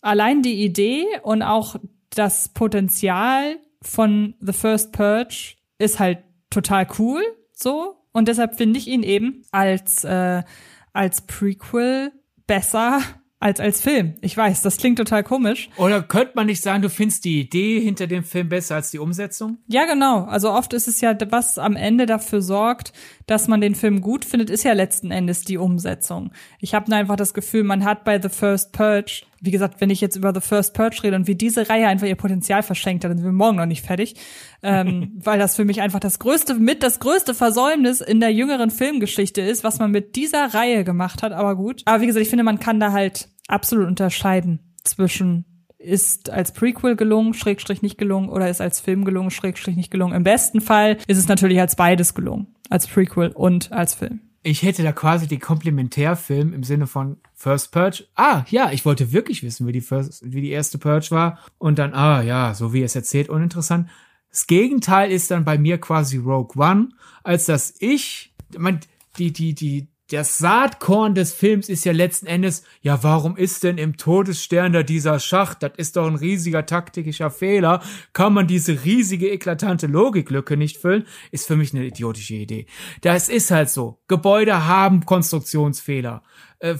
[0.00, 1.76] allein die Idee und auch
[2.08, 7.22] das Potenzial von The First Purge ist halt total cool,
[7.52, 7.99] so.
[8.12, 10.42] Und deshalb finde ich ihn eben als, äh,
[10.92, 12.12] als Prequel
[12.46, 13.00] besser
[13.40, 14.14] als als Film.
[14.20, 15.70] Ich weiß, das klingt total komisch.
[15.78, 18.98] Oder könnte man nicht sagen, du findest die Idee hinter dem Film besser als die
[18.98, 19.56] Umsetzung?
[19.66, 20.24] Ja, genau.
[20.24, 22.92] Also oft ist es ja, was am Ende dafür sorgt,
[23.26, 26.32] dass man den Film gut findet, ist ja letzten Endes die Umsetzung.
[26.60, 30.00] Ich habe einfach das Gefühl, man hat bei The First Purge, wie gesagt, wenn ich
[30.00, 33.10] jetzt über The First Purge rede und wie diese Reihe einfach ihr Potenzial verschenkt hat,
[33.10, 34.14] dann sind wir morgen noch nicht fertig,
[34.62, 38.70] ähm, weil das für mich einfach das größte, mit das größte Versäumnis in der jüngeren
[38.70, 41.32] Filmgeschichte ist, was man mit dieser Reihe gemacht hat.
[41.32, 41.82] Aber gut.
[41.86, 45.44] Aber wie gesagt, ich finde, man kann da halt absolut unterscheiden zwischen
[45.80, 50.14] ist als Prequel gelungen, Schrägstrich nicht gelungen, oder ist als Film gelungen, Schrägstrich nicht gelungen.
[50.14, 52.48] Im besten Fall ist es natürlich als beides gelungen.
[52.68, 54.20] Als Prequel und als Film.
[54.42, 58.06] Ich hätte da quasi den Komplementärfilm im Sinne von First Purge.
[58.14, 61.38] Ah, ja, ich wollte wirklich wissen, wie die, First, wie die erste Purge war.
[61.58, 63.90] Und dann, ah, ja, so wie es erzählt, uninteressant.
[64.30, 66.90] Das Gegenteil ist dann bei mir quasi Rogue One,
[67.22, 68.80] als dass ich, man,
[69.18, 73.78] die, die, die, das Saatkorn des Films ist ja letzten Endes, ja, warum ist denn
[73.78, 75.62] im Todesstern da dieser Schacht?
[75.62, 77.80] Das ist doch ein riesiger taktischer Fehler.
[78.12, 81.06] Kann man diese riesige, eklatante Logiklücke nicht füllen?
[81.30, 82.66] Ist für mich eine idiotische Idee.
[83.02, 84.00] Das ist halt so.
[84.08, 86.24] Gebäude haben Konstruktionsfehler.
[86.58, 86.74] Äh,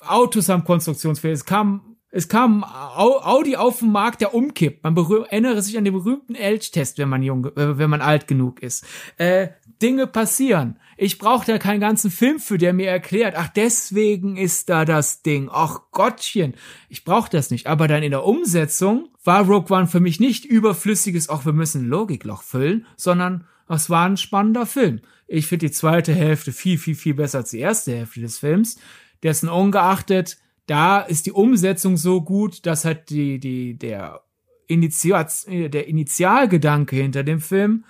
[0.00, 1.34] Autos haben Konstruktionsfehler.
[1.34, 4.82] Es kam es kam Audi auf den Markt, der umkippt.
[4.82, 8.62] Man erinnere sich an den berühmten Elch-Test, wenn man jung, äh, wenn man alt genug
[8.62, 8.86] ist.
[9.18, 9.48] Äh,
[9.82, 10.78] Dinge passieren.
[10.96, 15.22] Ich brauche da keinen ganzen Film für, der mir erklärt, ach, deswegen ist da das
[15.22, 15.50] Ding.
[15.52, 16.54] Ach Gottchen,
[16.88, 17.66] ich brauche das nicht.
[17.66, 21.82] Aber dann in der Umsetzung war Rogue One für mich nicht überflüssiges, auch wir müssen
[21.84, 25.00] ein Logikloch füllen, sondern es war ein spannender Film.
[25.26, 28.78] Ich finde die zweite Hälfte viel, viel, viel besser als die erste Hälfte des Films.
[29.22, 34.22] Dessen ungeachtet, da ist die Umsetzung so gut, dass halt die, die, der,
[34.66, 37.84] Initial, der Initialgedanke hinter dem Film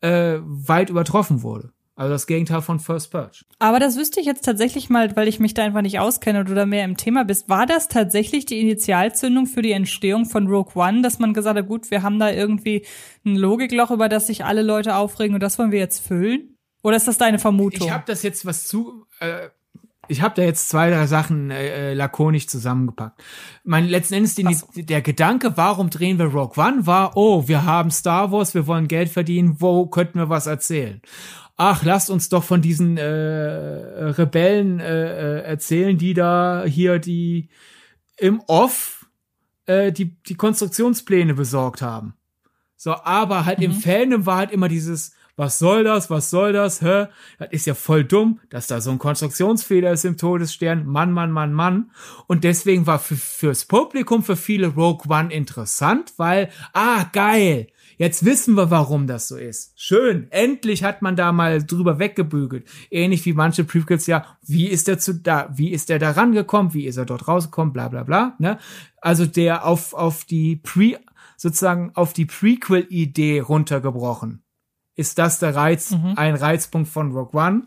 [0.00, 1.72] äh, weit übertroffen wurde.
[1.98, 3.44] Also das Gegenteil von First Purge.
[3.58, 6.64] Aber das wüsste ich jetzt tatsächlich mal, weil ich mich da einfach nicht auskenne oder
[6.64, 7.48] mehr im Thema bist.
[7.48, 11.66] War das tatsächlich die Initialzündung für die Entstehung von Rogue One, dass man gesagt hat,
[11.66, 12.86] gut, wir haben da irgendwie
[13.26, 16.56] ein Logikloch, über das sich alle Leute aufregen und das wollen wir jetzt füllen?
[16.84, 17.88] Oder ist das deine Vermutung?
[17.88, 19.04] Ich habe das jetzt was zu.
[19.18, 19.48] Äh,
[20.08, 23.22] ich habe da jetzt zwei, drei Sachen äh, äh, lakonisch zusammengepackt.
[23.64, 24.66] Mein letzten Endes die, so.
[24.74, 28.88] der Gedanke, warum drehen wir Rogue One, war, oh, wir haben Star Wars, wir wollen
[28.88, 31.00] Geld verdienen, wo könnten wir was erzählen?
[31.56, 37.48] Ach, lasst uns doch von diesen äh, Rebellen äh, äh, erzählen, die da hier die
[38.16, 38.98] im Off
[39.68, 42.14] äh, die die Konstruktionspläne besorgt haben.
[42.76, 43.64] So, aber halt mhm.
[43.64, 47.06] im Fandom war halt immer dieses was soll das, was soll das, hä?
[47.38, 51.30] Das ist ja voll dumm, dass da so ein Konstruktionsfehler ist im Todesstern, Mann, Mann,
[51.30, 51.92] Mann, Mann.
[52.26, 57.68] Und deswegen war für, fürs Publikum, für viele Rogue One interessant, weil, ah, geil,
[58.00, 59.72] Jetzt wissen wir, warum das so ist.
[59.74, 60.28] Schön.
[60.30, 62.64] Endlich hat man da mal drüber weggebügelt.
[62.92, 64.24] Ähnlich wie manche Prequels ja.
[64.46, 66.74] Wie ist er zu da, wie ist er da rangekommen?
[66.74, 67.72] Wie ist er dort rausgekommen?
[67.72, 68.60] Bla, bla, bla, ne?
[69.00, 71.00] Also der auf, auf die Pre,
[71.36, 74.44] sozusagen auf die Prequel-Idee runtergebrochen
[74.98, 76.14] ist das der Reiz, mhm.
[76.16, 77.62] ein Reizpunkt von Rogue One.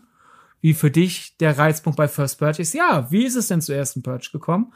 [0.60, 2.72] wie für dich der Reizpunkt bei First Purge ist.
[2.72, 4.72] Ja, wie ist es denn zur ersten Purge gekommen?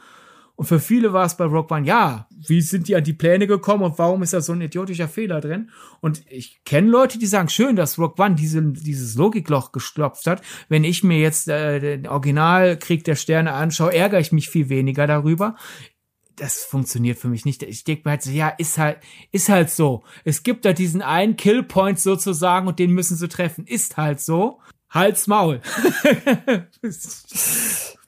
[0.57, 3.45] Und für viele war es bei Rock One, ja, wie sind die an die Pläne
[3.45, 5.69] gekommen und warum ist da so ein idiotischer Fehler drin?
[6.01, 10.41] Und ich kenne Leute, die sagen, schön, dass Rock One diese, dieses Logikloch gestopft hat.
[10.67, 14.67] Wenn ich mir jetzt äh, den Original Krieg der Sterne anschaue, ärgere ich mich viel
[14.67, 15.55] weniger darüber.
[16.37, 17.63] Das funktioniert für mich nicht.
[17.63, 18.99] Ich denke mir halt so, ja, ist halt,
[19.31, 20.03] ist halt so.
[20.23, 23.65] Es gibt da diesen einen Killpoint sozusagen und den müssen sie treffen.
[23.65, 24.61] Ist halt so.
[24.89, 25.61] Halt's Maul.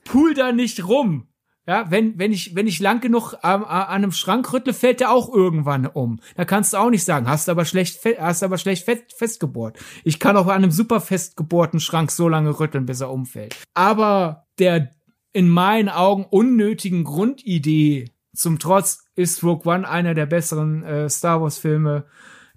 [0.04, 1.26] Pool da nicht rum.
[1.66, 5.12] Ja, wenn, wenn ich, wenn ich lang genug ähm, an einem Schrank rüttle, fällt der
[5.12, 6.20] auch irgendwann um.
[6.34, 9.78] Da kannst du auch nicht sagen, hast aber schlecht, hast aber schlecht fest, festgebohrt.
[10.02, 13.54] Ich kann auch an einem super festgebohrten Schrank so lange rütteln, bis er umfällt.
[13.74, 14.90] Aber der
[15.32, 18.10] in meinen Augen unnötigen Grundidee
[18.40, 22.04] zum Trotz ist Rogue One einer der besseren äh, Star Wars Filme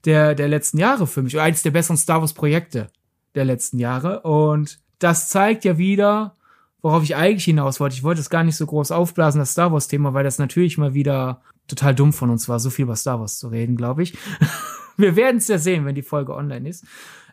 [0.06, 1.40] der, der letzten Jahre für mich.
[1.40, 2.88] Eins der besseren Star Wars Projekte
[3.36, 4.22] der letzten Jahre.
[4.22, 6.36] Und das zeigt ja wieder,
[6.82, 7.96] worauf ich eigentlich hinaus wollte.
[7.96, 10.94] Ich wollte es gar nicht so groß aufblasen, das Star Wars-Thema, weil das natürlich mal
[10.94, 14.18] wieder total dumm von uns war, so viel über Star Wars zu reden, glaube ich.
[14.98, 16.86] Wir werden es ja sehen, wenn die Folge online ist.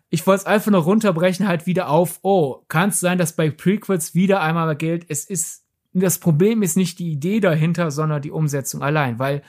[0.09, 3.51] Ich wollte es einfach nur runterbrechen, halt wieder auf, oh, kann es sein, dass bei
[3.51, 5.60] Prequels wieder einmal gilt, es ist,
[5.93, 9.43] das Problem ist nicht die Idee dahinter, sondern die Umsetzung allein, weil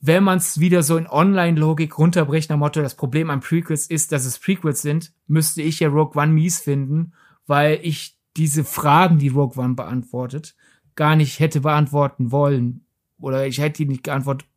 [0.00, 4.12] wenn man es wieder so in Online-Logik runterbricht, nach Motto, das Problem an Prequels ist,
[4.12, 7.14] dass es Prequels sind, müsste ich ja Rogue One mies finden,
[7.46, 10.54] weil ich diese Fragen, die Rogue One beantwortet,
[10.94, 12.84] gar nicht hätte beantworten wollen.
[13.18, 14.48] Oder ich hätte die nicht geantwortet.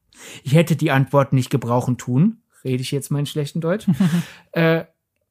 [0.44, 2.41] Ich hätte die Antwort nicht gebrauchen tun.
[2.64, 3.88] Rede ich jetzt meinen schlechten Deutsch.
[4.52, 4.84] äh,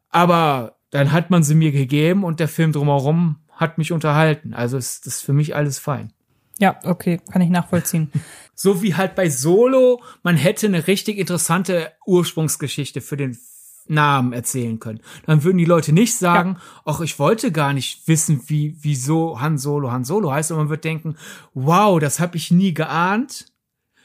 [0.08, 4.54] aber dann hat man sie mir gegeben und der Film drumherum hat mich unterhalten.
[4.54, 6.12] Also ist das für mich alles fein.
[6.58, 8.10] Ja, okay, kann ich nachvollziehen.
[8.54, 13.38] so wie halt bei Solo, man hätte eine richtig interessante Ursprungsgeschichte für den
[13.86, 15.00] Namen erzählen können.
[15.26, 17.04] Dann würden die Leute nicht sagen, ach, ja.
[17.04, 20.84] ich wollte gar nicht wissen, wie, wieso Han Solo Han Solo heißt, und man wird
[20.84, 21.16] denken,
[21.54, 23.46] wow, das habe ich nie geahnt.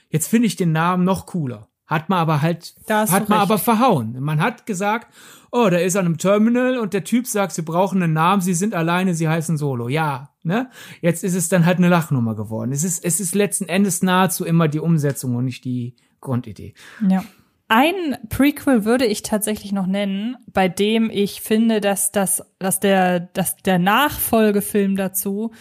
[0.09, 1.67] Jetzt finde ich den Namen noch cooler.
[1.87, 3.41] Hat man aber halt, hat man recht.
[3.41, 4.19] aber verhauen.
[4.19, 5.13] Man hat gesagt,
[5.51, 8.55] oh, der ist an einem Terminal und der Typ sagt, sie brauchen einen Namen, sie
[8.55, 9.87] sind alleine, sie heißen Solo.
[9.87, 10.69] Ja, ne?
[11.01, 12.71] Jetzt ist es dann halt eine Lachnummer geworden.
[12.71, 16.73] Es ist, es ist letzten Endes nahezu immer die Umsetzung und nicht die Grundidee.
[17.07, 17.23] Ja.
[17.67, 23.19] Ein Prequel würde ich tatsächlich noch nennen, bei dem ich finde, dass das, dass der,
[23.19, 25.51] dass der Nachfolgefilm dazu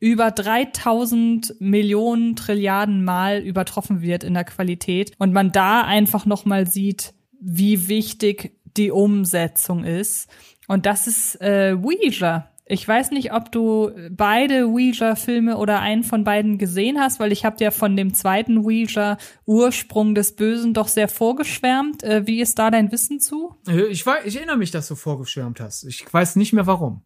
[0.00, 6.44] über 3000 Millionen Trilliarden Mal übertroffen wird in der Qualität und man da einfach noch
[6.44, 10.28] mal sieht, wie wichtig die Umsetzung ist.
[10.68, 12.50] Und das ist äh, Ouija.
[12.70, 17.46] Ich weiß nicht, ob du beide Ouija-Filme oder einen von beiden gesehen hast, weil ich
[17.46, 19.16] habe ja von dem zweiten Ouija
[19.46, 22.02] Ursprung des Bösen doch sehr vorgeschwärmt.
[22.02, 23.54] Äh, wie ist da dein Wissen zu?
[23.66, 25.84] Äh, ich, weiß, ich erinnere mich, dass du vorgeschwärmt hast.
[25.84, 27.02] Ich weiß nicht mehr warum.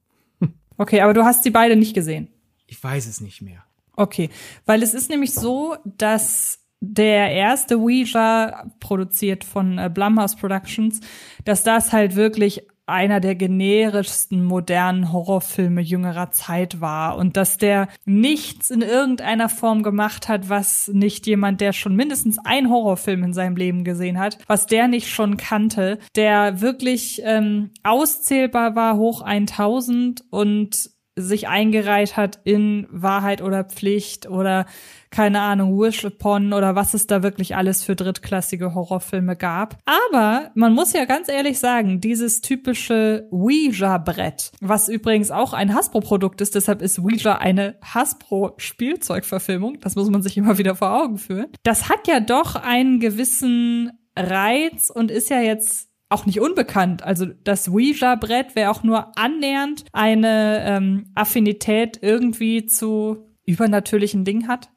[0.79, 2.29] Okay, aber du hast sie beide nicht gesehen.
[2.73, 3.63] Ich weiß es nicht mehr.
[3.97, 4.31] Okay,
[4.65, 11.01] weil es ist nämlich so, dass der erste Ouija, produziert von äh, Blumhouse Productions,
[11.45, 17.89] dass das halt wirklich einer der generischsten modernen Horrorfilme jüngerer Zeit war und dass der
[18.07, 23.35] nichts in irgendeiner Form gemacht hat, was nicht jemand, der schon mindestens ein Horrorfilm in
[23.35, 29.21] seinem Leben gesehen hat, was der nicht schon kannte, der wirklich ähm, auszählbar war hoch
[29.21, 34.67] 1000 und sich eingereiht hat in Wahrheit oder Pflicht oder
[35.11, 39.79] keine Ahnung, Wish Upon oder was es da wirklich alles für drittklassige Horrorfilme gab.
[39.85, 46.41] Aber man muss ja ganz ehrlich sagen, dieses typische Ouija-Brett, was übrigens auch ein Hasbro-Produkt
[46.41, 51.49] ist, deshalb ist Ouija eine Hasbro-Spielzeugverfilmung, das muss man sich immer wieder vor Augen führen.
[51.63, 57.03] Das hat ja doch einen gewissen Reiz und ist ja jetzt auch nicht unbekannt.
[57.03, 64.71] Also das Ouija-Brett wäre auch nur annähernd eine ähm, Affinität irgendwie zu übernatürlichen Dingen hat.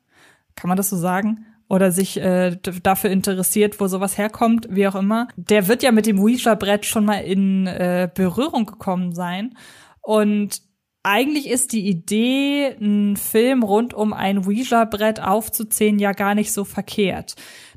[0.56, 1.45] Kann man das so sagen?
[1.68, 5.28] Oder sich äh, dafür interessiert, wo sowas herkommt, wie auch immer.
[5.36, 9.56] Der wird ja mit dem Ouija-Brett schon mal in äh, Berührung gekommen sein.
[10.02, 10.62] Und
[11.02, 16.64] eigentlich ist die Idee, einen Film rund um ein Ouija-Brett aufzuziehen, ja gar nicht so
[16.64, 17.36] verkehrt.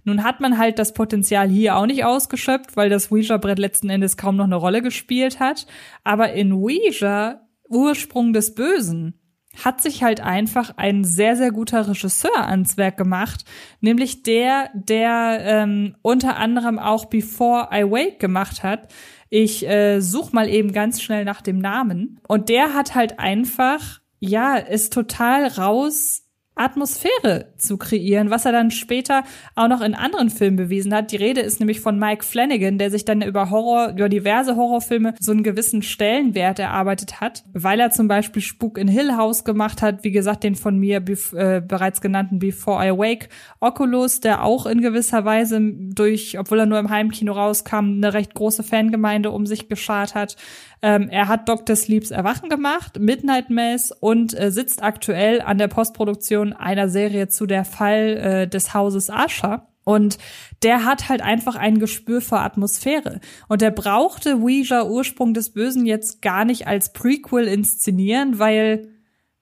[0.09, 4.17] Nun hat man halt das Potenzial hier auch nicht ausgeschöpft, weil das Ouija-Brett letzten Endes
[4.17, 5.67] kaum noch eine Rolle gespielt hat.
[6.03, 9.21] Aber in Ouija, Ursprung des Bösen,
[9.63, 13.45] hat sich halt einfach ein sehr, sehr guter Regisseur ans Werk gemacht,
[13.83, 18.91] nämlich der, der ähm, unter anderem auch Before I Wake gemacht hat.
[19.29, 22.19] Ich äh, such mal eben ganz schnell nach dem Namen.
[22.27, 26.28] Und der hat halt einfach, ja, ist total raus
[26.59, 29.25] Atmosphäre zu kreieren, was er dann später
[29.55, 31.13] auch noch in anderen Filmen bewiesen hat.
[31.13, 35.15] Die Rede ist nämlich von Mike Flanagan, der sich dann über Horror, über diverse Horrorfilme
[35.21, 39.83] so einen gewissen Stellenwert erarbeitet hat, weil er zum Beispiel Spuk in Hill House gemacht
[39.83, 43.29] hat, wie gesagt, den von mir äh, bereits genannten Before I Wake,
[43.61, 48.35] Oculus, der auch in gewisser Weise durch, obwohl er nur im Heimkino rauskam, eine recht
[48.35, 50.37] große Fangemeinde um sich geschart hat.
[50.81, 51.75] Ähm, er hat Dr.
[51.75, 57.47] Sleeps Erwachen gemacht, Midnight Mass und äh, sitzt aktuell an der Postproduktion einer Serie zu
[57.47, 59.69] der Fall äh, des Hauses Asher.
[59.85, 60.19] Und
[60.63, 63.21] der hat halt einfach ein Gespür für Atmosphäre.
[63.49, 68.89] Und er brauchte Ouija Ursprung des Bösen jetzt gar nicht als Prequel inszenieren, weil,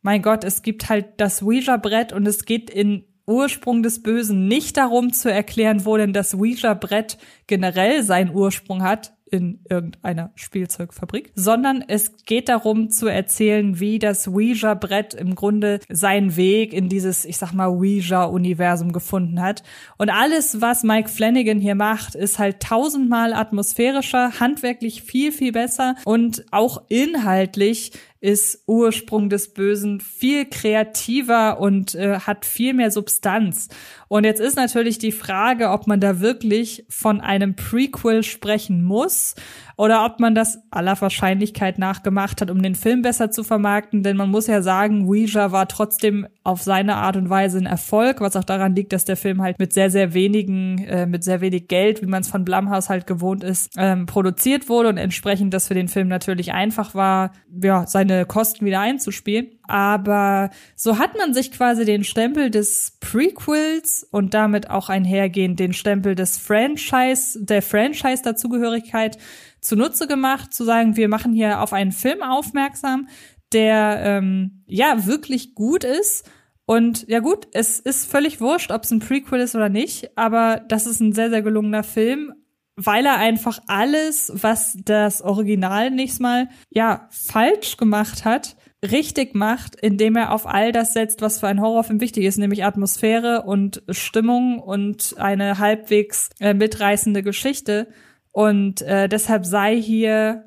[0.02, 4.76] mein Gott, es gibt halt das Ouija-Brett und es geht in Ursprung des Bösen nicht
[4.76, 7.18] darum zu erklären, wo denn das Ouija-Brett
[7.48, 14.28] generell seinen Ursprung hat, in irgendeiner Spielzeugfabrik, sondern es geht darum zu erzählen, wie das
[14.28, 19.62] Ouija-Brett im Grunde seinen Weg in dieses, ich sag mal, Ouija-Universum gefunden hat.
[19.98, 25.96] Und alles, was Mike Flanagan hier macht, ist halt tausendmal atmosphärischer, handwerklich viel, viel besser
[26.04, 33.68] und auch inhaltlich ist Ursprung des Bösen viel kreativer und äh, hat viel mehr Substanz.
[34.08, 39.34] Und jetzt ist natürlich die Frage, ob man da wirklich von einem Prequel sprechen muss
[39.76, 44.02] oder ob man das aller Wahrscheinlichkeit nach gemacht hat, um den Film besser zu vermarkten.
[44.02, 48.20] Denn man muss ja sagen, Ouija war trotzdem auf seine Art und Weise ein Erfolg,
[48.20, 51.42] was auch daran liegt, dass der Film halt mit sehr, sehr wenigen, äh, mit sehr
[51.42, 55.52] wenig Geld, wie man es von Blumhouse halt gewohnt ist, ähm, produziert wurde und entsprechend
[55.52, 57.32] das für den Film natürlich einfach war,
[57.62, 59.48] ja, seine Kosten wieder einzuspielen.
[59.68, 65.72] Aber so hat man sich quasi den Stempel des Prequels und damit auch einhergehend den
[65.72, 69.18] Stempel des Franchise, der Franchise-Dazugehörigkeit
[69.60, 73.08] zunutze gemacht, zu sagen, wir machen hier auf einen Film aufmerksam,
[73.52, 76.28] der ähm, ja wirklich gut ist.
[76.64, 80.62] Und ja gut, es ist völlig wurscht, ob es ein Prequel ist oder nicht, aber
[80.68, 82.32] das ist ein sehr, sehr gelungener Film,
[82.74, 89.76] weil er einfach alles, was das Original nächstes Mal ja falsch gemacht hat, richtig macht,
[89.76, 93.82] indem er auf all das setzt, was für ein Horrorfilm wichtig ist, nämlich Atmosphäre und
[93.88, 97.88] Stimmung und eine halbwegs äh, mitreißende Geschichte.
[98.36, 100.44] Und äh, deshalb sei hier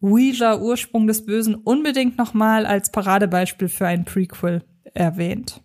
[0.00, 5.62] Ouija Ursprung des Bösen unbedingt nochmal als Paradebeispiel für ein Prequel erwähnt.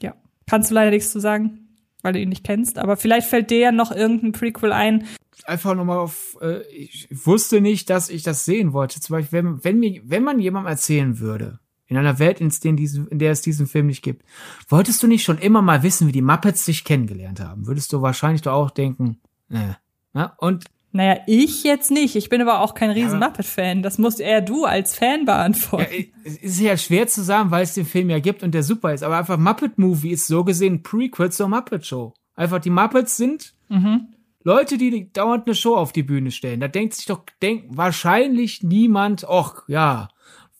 [0.00, 0.14] Ja.
[0.46, 1.70] Kannst du leider nichts zu sagen,
[2.02, 5.08] weil du ihn nicht kennst, aber vielleicht fällt dir ja noch irgendein Prequel ein.
[5.42, 9.00] Einfach nochmal auf, äh, ich wusste nicht, dass ich das sehen wollte.
[9.00, 11.58] Zum Beispiel, wenn, wenn, mir, wenn man jemandem erzählen würde,
[11.88, 14.24] in einer Welt, in, diesen, in der es diesen Film nicht gibt,
[14.68, 17.66] wolltest du nicht schon immer mal wissen, wie die Muppets dich kennengelernt haben?
[17.66, 19.18] Würdest du wahrscheinlich doch auch denken,
[19.48, 19.78] ne.
[20.14, 22.16] Ja, und naja, ich jetzt nicht.
[22.16, 23.82] Ich bin aber auch kein riesen ja, Muppet-Fan.
[23.82, 25.92] Das musst eher du als Fan beantworten.
[25.92, 28.62] Ja, es ist ja schwer zu sagen, weil es den Film ja gibt und der
[28.62, 29.02] super ist.
[29.02, 32.14] Aber einfach Muppet Movie ist so gesehen Prequel zur Muppet Show.
[32.34, 34.08] Einfach die Muppets sind mhm.
[34.44, 36.60] Leute, die dauernd eine Show auf die Bühne stellen.
[36.60, 40.08] Da denkt sich doch, denkt wahrscheinlich niemand, ach ja,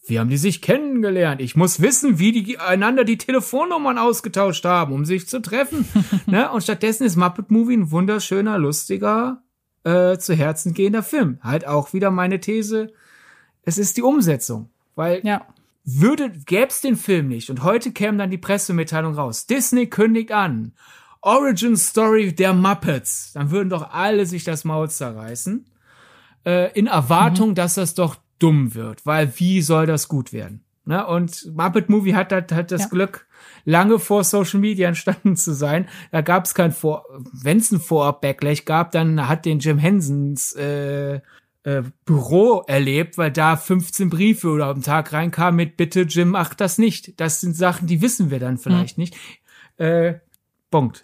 [0.05, 1.41] wie haben die sich kennengelernt?
[1.41, 5.87] Ich muss wissen, wie die einander die Telefonnummern ausgetauscht haben, um sich zu treffen.
[6.27, 6.51] ne?
[6.51, 9.41] Und stattdessen ist Muppet Movie ein wunderschöner, lustiger
[9.83, 11.39] äh, zu Herzen gehender Film.
[11.41, 12.91] Halt auch wieder meine These,
[13.63, 14.69] es ist die Umsetzung.
[14.95, 15.45] Weil ja.
[15.83, 19.45] würde, gäb's den Film nicht und heute käme dann die Pressemitteilung raus.
[19.45, 20.73] Disney kündigt an.
[21.21, 23.33] Origin Story der Muppets.
[23.33, 25.65] Dann würden doch alle sich das Maul zerreißen.
[26.45, 27.55] Äh, in Erwartung, mhm.
[27.55, 29.05] dass das doch dumm wird.
[29.05, 30.63] Weil wie soll das gut werden?
[30.89, 31.05] Ne?
[31.05, 32.87] Und Muppet Movie hat, hat, hat das ja.
[32.87, 33.27] Glück,
[33.63, 35.87] lange vor Social Media entstanden zu sein.
[36.11, 40.53] Da gab es kein Vor, wenn es ein Vorab-Backlash gab, dann hat den Jim Hensons
[40.53, 41.19] äh,
[41.61, 46.55] äh, Büro erlebt, weil da 15 Briefe oder am Tag reinkamen mit Bitte Jim, ach
[46.55, 47.21] das nicht.
[47.21, 49.01] Das sind Sachen, die wissen wir dann vielleicht mhm.
[49.03, 49.15] nicht.
[49.77, 50.15] Äh,
[50.71, 51.03] Punkt.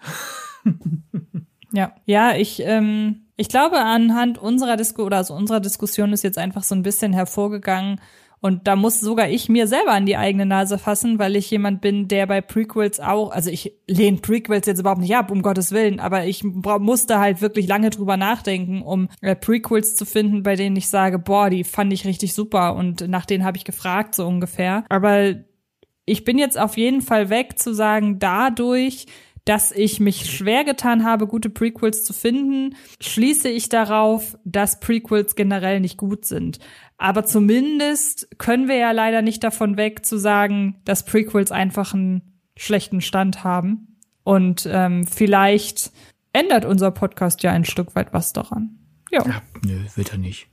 [1.74, 6.40] ja, ja, ich ähm, ich glaube anhand unserer Disku oder also unserer Diskussion ist jetzt
[6.40, 8.02] einfach so ein bisschen hervorgegangen,
[8.41, 11.82] und da muss sogar ich mir selber an die eigene Nase fassen, weil ich jemand
[11.82, 15.72] bin, der bei Prequels auch, also ich lehne Prequels jetzt überhaupt nicht ab, um Gottes
[15.72, 20.56] Willen, aber ich musste halt wirklich lange drüber nachdenken, um äh, Prequels zu finden, bei
[20.56, 24.16] denen ich sage, boah, die fand ich richtig super und nach denen habe ich gefragt,
[24.16, 24.86] so ungefähr.
[24.90, 25.36] Aber
[26.06, 29.07] ich bin jetzt auf jeden Fall weg zu sagen, dadurch,
[29.45, 35.36] dass ich mich schwer getan habe, gute Prequels zu finden, schließe ich darauf, dass Prequels
[35.36, 36.60] generell nicht gut sind.
[36.97, 42.39] Aber zumindest können wir ja leider nicht davon weg zu sagen, dass Prequels einfach einen
[42.57, 43.99] schlechten Stand haben.
[44.23, 45.91] Und ähm, vielleicht
[46.34, 48.80] ändert unser Podcast ja ein Stück weit was daran.
[49.11, 49.26] Ja.
[49.26, 50.47] ja nö, wird er nicht.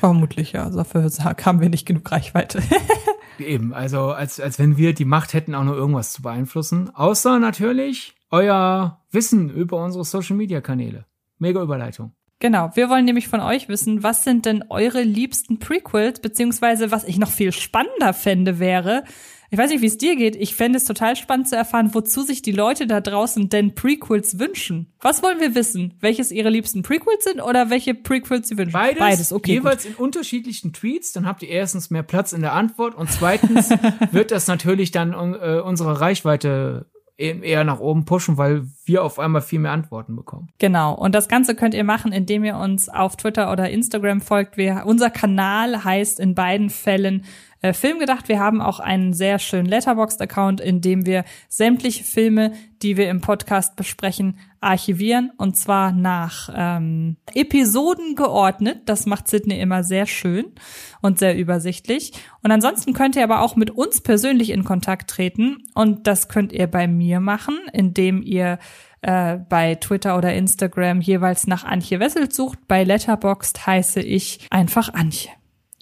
[0.00, 0.68] Vermutlich ja.
[0.68, 2.62] Dafür haben wir nicht genug Reichweite.
[3.38, 6.94] Eben, also als, als wenn wir die Macht hätten, auch nur irgendwas zu beeinflussen.
[6.94, 11.06] Außer natürlich euer Wissen über unsere Social-Media-Kanäle.
[11.38, 12.12] Mega Überleitung.
[12.40, 17.04] Genau, wir wollen nämlich von euch wissen, was sind denn eure liebsten Prequels, beziehungsweise was
[17.04, 19.04] ich noch viel spannender fände wäre,
[19.52, 20.36] ich weiß nicht, wie es dir geht.
[20.36, 24.38] Ich fände es total spannend zu erfahren, wozu sich die Leute da draußen denn Prequels
[24.38, 24.92] wünschen.
[25.00, 25.94] Was wollen wir wissen?
[25.98, 28.72] Welches ihre liebsten Prequels sind oder welche Prequels sie wünschen?
[28.72, 29.92] Beides, Beides okay, jeweils gut.
[29.92, 31.12] in unterschiedlichen Tweets.
[31.12, 33.70] Dann habt ihr erstens mehr Platz in der Antwort und zweitens
[34.12, 36.86] wird das natürlich dann äh, unsere Reichweite
[37.20, 40.48] eher nach oben pushen, weil wir auf einmal viel mehr Antworten bekommen.
[40.58, 40.94] Genau.
[40.94, 44.56] Und das Ganze könnt ihr machen, indem ihr uns auf Twitter oder Instagram folgt.
[44.56, 47.24] Wir, unser Kanal heißt in beiden Fällen
[47.62, 48.28] äh, Film gedacht.
[48.28, 53.20] Wir haben auch einen sehr schönen Letterboxd-Account, in dem wir sämtliche Filme, die wir im
[53.20, 58.82] Podcast besprechen, archivieren und zwar nach ähm, Episoden geordnet.
[58.86, 60.52] Das macht Sydney immer sehr schön
[61.00, 62.12] und sehr übersichtlich.
[62.42, 66.52] Und ansonsten könnt ihr aber auch mit uns persönlich in Kontakt treten und das könnt
[66.52, 68.58] ihr bei mir machen, indem ihr
[69.02, 72.58] äh, bei Twitter oder Instagram jeweils nach Antje Wessel sucht.
[72.68, 75.30] Bei Letterboxd heiße ich einfach Antje.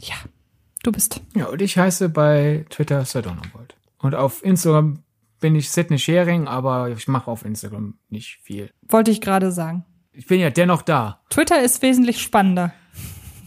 [0.01, 0.17] Ja.
[0.83, 1.21] Du bist.
[1.35, 3.75] Ja, und ich heiße bei Twitter Sir Donnerbold.
[3.99, 5.03] Und auf Instagram
[5.41, 8.71] bin ich Sidney Sharing, aber ich mache auf Instagram nicht viel.
[8.89, 9.85] Wollte ich gerade sagen.
[10.13, 11.21] Ich bin ja dennoch da.
[11.31, 12.73] Twitter ist wesentlich spannender.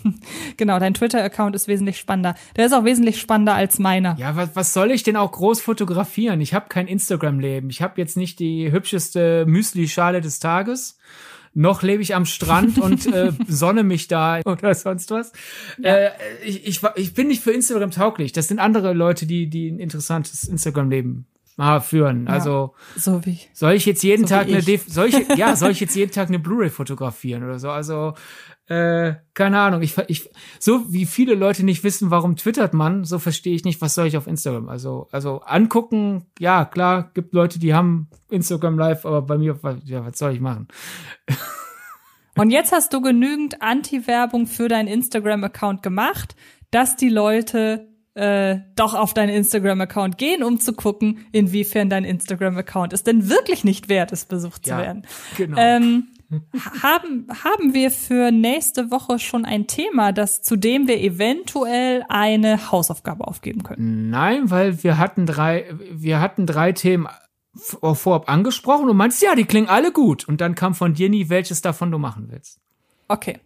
[0.57, 2.35] genau, dein Twitter-Account ist wesentlich spannender.
[2.55, 4.15] Der ist auch wesentlich spannender als meiner.
[4.17, 6.41] Ja, was, was soll ich denn auch groß fotografieren?
[6.41, 7.69] Ich habe kein Instagram-Leben.
[7.69, 10.97] Ich habe jetzt nicht die hübscheste Müsli-Schale des Tages
[11.53, 15.31] noch lebe ich am Strand und äh, sonne mich da oder sonst was.
[15.77, 15.95] Ja.
[15.95, 16.11] Äh,
[16.45, 18.31] ich, ich, ich bin nicht für Instagram tauglich.
[18.31, 21.25] Das sind andere Leute, die, die ein interessantes Instagram-Leben
[21.81, 22.25] führen.
[22.25, 25.71] Ja, also so wie soll ich jetzt jeden so Tag eine soll ich, ja soll
[25.71, 27.69] ich jetzt jeden Tag eine Blu-ray fotografieren oder so?
[27.69, 28.13] Also
[28.71, 29.81] äh, keine Ahnung.
[29.81, 33.81] Ich, ich so wie viele Leute nicht wissen, warum twittert man, so verstehe ich nicht,
[33.81, 34.69] was soll ich auf Instagram?
[34.69, 40.05] Also also angucken, ja klar, gibt Leute, die haben Instagram Live, aber bei mir, ja
[40.05, 40.69] was soll ich machen?
[42.37, 46.37] Und jetzt hast du genügend Anti-Werbung für deinen Instagram-Account gemacht,
[46.71, 52.93] dass die Leute äh, doch auf deinen Instagram-Account gehen, um zu gucken, inwiefern dein Instagram-Account
[52.93, 55.07] es denn wirklich nicht wert ist, besucht ja, zu werden.
[55.35, 55.57] Genau.
[55.59, 56.07] Ähm,
[56.81, 62.71] haben, haben wir für nächste Woche schon ein Thema, das, zu dem wir eventuell eine
[62.71, 64.09] Hausaufgabe aufgeben können?
[64.09, 67.07] Nein, weil wir hatten drei, wir hatten drei Themen
[67.55, 70.27] vorab angesprochen und meinst, ja, die klingen alle gut.
[70.27, 72.59] Und dann kam von dir nie, welches davon du machen willst.
[73.11, 73.39] Okay.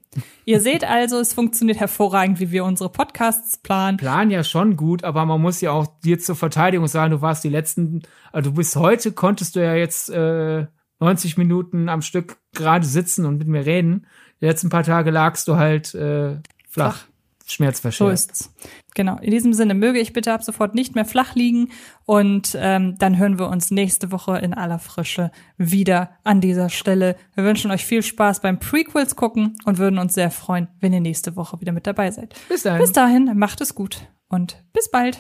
[0.46, 3.98] Ihr seht also, es funktioniert hervorragend, wie wir unsere Podcasts planen.
[3.98, 7.44] Plan ja schon gut, aber man muss ja auch dir zur Verteidigung sagen, du warst
[7.44, 10.68] die letzten, also bis heute konntest du ja jetzt äh,
[11.00, 14.08] 90 Minuten am Stück gerade sitzen und mit mir reden.
[14.42, 16.36] Die letzten paar Tage lagst du halt äh,
[16.68, 16.98] flach.
[16.98, 17.06] flach.
[17.48, 17.98] Schmerzverschärft.
[17.98, 18.54] So ist's.
[18.96, 19.18] Genau.
[19.20, 21.70] In diesem Sinne möge ich bitte ab sofort nicht mehr flach liegen
[22.06, 27.16] und ähm, dann hören wir uns nächste Woche in aller Frische wieder an dieser Stelle.
[27.36, 31.02] Wir wünschen euch viel Spaß beim Prequels gucken und würden uns sehr freuen, wenn ihr
[31.02, 32.34] nächste Woche wieder mit dabei seid.
[32.50, 32.82] Bis dahin.
[32.82, 35.20] Bis dahin, macht es gut und bis bald.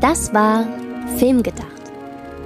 [0.00, 0.66] Das war
[1.18, 1.81] Filmgedacht,